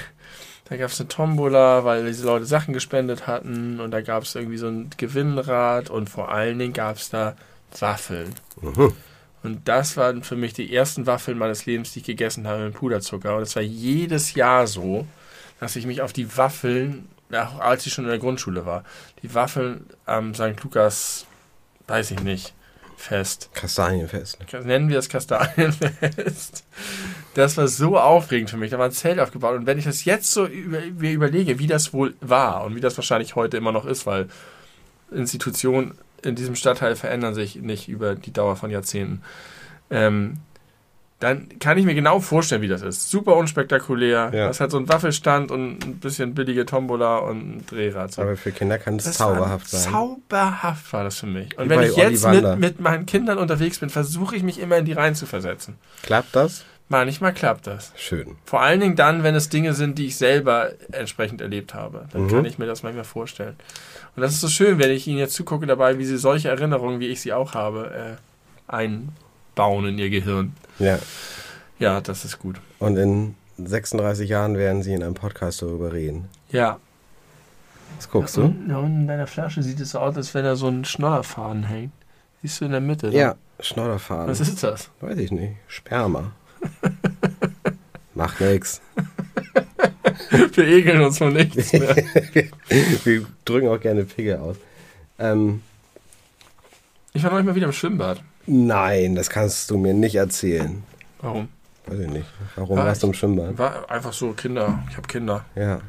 [0.68, 3.80] Da gab es eine Tombola, weil diese Leute Sachen gespendet hatten.
[3.80, 5.90] Und da gab es irgendwie so ein Gewinnrad.
[5.90, 7.34] Und vor allen Dingen gab es da
[7.80, 8.36] Waffeln.
[8.60, 8.92] Mhm.
[9.42, 12.74] Und das waren für mich die ersten Waffeln meines Lebens, die ich gegessen habe mit
[12.74, 13.36] Puderzucker.
[13.36, 15.06] Und es war jedes Jahr so,
[15.60, 18.84] dass ich mich auf die Waffeln, auch als ich schon in der Grundschule war,
[19.22, 20.62] die Waffeln am St.
[20.62, 21.26] Lukas,
[21.86, 22.52] weiß ich nicht,
[23.00, 23.48] Fest.
[23.54, 24.38] Kastanienfest.
[24.64, 26.64] Nennen wir es Kastanienfest.
[27.34, 28.70] Das war so aufregend für mich.
[28.70, 29.56] Da war ein Zelt aufgebaut.
[29.56, 32.80] Und wenn ich das jetzt so über, mir überlege, wie das wohl war und wie
[32.80, 34.28] das wahrscheinlich heute immer noch ist, weil
[35.10, 39.22] Institutionen in diesem Stadtteil verändern sich nicht über die Dauer von Jahrzehnten,
[39.90, 40.38] ähm,
[41.20, 43.10] dann kann ich mir genau vorstellen, wie das ist.
[43.10, 44.30] Super unspektakulär.
[44.32, 44.46] Ja.
[44.48, 48.12] Das hat so einen Waffelstand und ein bisschen billige Tombola und ein Drehrad.
[48.12, 48.22] So.
[48.22, 49.92] Aber für Kinder kann es Das zauberhaft sein.
[49.92, 51.58] Zauberhaft war das für mich.
[51.58, 54.78] Und Wie wenn ich jetzt mit, mit meinen Kindern unterwegs bin, versuche ich mich immer
[54.78, 55.76] in die rein zu versetzen.
[56.02, 56.64] Klappt das?
[56.92, 57.92] Manchmal klappt das.
[57.96, 58.36] Schön.
[58.44, 62.06] Vor allen Dingen dann, wenn es Dinge sind, die ich selber entsprechend erlebt habe.
[62.12, 62.28] Dann Mhm.
[62.28, 63.54] kann ich mir das manchmal vorstellen.
[64.16, 66.98] Und das ist so schön, wenn ich Ihnen jetzt zugucke dabei, wie Sie solche Erinnerungen,
[67.00, 68.16] wie ich sie auch habe,
[68.68, 70.52] äh, einbauen in Ihr Gehirn.
[70.80, 70.98] Ja.
[71.78, 72.56] Ja, das ist gut.
[72.80, 76.28] Und in 36 Jahren werden Sie in einem Podcast darüber reden.
[76.50, 76.78] Ja.
[77.96, 78.42] Was guckst du?
[78.46, 80.84] Und, ja, und in deiner Flasche sieht es so aus, als wenn da so ein
[80.84, 81.92] Schnollerfaden hängt.
[82.42, 83.08] Siehst du in der Mitte?
[83.10, 83.16] ne?
[83.16, 84.28] Ja, Schnodderfahren.
[84.28, 84.90] Was ist das?
[85.00, 85.54] Weiß ich nicht.
[85.68, 86.32] Sperma.
[88.14, 88.80] Macht nix.
[90.52, 91.96] Wir ekeln uns von nichts mehr.
[93.04, 94.56] Wir drücken auch gerne Pickel aus.
[95.18, 95.62] Ähm,
[97.12, 98.22] Ich war noch mal wieder im Schwimmbad.
[98.46, 100.82] nein, das kannst du mir nicht erzählen.
[101.20, 101.48] Warum?
[101.86, 102.26] Weiß ich nicht.
[102.56, 103.58] Warum War warst du im Schwimmbad?
[103.58, 104.82] War einfach so Kinder.
[104.90, 105.44] Ich habe Kinder.
[105.56, 105.80] Ja.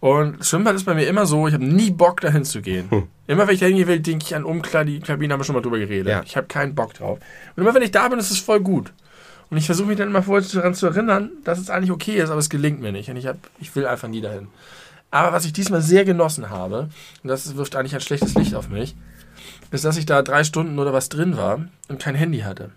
[0.00, 2.90] Und Schwimmbad ist bei mir immer so, ich habe nie Bock dahin zu gehen.
[2.90, 3.08] Hm.
[3.28, 5.54] Immer wenn ich da hingehen will, denke ich an Umkleid, die Kabine haben wir schon
[5.54, 6.08] mal drüber geredet.
[6.08, 6.22] Ja.
[6.24, 7.18] Ich habe keinen Bock drauf.
[7.54, 8.92] Und immer wenn ich da bin, ist es voll gut.
[9.52, 12.30] Und ich versuche mich dann immer vorher daran zu erinnern, dass es eigentlich okay ist,
[12.30, 13.10] aber es gelingt mir nicht.
[13.10, 14.48] Und ich, hab, ich will einfach nie dahin.
[15.10, 16.88] Aber was ich diesmal sehr genossen habe,
[17.22, 18.96] und das wirft eigentlich ein schlechtes Licht auf mich,
[19.70, 22.70] ist, dass ich da drei Stunden oder was drin war und kein Handy hatte.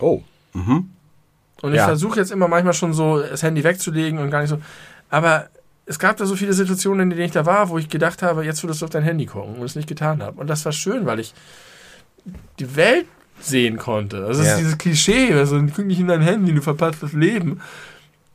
[0.00, 0.22] Oh.
[0.54, 0.90] Mhm.
[1.62, 1.84] Und ich Ja.
[1.86, 4.58] versuche jetzt immer manchmal schon so das Handy wegzulegen und gar nicht so.
[5.08, 5.50] Aber
[5.86, 8.44] es gab da so viele Situationen, in denen ich da war, wo ich gedacht habe,
[8.44, 10.40] jetzt würdest du auf dein Handy gucken und es nicht getan habe.
[10.40, 11.32] Und das war schön, weil ich
[12.58, 13.06] die Welt
[13.42, 14.20] sehen konnte.
[14.20, 14.56] Das ist Ja.
[14.58, 17.60] dieses Klischee, also guck nicht in dein Handy, du verpasst das Leben.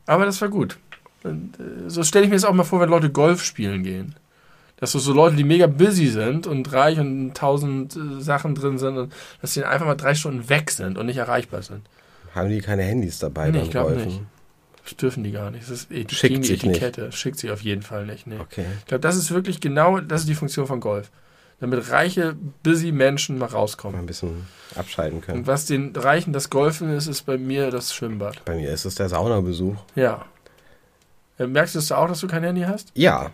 [0.06, 0.78] Aber das war gut.
[1.24, 4.14] Und, äh, so stelle ich mir das auch mal vor, wenn Leute Golf spielen gehen.
[4.76, 8.78] Dass so, so Leute, die mega busy sind und reich und tausend äh, Sachen drin
[8.78, 9.12] sind, und
[9.42, 11.82] dass sie einfach mal drei Stunden weg sind und nicht erreichbar sind.
[12.34, 14.04] Haben die keine Handys dabei Nee, beim ich Golfen?
[14.06, 14.20] nicht.
[14.84, 15.64] Das dürfen die gar nicht.
[15.64, 16.80] Das ist Schickt gegen die sich nicht.
[16.82, 17.12] Etikette.
[17.12, 18.26] Schickt sie auf jeden Fall nicht.
[18.26, 18.38] Nee.
[18.38, 18.64] Okay.
[18.78, 21.10] Ich glaube, das ist wirklich genau, das ist die Funktion von Golf.
[21.60, 23.98] Damit reiche, busy Menschen mal Mal rauskommen.
[23.98, 25.38] ein bisschen abschalten können.
[25.40, 28.44] Und was den Reichen das Golfen ist, ist bei mir das Schwimmbad.
[28.44, 29.76] Bei mir ist es der Saunabesuch.
[29.96, 30.24] Ja.
[31.38, 32.92] Äh, Merkst du es auch, dass du kein Handy hast?
[32.94, 33.30] Ja.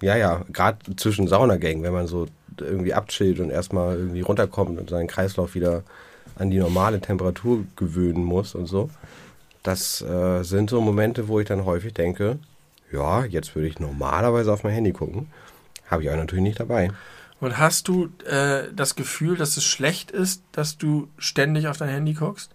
[0.00, 0.42] Ja, ja.
[0.52, 2.26] Gerade zwischen Saunagängen, wenn man so
[2.60, 5.84] irgendwie abchillt und erstmal irgendwie runterkommt und seinen Kreislauf wieder
[6.36, 8.90] an die normale Temperatur gewöhnen muss und so.
[9.62, 12.38] Das äh, sind so Momente, wo ich dann häufig denke,
[12.90, 15.28] ja, jetzt würde ich normalerweise auf mein Handy gucken.
[15.88, 16.90] Habe ich aber natürlich nicht dabei.
[17.42, 21.88] Und hast du äh, das Gefühl, dass es schlecht ist, dass du ständig auf dein
[21.88, 22.52] Handy guckst?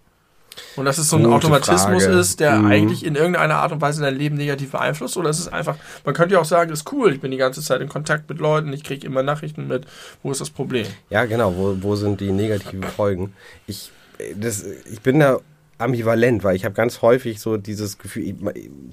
[0.76, 2.18] Und dass es so ein Gute Automatismus Frage.
[2.18, 2.66] ist, der Mhm.
[2.66, 5.18] eigentlich in irgendeiner Art und Weise dein Leben negativ beeinflusst?
[5.18, 7.60] Oder ist es einfach, man könnte ja auch sagen, ist cool, ich bin die ganze
[7.60, 9.86] Zeit in Kontakt mit Leuten, ich kriege immer Nachrichten mit.
[10.22, 10.86] Wo ist das Problem?
[11.10, 11.54] Ja, genau.
[11.54, 13.34] Wo, wo sind die negativen Folgen?
[13.66, 13.92] Ich,
[14.36, 15.38] das, ich bin da
[15.76, 18.34] ambivalent, weil ich habe ganz häufig so dieses Gefühl,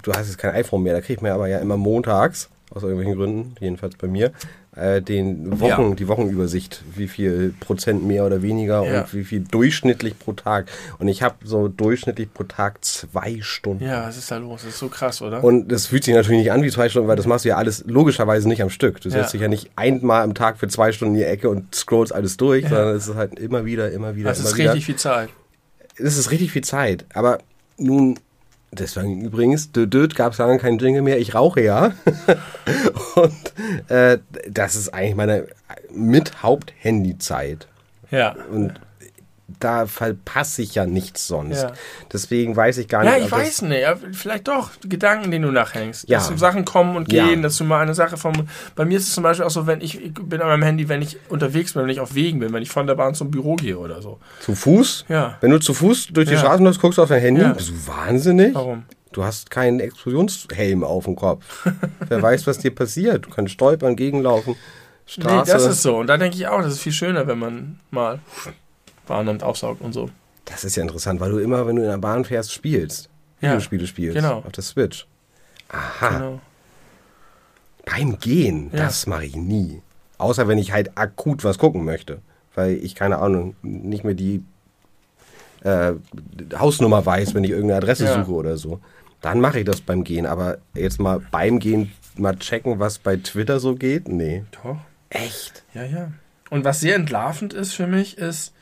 [0.03, 3.15] du hast jetzt kein iPhone mehr, da kriegt man aber ja immer montags, aus irgendwelchen
[3.15, 4.31] Gründen, jedenfalls bei mir,
[4.75, 5.95] äh, den Wochen, Ja.
[5.95, 9.01] die Wochenübersicht, wie viel Prozent mehr oder weniger Ja.
[9.01, 10.65] und wie viel durchschnittlich pro Tag.
[10.99, 13.83] Und ich habe so durchschnittlich pro Tag zwei Stunden.
[13.85, 14.63] Ja, was ist da los?
[14.63, 15.43] Das ist so krass, oder?
[15.43, 17.55] Und das fühlt sich natürlich nicht an wie zwei Stunden, weil das machst du ja
[17.57, 18.99] alles logischerweise nicht am Stück.
[18.99, 19.31] Du setzt Ja.
[19.33, 22.35] dich ja nicht einmal am Tag für zwei Stunden in die Ecke und scrollst alles
[22.35, 24.71] durch, sondern es ist halt immer wieder, immer wieder, das immer ist wieder.
[24.73, 25.29] richtig viel Zeit.
[25.97, 27.05] Es ist richtig viel Zeit.
[27.13, 27.37] Aber
[27.77, 28.19] nun,
[28.71, 31.19] deswegen übrigens, dödöd gab es lange keinen Jingle mehr.
[31.19, 31.93] Ich rauche ja.
[33.15, 34.19] und äh,
[34.49, 35.47] das ist eigentlich meine
[35.93, 37.67] mit Haupt-Handy-Zeit.
[38.11, 38.35] Ja.
[38.51, 38.73] Und
[39.59, 41.61] da verpasse ich ja nichts sonst.
[41.61, 41.71] Ja.
[42.11, 43.27] Deswegen weiß ich gar Ja, nicht.
[43.27, 43.81] ich ob das- weiß nicht.
[43.81, 44.71] Ja, vielleicht doch.
[44.83, 46.09] Gedanken, denen du nachhängst.
[46.09, 46.17] Ja.
[46.17, 47.27] Dass so Sachen kommen und Ja.
[47.27, 48.33] gehen, dass du mal eine Sache vom.
[48.75, 50.89] Bei mir ist es zum Beispiel auch so, wenn ich, ich bin an meinem Handy,
[50.89, 53.29] wenn ich unterwegs bin, wenn ich auf Wegen bin, wenn ich von der Bahn zum
[53.29, 54.19] Büro gehe oder so.
[54.39, 55.05] Zu Fuß?
[55.09, 55.37] Ja.
[55.41, 56.39] Wenn du zu Fuß durch die Ja.
[56.39, 57.41] Straßen läufst, guckst du auf dein Handy.
[57.41, 57.53] Ja.
[57.53, 58.55] Bist du wahnsinnig?
[58.55, 58.83] Warum?
[59.11, 61.67] Du hast keinen Explosionshelm auf dem Kopf.
[62.09, 63.25] Wer weiß, was dir passiert.
[63.25, 64.55] Du kannst stolpern, gegenlaufen,
[65.05, 65.51] Straße.
[65.51, 65.97] Nee, das ist so.
[65.97, 68.19] Und da denke ich auch, das ist viel schöner, wenn man mal
[69.05, 70.09] Bahn nimmt, aufsaugt und so.
[70.45, 73.09] Das ist ja interessant, weil du immer, wenn du in der Bahn fährst, spielst.
[73.41, 74.15] Ja, Videospiele spielst.
[74.15, 74.39] genau.
[74.39, 75.07] Auf der Switch.
[75.69, 76.09] Aha.
[76.09, 76.39] Genau.
[77.85, 78.85] Beim Gehen, Ja.
[78.85, 79.81] das mache ich nie.
[80.17, 82.19] Außer wenn ich halt akut was gucken möchte.
[82.55, 84.43] Weil ich, keine Ahnung, nicht mehr die
[85.63, 85.93] äh,
[86.57, 88.15] Hausnummer weiß, wenn ich irgendeine Adresse Ja.
[88.23, 88.79] suche oder so.
[89.21, 90.25] Dann mache ich das beim Gehen.
[90.25, 94.07] Aber jetzt mal beim Gehen mal checken, was bei Twitter so geht?
[94.07, 94.45] Nee.
[94.63, 94.77] Doch.
[95.09, 95.63] Echt?
[95.73, 96.11] Ja, ja.
[96.49, 98.53] Und was sehr entlarvend ist für mich, ist,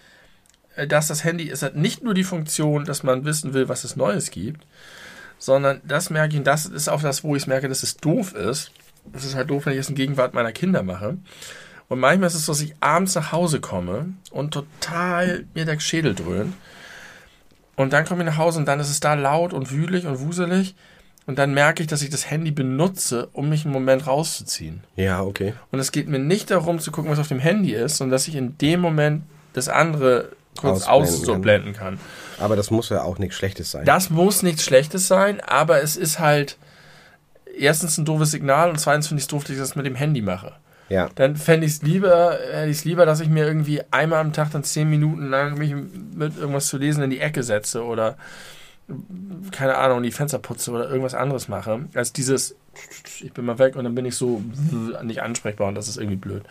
[0.88, 3.96] dass das Handy, es hat nicht nur die Funktion, dass man wissen will, was es
[3.96, 4.66] Neues gibt,
[5.38, 8.72] sondern das merke ich, das ist auch das, wo ich merke, dass es doof ist.
[9.12, 11.18] Es ist halt doof, wenn ich es in Gegenwart meiner Kinder mache.
[11.90, 15.80] Und manchmal ist es so, dass ich abends nach Hause komme und total mir der
[15.80, 16.54] Schädel dröhnt.
[17.76, 20.20] Und dann komme ich nach Hause und dann ist es da laut und wühlig und
[20.20, 20.76] wuselig.
[21.26, 24.84] Und dann merke ich, dass ich das Handy benutze, um mich einen Moment rauszuziehen.
[24.96, 25.54] Ja, okay.
[25.72, 28.28] Und es geht mir nicht darum zu gucken, was auf dem Handy ist, sondern dass
[28.28, 29.24] ich in dem Moment
[29.54, 30.30] das andere
[30.60, 32.00] kurz Ausblenden kann.
[32.40, 33.86] Aber das muss ja auch nichts Schlechtes sein.
[33.86, 36.58] Das muss nichts Schlechtes sein, aber es ist halt
[37.58, 39.96] erstens ein doofes Signal und zweitens finde ich es doof, dass ich das mit dem
[39.96, 40.54] Handy mache.
[40.90, 41.10] ja.
[41.16, 44.34] Dann fände ich es lieber, hätte ich es lieber, dass ich mir irgendwie einmal am
[44.34, 48.18] Tag dann zehn Minuten lang mich mit irgendwas zu lesen in die Ecke setze oder
[49.52, 52.56] keine Ahnung, die Fenster putze oder irgendwas anderes mache, als dieses,
[53.22, 54.42] ich bin mal weg und dann bin ich so
[55.04, 56.44] nicht ansprechbar und das ist irgendwie blöd.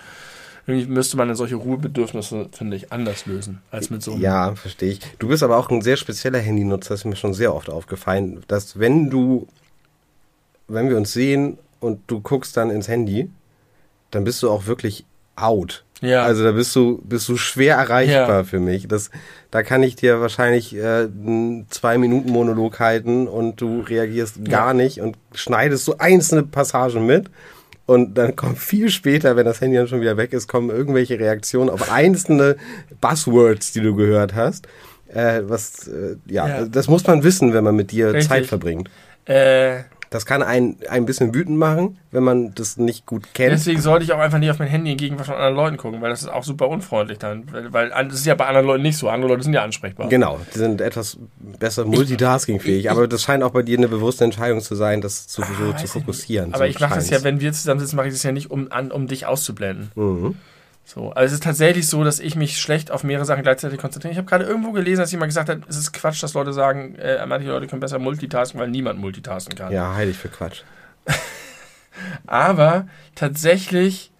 [0.67, 4.21] Irgendwie müsste man solche Ruhebedürfnisse, finde ich, anders lösen als mit so einem.
[4.23, 5.01] Ja, verstehe ich.
[5.19, 8.43] Du bist aber auch ein sehr spezieller Handynutzer, das ist mir schon sehr oft aufgefallen,
[8.47, 9.49] dass wenn du,
[10.69, 13.29] wenn wir uns sehen und du guckst dann ins Handy,
[14.13, 15.05] dann bist du auch wirklich
[15.37, 15.85] out.
[16.01, 16.23] Ja.
[16.25, 18.45] Also da bist du, bist du schwer erreichbar Ja.
[18.45, 18.89] für mich.
[18.89, 19.11] Das,
[19.51, 24.75] da kann ich dir wahrscheinlich äh, einen zwei Minuten Monolog halten und du reagierst gar
[24.75, 27.31] nicht und schneidest so einzelne Passagen mit.
[27.93, 31.19] Und dann kommt viel später, wenn das Handy dann schon wieder weg ist, kommen irgendwelche
[31.19, 32.57] Reaktionen auf einzelne
[33.01, 34.67] Buzzwords, die du gehört hast.
[35.13, 36.65] Äh, was, äh, ja, Ja.
[36.67, 38.29] das muss man wissen, wenn man mit dir Richtig.
[38.29, 38.89] Zeit verbringt.
[39.27, 39.81] Äh,
[40.13, 43.53] Das kann einen ein bisschen wütend machen, wenn man das nicht gut kennt.
[43.53, 46.01] deswegen sollte ich auch einfach nicht auf mein Handy in Gegenwart von anderen Leuten gucken,
[46.03, 47.45] weil das ist auch super unfreundlich dann.
[47.71, 49.09] Weil, das ist ja bei anderen Leuten nicht so.
[49.09, 50.09] Andere Leute sind ja ansprechbar.
[50.09, 54.61] Genau, die sind etwas besser multitaskingfähig, aber das scheint auch bei dir eine bewusste Entscheidung
[54.61, 56.53] zu sein, das zu, so Ah, zu weiß ich fokussieren.
[56.55, 58.71] Aber so ich mache das ja, wenn wir zusammensitzen, mache ich das ja nicht, um,
[58.71, 59.91] an, um dich auszublenden.
[59.95, 60.35] Mhm.
[60.85, 61.11] So.
[61.11, 64.13] Also es ist tatsächlich so, dass ich mich schlecht auf mehrere Sachen gleichzeitig konzentriere.
[64.13, 66.97] Ich habe gerade irgendwo gelesen, dass jemand gesagt hat, es ist Quatsch, dass Leute sagen,
[66.97, 69.73] äh, manche Leute können besser multitasken, weil niemand multitasken kann.
[69.73, 70.63] Ja, heilig für Quatsch.
[72.27, 74.11] Aber tatsächlich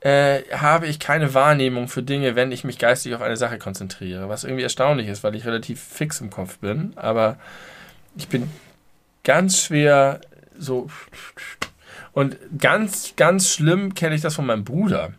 [0.00, 4.28] äh, habe ich keine Wahrnehmung für Dinge, wenn ich mich geistig auf eine Sache konzentriere.
[4.28, 6.92] Was irgendwie erstaunlich ist, weil ich relativ fix im Kopf bin.
[6.96, 7.36] Aber
[8.16, 8.50] ich bin
[9.24, 10.20] ganz schwer
[10.58, 10.88] so.
[12.12, 15.12] Und ganz, ganz schlimm kenne ich das von meinem Bruder.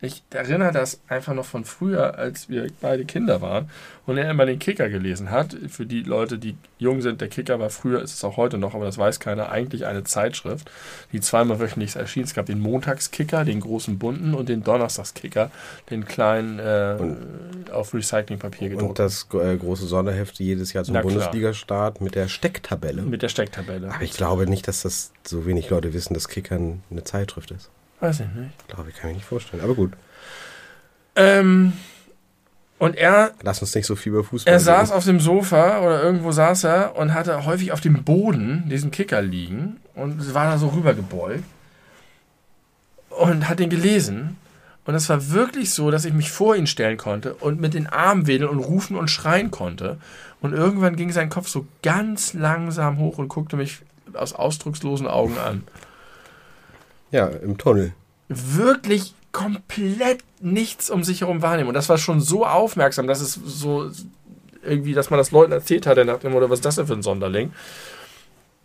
[0.00, 3.68] Ich erinnere das einfach noch von früher, als wir beide Kinder waren
[4.06, 5.56] und er immer den Kicker gelesen hat.
[5.68, 8.74] Für die Leute, die jung sind, der Kicker war früher, ist es auch heute noch,
[8.74, 10.70] aber das weiß keiner, eigentlich eine Zeitschrift,
[11.12, 12.22] die zweimal wöchentlich erschien.
[12.22, 15.50] Es gab den Montagskicker, den großen bunten und den Donnerstagskicker,
[15.90, 18.90] den kleinen äh, auf Recyclingpapier gedruckt.
[18.90, 20.98] Und das äh, große Sonderheft jedes Jahr zum.
[20.98, 23.02] Bundesliga-Start mit der Stecktabelle.
[23.02, 23.92] mit der Stecktabelle.
[23.92, 27.70] aber ich glaube nicht, dass das so wenig Leute wissen, dass Kickern eine Zeitschrift ist.
[28.00, 28.68] Weiß ich nicht.
[28.68, 29.62] Glaube ich, kann ich nicht vorstellen.
[29.62, 29.92] Aber gut,
[31.16, 31.72] Ähm,
[32.78, 34.96] und er lass uns nicht so viel über Fußball Er saß reden.
[34.98, 39.20] auf dem Sofa oder irgendwo saß er und hatte häufig auf dem Boden diesen Kicker
[39.20, 41.42] liegen und war da so rübergebeugt
[43.10, 44.36] und hat den gelesen.
[44.84, 47.88] Und es war wirklich so, dass ich mich vor ihn stellen konnte und mit den
[47.88, 49.98] Armen wedeln und rufen und schreien konnte.
[50.40, 53.80] Und irgendwann ging sein Kopf so ganz langsam hoch und guckte mich
[54.14, 55.64] aus ausdruckslosen Augen an.
[57.10, 57.92] Ja, im Tunnel.
[58.28, 61.68] Wirklich komplett nichts um sich herum wahrnehmen.
[61.68, 63.90] Und das war schon so aufmerksam, dass es so
[64.62, 66.94] irgendwie, dass man das Leuten erzählt hatte nach dem, oder was ist das denn für
[66.94, 67.52] ein Sonderling?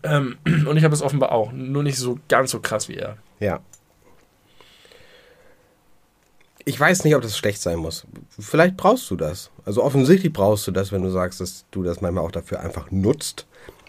[0.03, 3.17] Ähm, und ich habe es offenbar auch, nur nicht so ganz so krass wie er.
[3.39, 3.59] Ja.
[6.65, 8.05] Ich weiß nicht, ob das schlecht sein muss.
[8.39, 9.51] Vielleicht brauchst du das.
[9.65, 12.89] Also offensichtlich brauchst du das, wenn du sagst, dass du das manchmal auch dafür einfach
[12.89, 13.47] nutzt.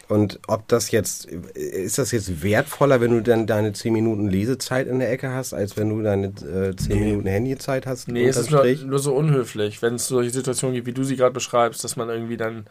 [0.09, 4.87] Und ob das jetzt, ist das jetzt wertvoller, wenn du dann deine 10 Minuten Lesezeit
[4.87, 7.05] in der Ecke hast, als wenn du deine äh, 10 Nee.
[7.05, 8.09] Minuten Handyzeit hast?
[8.09, 11.17] Nee, es ist nur, nur so unhöflich, wenn es solche Situationen gibt, wie du sie
[11.17, 12.67] gerade beschreibst, dass man irgendwie dann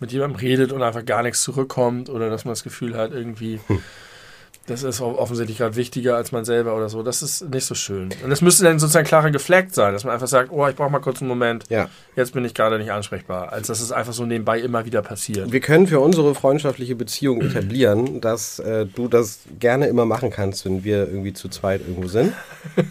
[0.00, 3.60] mit jemandem redet und einfach gar nichts zurückkommt oder dass man das Gefühl hat, irgendwie,
[3.66, 3.82] Hm.
[4.68, 7.02] Das ist offensichtlich gerade wichtiger als man selber oder so.
[7.02, 8.10] Das ist nicht so schön.
[8.22, 10.90] Und es müsste dann sozusagen klarer gefleckt sein, dass man einfach sagt, oh, ich brauche
[10.90, 11.88] mal kurz einen Moment, Ja.
[12.16, 15.50] jetzt bin ich gerade nicht ansprechbar, als dass es einfach so nebenbei immer wieder passiert.
[15.50, 20.64] Wir können für unsere freundschaftliche Beziehung etablieren, dass äh, du das gerne immer machen kannst,
[20.64, 22.32] wenn wir irgendwie zu zweit irgendwo sind.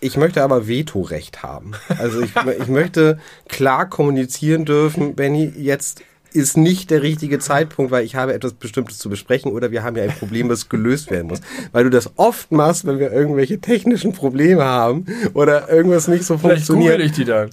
[0.00, 1.72] Ich möchte aber Vetorecht haben.
[1.98, 3.18] Also ich, ich möchte
[3.48, 6.02] klar kommunizieren dürfen, Benny, jetzt
[6.34, 9.96] ist nicht der richtige Zeitpunkt, weil ich habe etwas Bestimmtes zu besprechen oder wir haben
[9.96, 11.40] ja ein Problem, das gelöst werden muss.
[11.72, 16.36] Weil du das oft machst, wenn wir irgendwelche technischen Probleme haben oder irgendwas nicht so
[16.36, 17.00] Vielleicht funktioniert.
[17.00, 17.50] ich die dann.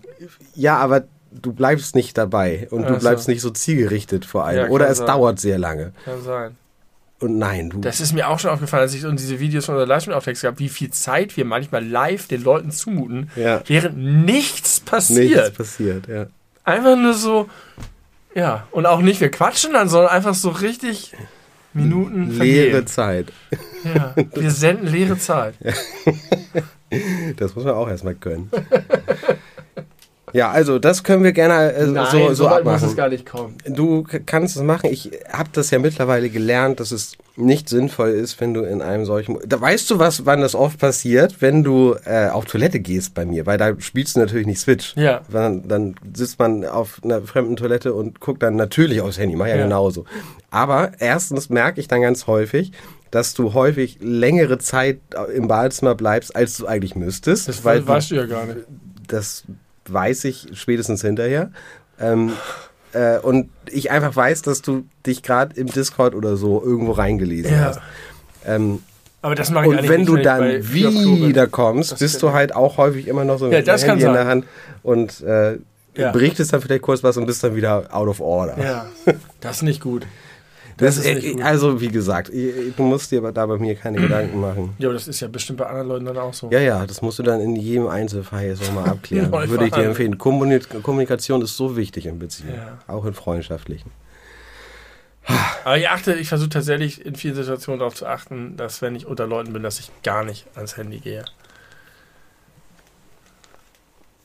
[0.56, 3.00] Ja, aber du bleibst nicht dabei und du Ach so.
[3.00, 4.66] bleibst nicht so zielgerichtet vor allem.
[4.66, 5.08] Ja, oder es sein.
[5.08, 5.94] dauert sehr lange.
[6.04, 6.56] Kann sein.
[7.20, 7.82] Und nein, du.
[7.82, 10.58] Das ist mir auch schon aufgefallen, als ich so diese Videos von unserer Livestream-Auftext gab,
[10.58, 13.62] wie viel Zeit wir manchmal live den Leuten zumuten, Ja.
[13.68, 13.96] während
[14.26, 15.36] nichts passiert.
[15.44, 16.26] Nichts passiert, ja.
[16.64, 17.48] Einfach nur so,
[18.36, 21.14] ja, und auch nicht wir quatschen dann, sondern einfach so richtig
[21.74, 22.88] Minuten Leere vergehen.
[22.88, 23.34] Zeit.
[23.84, 25.56] Ja, wir senden leere Zeit.
[27.38, 28.52] Das muss man auch erstmal können.
[30.34, 32.96] ja, also das können wir gerne äh, Nein, so, so weit muss es abmachen.
[32.96, 33.56] gar nicht kommen.
[33.68, 34.90] Du kannst es machen.
[34.92, 39.06] Ich habe das ja mittlerweile gelernt, dass es nicht sinnvoll ist, wenn du in einem
[39.06, 39.38] solchen.
[39.48, 43.26] Da weißt du was, wann das oft passiert, wenn du äh, auf Toilette gehst bei
[43.26, 44.96] mir, weil da spielst du natürlich nicht Switch.
[44.96, 45.22] Ja.
[45.32, 49.36] Dann, dann sitzt man auf einer fremden Toilette und guckt dann natürlich aufs Handy.
[49.36, 49.64] Mach ja, Ja.
[49.64, 50.06] genauso.
[50.50, 52.74] Aber erstens merke ich dann ganz häufig,
[53.12, 55.00] dass du häufig längere Zeit
[55.34, 57.48] im Badezimmer bleibst, als du eigentlich müsstest.
[57.48, 58.60] Das weil weißt du ja gar nicht.
[59.08, 59.44] das
[59.92, 61.52] weiß ich spätestens hinterher.
[62.00, 62.32] Ähm,
[62.94, 67.52] äh, und ich einfach weiß, dass du dich gerade im Discord oder so irgendwo reingelesen
[67.54, 67.60] Ja.
[67.66, 67.80] hast.
[68.46, 68.80] Ähm,
[69.22, 72.22] Aber das mache ich und wenn du dann bei Free Oktober- wieder kommst, Das bist
[72.24, 74.26] du halt auch häufig immer noch so Ja, mit kann Handy in der.
[74.26, 74.46] Hand
[74.84, 75.58] und äh,
[75.96, 76.12] Ja.
[76.12, 78.58] berichtest dann vielleicht kurz was und bist dann wieder out of order.
[78.62, 78.86] Ja,
[79.42, 80.06] das ist nicht gut.
[80.82, 81.42] Das Das ist äh, gut.
[81.44, 84.74] also wie gesagt, ich- du musst dir aber da bei mir keine Gedanken machen.
[84.80, 86.50] Ja, aber das ist ja bestimmt bei anderen Leuten dann auch so.
[86.52, 89.32] Ja, ja, das musst du dann in jedem Einzelfall jetzt nochmal abklären.
[89.50, 90.18] Würde ich dir empfehlen.
[90.18, 92.80] Kommunik Kommunikation ist so wichtig in Beziehungen, Ja.
[92.94, 93.92] auch in freundschaftlichen.
[95.64, 99.06] Aber ich achte, ich versuche tatsächlich in vielen Situationen darauf zu achten, dass wenn ich
[99.06, 101.24] unter Leuten bin, dass ich gar nicht ans Handy gehe.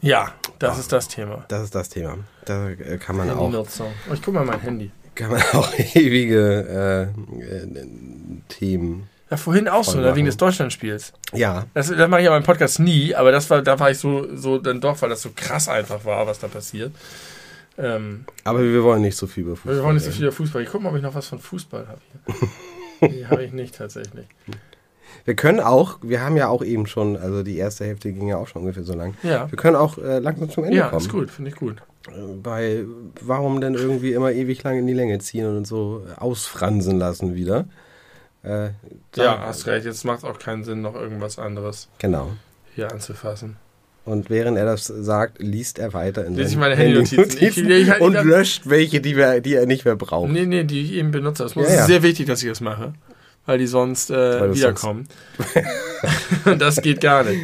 [0.00, 0.80] Ja, das Ah.
[0.80, 1.44] ist das Thema.
[1.48, 2.18] Das ist das Thema.
[2.44, 3.52] Da äh, kann man auch,
[4.12, 4.90] ich guck mal mein Handy.
[5.16, 7.10] Kann man auch ewige
[7.40, 7.86] äh, äh,
[8.48, 9.08] Themen.
[9.30, 11.12] Ja, vorhin auch so, ne, wegen des Deutschlandspiels.
[11.32, 13.98] Ja, Das, das mache ich ja beim Podcast nie, aber das war, da war ich
[13.98, 16.92] so, so dann doch, weil das so krass einfach war, was da passiert.
[17.78, 19.76] Ähm, aber wir wollen nicht so viel über Fußball.
[19.76, 20.62] wir wollen nicht so viel über Fußball.
[20.62, 22.48] Ich gucke mal, ob ich noch was von Fußball habe hier.
[23.10, 24.26] nee, habe ich nicht tatsächlich.
[25.24, 28.36] Wir können auch, wir haben ja auch eben schon, also die erste Hälfte ging ja
[28.36, 29.14] auch schon ungefähr so lang.
[29.24, 31.02] Ja, Wir können auch äh, langsam zum Ende ja kommen.
[31.02, 31.82] ist gut, finde ich gut.
[32.42, 32.86] Weil,
[33.20, 37.66] warum denn irgendwie immer ewig lang in die Länge ziehen und so ausfransen lassen wieder?
[38.44, 38.68] Äh,
[39.16, 39.84] Ja, hast recht.
[39.86, 42.30] Jetzt macht es auch keinen Sinn, noch irgendwas anderes Genau.
[42.74, 43.56] hier anzufassen.
[44.04, 47.24] Und während er das sagt, liest er weiter in Lies ich meine Handynotizen.
[47.40, 50.30] Ich- ich- ich- und ich- löscht welche, die, wir, die er nicht mehr braucht.
[50.30, 51.42] Nee, nee, die ich eben benutze.
[51.42, 51.86] Es muss Ja, ja.
[51.86, 52.94] sehr wichtig, dass ich das mache.
[53.46, 55.08] Weil die sonst Weil äh, du wiederkommen.
[56.58, 57.40] das geht gar nicht.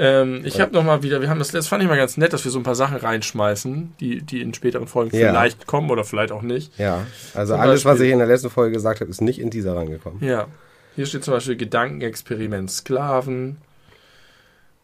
[0.00, 2.32] Ähm, ich habe noch mal wieder, wir haben das, das fand ich mal ganz nett,
[2.32, 5.30] dass wir so ein paar Sachen reinschmeißen, die, die in späteren Folgen Ja.
[5.30, 6.78] vielleicht kommen oder vielleicht auch nicht.
[6.78, 7.04] Ja,
[7.34, 9.50] also Zum alles, was Beispiel- ich in der letzten Folge gesagt habe, ist nicht in
[9.50, 10.22] dieser rangekommen.
[10.22, 10.46] Ja.
[10.94, 13.56] Hier steht zum Beispiel Gedankenexperiment Sklaven.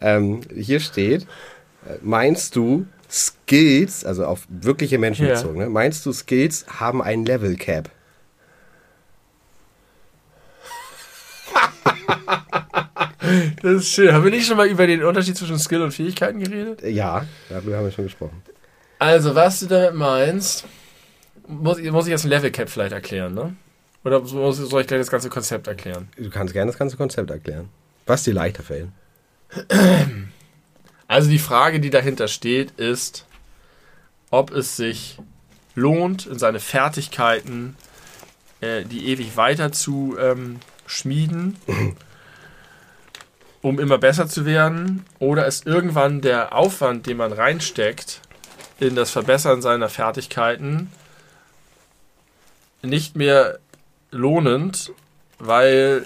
[0.02, 5.32] Ähm, hier steht, äh, meinst du Skills, also auf wirkliche Menschen Ja.
[5.34, 5.70] bezogen, ne?
[5.70, 7.88] meinst du Skills haben ein Level Cap?
[13.62, 14.12] Das ist schön.
[14.12, 16.82] Haben wir nicht schon mal über den Unterschied zwischen Skill und Fähigkeiten geredet?
[16.82, 18.42] Äh, Ja, darüber haben wir schon gesprochen.
[18.98, 20.64] Also, was du damit meinst,
[21.48, 23.54] muss, muss ich jetzt ein Level Cap vielleicht erklären, ne?
[24.04, 26.08] Oder muss, soll ich gleich das ganze Konzept erklären?
[26.16, 27.68] Du kannst gerne das ganze Konzept erklären.
[28.06, 28.88] Was dir leichter fällt.
[31.08, 33.26] Also die Frage, die dahinter steht, ist,
[34.30, 35.18] ob es sich
[35.76, 37.76] lohnt, in seine Fertigkeiten
[38.60, 41.56] äh, die ewig weiter zu ähm, schmieden,
[43.66, 48.20] um immer besser zu werden, oder ist irgendwann der Aufwand, den man reinsteckt
[48.78, 50.92] in das Verbessern seiner Fertigkeiten,
[52.82, 53.58] nicht mehr
[54.12, 54.92] lohnend,
[55.40, 56.04] weil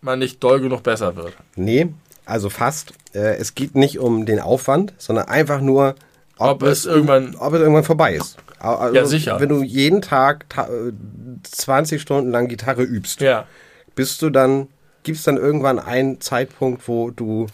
[0.00, 1.34] man nicht doll genug besser wird.
[1.56, 1.92] Nee,
[2.24, 2.94] also fast.
[3.12, 5.96] Äh, es geht nicht um den Aufwand, sondern einfach nur,
[6.38, 8.38] Ob es irgendwann- ob es irgendwann vorbei ist.
[8.58, 9.38] Also, Ja, sicher.
[9.40, 10.92] Wenn du jeden Tag ta- äh,
[11.42, 13.46] 20 Stunden lang Gitarre übst, Ja.
[13.94, 14.68] bist du dann,
[15.04, 17.46] gibt es dann irgendwann einen Zeitpunkt, wo du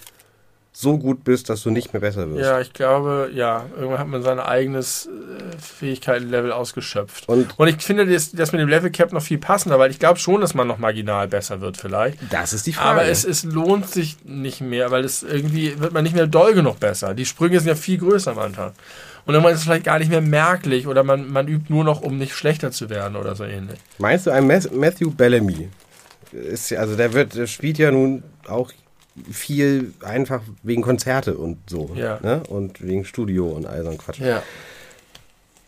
[0.72, 2.40] so gut bist, dass du nicht mehr besser wirst.
[2.48, 7.28] Ja, ich glaube, ja, irgendwann hat man sein eigenes äh, Fähigkeitenlevel ausgeschöpft.
[7.28, 9.98] Und- Und, ich finde das, das mit dem Level Cap noch viel passender, weil ich
[9.98, 12.18] glaube schon, dass man noch marginal besser wird vielleicht.
[12.30, 13.00] Das ist die Frage.
[13.00, 16.54] Aber es, es lohnt sich nicht mehr, weil es irgendwie wird man nicht mehr doll
[16.54, 17.14] genug besser.
[17.14, 18.72] Die Sprünge sind ja viel größer am Anfang.
[19.26, 22.00] Und irgendwann ist es vielleicht gar nicht mehr merklich oder man, man übt nur noch,
[22.00, 23.78] um nicht schlechter zu werden oder so ähnlich.
[23.98, 25.68] Meinst du, ein Matthew Bellamy,
[26.32, 28.72] ist, ja- also der wird, der spielt ja nun auch
[29.30, 31.90] viel einfach wegen Konzerte und so.
[31.94, 32.18] Ja.
[32.22, 32.42] Ne?
[32.48, 34.20] Und wegen Studio und all so ein Quatsch.
[34.20, 34.42] Ja,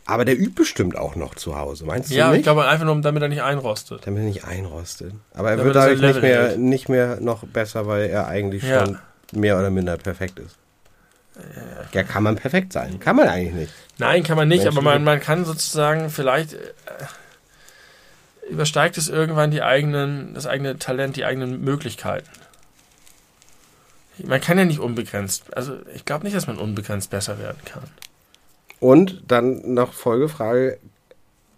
[0.06, 2.38] Aber der übt bestimmt auch noch zu Hause, meinst du ja nicht?
[2.38, 4.00] ich glaube einfach nur, damit er nicht einrostet.
[4.06, 5.12] Damit er nicht einrostet.
[5.34, 6.58] Aber er Damit wird dadurch nicht mehr, hält.
[6.58, 8.86] nicht mehr noch besser, weil er eigentlich Ja.
[8.86, 8.98] schon
[9.32, 10.56] mehr oder minder perfekt ist.
[11.92, 13.00] Ja, kann man perfekt sein.
[13.00, 13.72] Kann man eigentlich nicht.
[13.98, 16.58] Nein, kann man nicht, Menschen aber man, man kann sozusagen vielleicht äh,
[18.50, 22.28] übersteigt es irgendwann die eigenen, das eigene Talent, die eigenen Möglichkeiten.
[24.24, 27.82] Man kann ja nicht unbegrenzt, also ich glaube nicht, dass man unbegrenzt besser werden kann.
[28.78, 30.78] Und dann noch Folgefrage,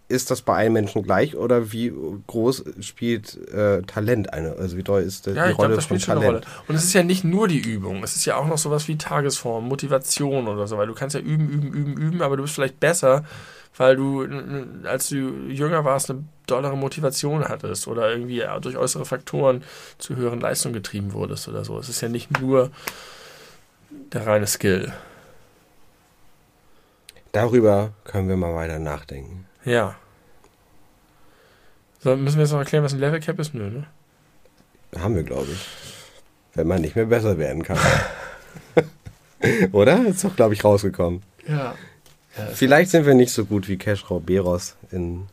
[0.08, 1.92] ist das bei allen Menschen gleich oder wie
[2.26, 4.56] groß spielt äh, Talent eine?
[4.56, 6.26] Also wie doll ist das Ja, die ich glaube, Rolle das von spielt schon eine
[6.26, 6.40] Rolle.
[6.42, 6.68] Talent?
[6.68, 8.96] Und es ist ja nicht nur die Übung, es ist ja auch noch sowas wie
[8.96, 12.54] Tagesform, Motivation oder so, weil du kannst ja üben, üben, üben, üben, aber du bist
[12.54, 13.24] vielleicht besser,
[13.76, 14.26] weil du,
[14.84, 15.16] als du
[15.48, 19.64] jünger warst, eine dollere Motivation hattest oder irgendwie durch äußere Faktoren
[19.98, 21.78] zu höheren Leistungen getrieben wurdest oder so.
[21.78, 22.70] Es ist ja nicht nur
[24.12, 24.92] der reine Skill.
[27.32, 29.46] Darüber können wir mal weiter nachdenken.
[29.64, 29.96] Ja.
[32.00, 33.54] So, müssen wir jetzt noch erklären, was ein Level Cap ist?
[33.54, 33.86] Nö, ne?
[34.96, 35.68] Haben wir, glaube ich.
[36.54, 37.78] Wenn man nicht mehr besser werden kann.
[39.72, 40.06] Oder?
[40.06, 41.22] Ist doch, glaube ich, rausgekommen.
[41.48, 41.74] Ja.
[42.54, 45.26] Vielleicht sind wir nicht so gut wie Keschrau Beros in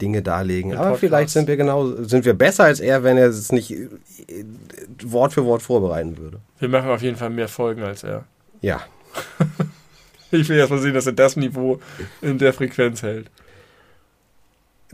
[0.00, 1.00] Dinge darlegen, aber Podcast.
[1.00, 3.86] vielleicht sind wir genau, sind wir besser als er, wenn er es nicht äh,
[5.04, 6.40] Wort für Wort vorbereiten würde.
[6.58, 8.24] Wir machen auf jeden Fall mehr Folgen als er.
[8.60, 8.80] Ja,
[10.30, 11.80] Ich will erst mal sehen, dass er das Niveau
[12.20, 13.30] in der Frequenz hält.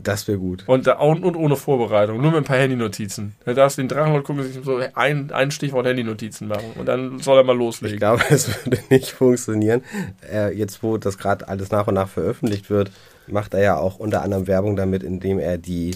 [0.01, 0.63] Das wäre gut.
[0.67, 3.35] Und, da, und, und ohne Vorbereitung, nur mit ein paar Handynotizen.
[3.45, 6.71] Er darf den Drachenlord gucken, sich so ein, ein Stichwort Handynotizen machen.
[6.77, 7.97] Und dann soll er mal Ich loslegen.
[7.97, 9.83] glaube, es würde nicht funktionieren.
[10.31, 12.91] Äh, jetzt, wo das gerade alles nach und nach veröffentlicht wird,
[13.27, 15.95] macht er ja auch unter anderem Werbung damit, indem er die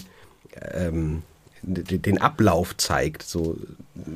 [0.72, 1.22] ähm,
[1.62, 3.22] den Ablauf zeigt.
[3.22, 3.58] So,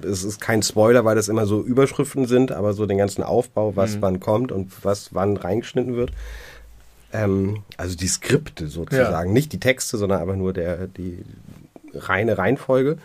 [0.03, 3.77] es ist kein Spoiler, weil das immer so Überschriften sind, aber so den ganzen Aufbau,
[3.77, 4.03] was Mhm.
[4.03, 6.13] wann kommt und was wann reingeschnitten wird.
[7.15, 11.25] Ähm, also die Skripte sozusagen, nicht die Texte, sondern einfach nur der die
[11.95, 12.99] reine Reihenfolge.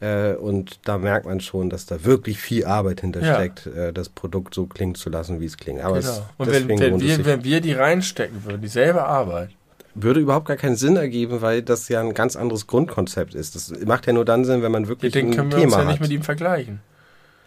[0.00, 3.02] Äh, und da merkt man schon, dass da wirklich viel Arbeit Ja.
[3.02, 5.80] hintersteckt, äh, das Produkt so klingen zu lassen, wie es klingt.
[5.82, 6.26] Aber es, Genau.
[6.38, 9.50] Und wenn, wenn, es wir, wenn wir die reinstecken würden, dieselbe Arbeit.
[9.94, 13.54] würde überhaupt gar keinen Sinn ergeben, weil das ja ein ganz anderes Grundkonzept ist.
[13.54, 15.78] Das macht ja nur dann Sinn, wenn man wirklich Den ein können wir uns Thema
[15.78, 16.00] ja nicht hat.
[16.00, 16.80] mit ihm vergleichen.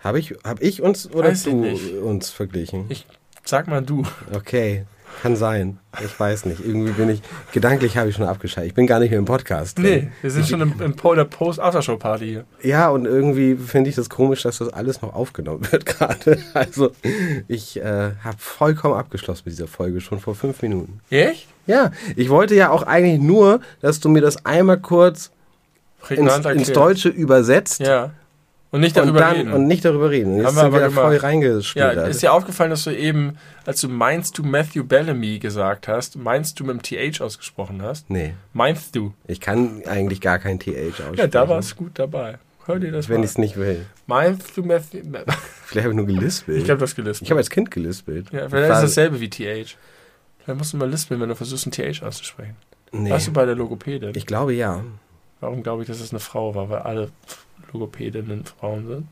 [0.04, 1.66] Habe ich, hab ich uns oder Weiß du
[2.04, 2.86] uns verglichen?
[2.88, 3.06] Ich
[3.44, 4.04] sag mal du.
[4.34, 4.86] Okay.
[5.22, 5.80] Kann sein.
[6.04, 6.60] Ich weiß nicht.
[6.64, 7.22] Irgendwie bin ich,
[7.52, 8.70] gedanklich habe ich schon abgeschaltet.
[8.70, 9.80] Ich bin gar nicht mehr im Podcast.
[9.80, 12.46] Nee, wir sind schon im, im Po- der Post-Aftershow-Party hier.
[12.62, 16.38] Ja, und irgendwie finde ich das komisch, dass das alles noch aufgenommen wird gerade.
[16.54, 16.92] Also,
[17.48, 21.00] ich äh, habe vollkommen abgeschlossen mit dieser Folge, schon vor fünf Minuten.
[21.10, 21.48] Echt?
[21.66, 25.32] Ja, ich wollte ja auch eigentlich nur, dass du mir das einmal kurz
[26.10, 26.72] ins, ins.
[26.72, 28.12] Deutsche übersetzt Ja.
[28.70, 29.54] Und nicht und, darüber dann, reden.
[29.54, 30.32] und nicht darüber reden.
[30.34, 31.96] Und jetzt Haben wir sind wir aber da voll reingespielt.
[31.96, 36.18] ja, ist dir aufgefallen, dass du eben, als du meinst du Matthew Bellamy gesagt hast,
[36.18, 36.82] meinst du mit dem
[37.14, 38.10] TH ausgesprochen hast?
[38.10, 39.14] nee, Meinst du?
[39.28, 40.68] ich kann eigentlich gar kein TH
[41.00, 41.16] aussprechen.
[41.18, 42.40] Ja, da war es gut dabei.
[42.66, 43.86] Hör dir das Wenn ich es nicht will.
[44.08, 45.00] Meinst du Matthew...
[45.66, 46.58] Vielleicht habe ich nur gelispelt.
[46.58, 47.26] Ich glaube, das gelispelt.
[47.26, 48.30] Ich habe als Kind gelispelt.
[48.34, 49.78] ja, Ich vielleicht ist dasselbe wie TH.
[50.44, 52.56] Vielleicht musst du mal lispeln, wenn du versuchst, ein TH auszusprechen.
[52.92, 54.12] Nee, Warst du bei der Logopädin?
[54.16, 54.84] ich glaube ja.
[55.40, 56.70] Warum glaube ich, dass es eine Frau war?
[56.70, 57.12] Weil alle
[57.72, 59.08] Logopädinnen Frauen sind.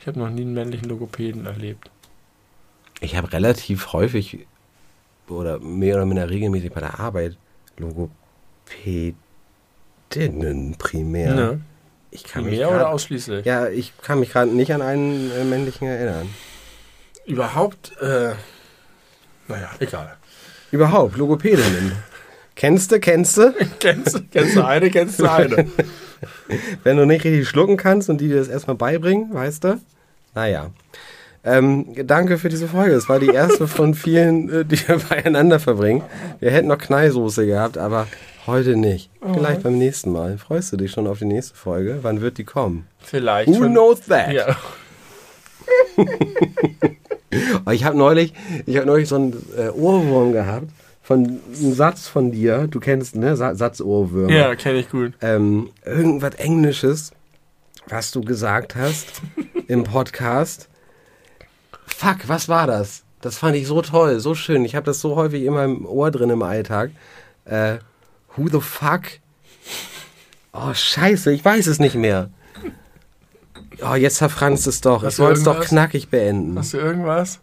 [0.00, 1.90] Ich habe noch nie einen männlichen Logopäden erlebt.
[3.00, 4.46] Ich habe relativ häufig
[5.28, 7.36] oder mehr oder minder regelmäßig bei der Arbeit
[7.78, 9.16] Logopädinnen
[10.78, 11.34] primär.
[11.34, 11.60] Ne?
[12.10, 13.46] Ich kann mich Mehr oder grad, ausschließlich?
[13.46, 16.28] Ja, ich kann mich gerade nicht an einen äh, männlichen erinnern.
[17.24, 18.34] Überhaupt, äh,
[19.48, 20.16] naja, egal.
[20.70, 21.92] Überhaupt, Logopädinnen.
[22.56, 23.52] Kennst du, kennst du?
[23.80, 25.66] kennst, du- kennst du eine, kennst du eine.
[26.84, 29.80] Wenn du nicht richtig schlucken kannst und die dir das erstmal beibringen, weißt du?
[30.34, 30.70] Naja.
[31.44, 32.94] Ähm, danke für diese Folge.
[32.94, 36.02] Es war die erste von vielen, äh, die wir beieinander verbringen.
[36.38, 38.06] Wir hätten noch Knallsoße gehabt, aber
[38.46, 39.10] heute nicht.
[39.34, 40.38] Vielleicht beim nächsten Mal.
[40.38, 41.98] Freust du dich schon auf die nächste Folge?
[42.02, 42.86] Wann wird die kommen?
[43.00, 43.48] Vielleicht.
[43.48, 44.30] Who schon- knows that?
[44.32, 44.56] Ja.
[47.66, 48.34] Oh, Ich habe neulich,
[48.66, 50.66] ich habe neulich so einen äh, Ohrwurm gehabt
[51.12, 52.66] von einem Satz von dir.
[52.68, 54.32] Du kennst ne Sa Satzohrwürmer.
[54.32, 55.12] ja, kenne ich gut.
[55.20, 57.12] ähm, irgendwas Englisches,
[57.86, 59.06] was du gesagt hast
[59.68, 60.68] im Podcast.
[61.86, 63.02] Fuck, was war das?
[63.20, 64.64] Das fand ich so toll, so schön.
[64.64, 66.90] Ich habe das so häufig in meinem Ohr drin im Alltag.
[67.44, 67.76] Äh,
[68.34, 69.02] who the fuck?
[70.52, 72.30] Oh, scheiße, ich weiß es nicht mehr.
[73.82, 75.02] Oh, jetzt verfranst es doch.
[75.02, 76.58] Hast ich du wollte es doch knackig beenden.
[76.58, 77.40] Hast du irgendwas?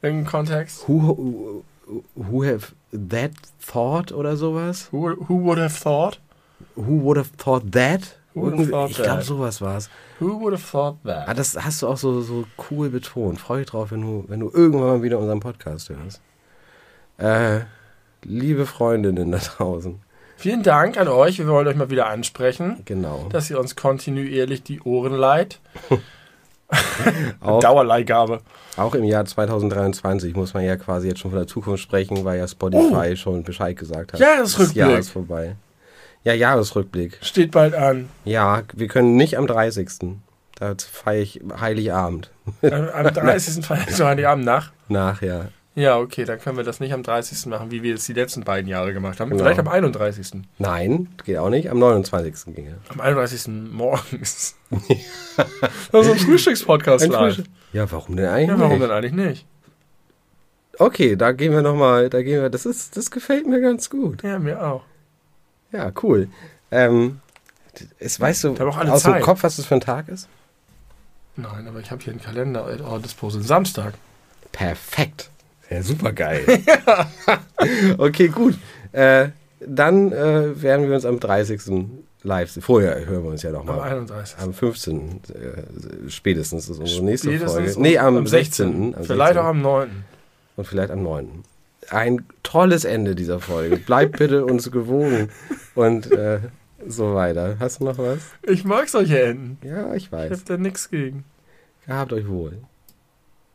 [0.00, 0.88] Irgendeinen Kontext?
[0.88, 1.62] Who,
[2.14, 4.88] who, have that thought oder sowas?
[4.92, 6.20] Who, who would have thought?
[6.76, 8.16] Who would have thought that?
[8.34, 9.24] Who would have Irgendwie- thought ich glaube, that?
[9.24, 9.88] sowas war's.
[10.20, 11.38] Who would have thought Ah, that?
[11.38, 13.40] das hast du auch so, so cool betont.
[13.40, 16.20] Freue dich drauf, wenn du, wenn du irgendwann mal wieder unseren Podcast hörst.
[17.18, 17.60] Äh,
[18.24, 20.00] liebe Freundinnen da draußen.
[20.36, 21.38] Vielen Dank an euch.
[21.38, 23.26] Wir wollen euch mal wieder ansprechen, Genau.
[23.30, 25.58] dass ihr uns kontinuierlich die Ohren leiht.
[27.40, 28.40] Auch, Dauerleihgabe.
[28.76, 32.38] auch im Jahr 2023 muss man ja quasi jetzt schon von der Zukunft sprechen, weil
[32.38, 34.20] ja Spotify schon Bescheid gesagt hat.
[34.20, 34.22] Oh.
[34.22, 34.76] Jahresrückblick.
[34.84, 35.56] Das Jahr ist vorbei.
[36.24, 37.18] Ja, Jahresrückblick.
[37.22, 38.08] Steht bald an.
[38.24, 39.88] Ja, wir können nicht am 30.
[40.56, 42.30] Da feiere ich Heiligabend.
[42.62, 43.64] Am am 30.
[43.64, 44.72] Feiertag so Heiligabend nach.
[44.88, 45.48] Nach, ja.
[45.78, 47.46] Ja, okay, dann können wir das nicht am 30.
[47.46, 49.30] machen, wie wir es die letzten beiden Jahre gemacht haben.
[49.30, 49.44] Genau.
[49.44, 50.42] Vielleicht am 31.
[50.58, 51.70] Nein, geht auch nicht.
[51.70, 52.54] Am 29.
[52.54, 52.78] ginge.
[52.88, 53.46] Am 31.
[53.70, 54.56] morgens.
[55.92, 57.34] das ist ein Frühstückspodcast Ein live.
[57.36, 58.82] Frühstück- Ja, warum denn eigentlich Ja, warum nicht?
[58.82, 59.46] denn eigentlich nicht?
[60.80, 64.22] Okay, da gehen wir nochmal, da gehen wir, das ist, das gefällt mir ganz gut.
[64.22, 64.82] Ja, mir auch.
[65.72, 66.28] Ja, cool.
[66.70, 67.20] Ähm,
[67.98, 69.22] ist, weißt du aus dem Zeit.
[69.22, 70.28] Kopf, was das für ein Tag ist?
[71.36, 73.42] Nein, aber ich habe hier einen Kalender at our disposal.
[73.42, 73.94] Samstag.
[74.50, 75.30] Perfekt.
[75.70, 76.44] Ja, super geil.
[77.98, 78.54] okay, gut.
[78.92, 79.28] Äh,
[79.60, 81.60] dann äh, werden wir uns am 30.
[82.22, 82.62] live sehen.
[82.62, 83.80] Vorher hören wir uns ja Am nochmal.
[83.82, 84.38] 31.
[84.38, 85.20] Am 15.
[85.34, 87.80] Äh, spätestens ist unsere nächste Spätestens Folge.
[87.82, 88.66] Nee, am, am 16.
[88.66, 88.94] 16.
[88.96, 89.38] Am Vielleicht 16..
[89.44, 89.90] auch am 9.
[90.56, 91.28] Und vielleicht am 9.
[91.90, 93.76] Ein tolles Ende dieser Folge.
[93.76, 95.28] Bleibt bitte uns gewogen
[95.74, 96.40] und äh,
[96.86, 97.56] so weiter.
[97.60, 98.18] Hast du noch was?
[98.42, 99.58] Ich mag solche Enden.
[99.66, 100.30] Ja, ich Ich weiß.
[100.30, 101.24] habe da nichts gegen.
[101.86, 102.58] Gehabt euch wohl.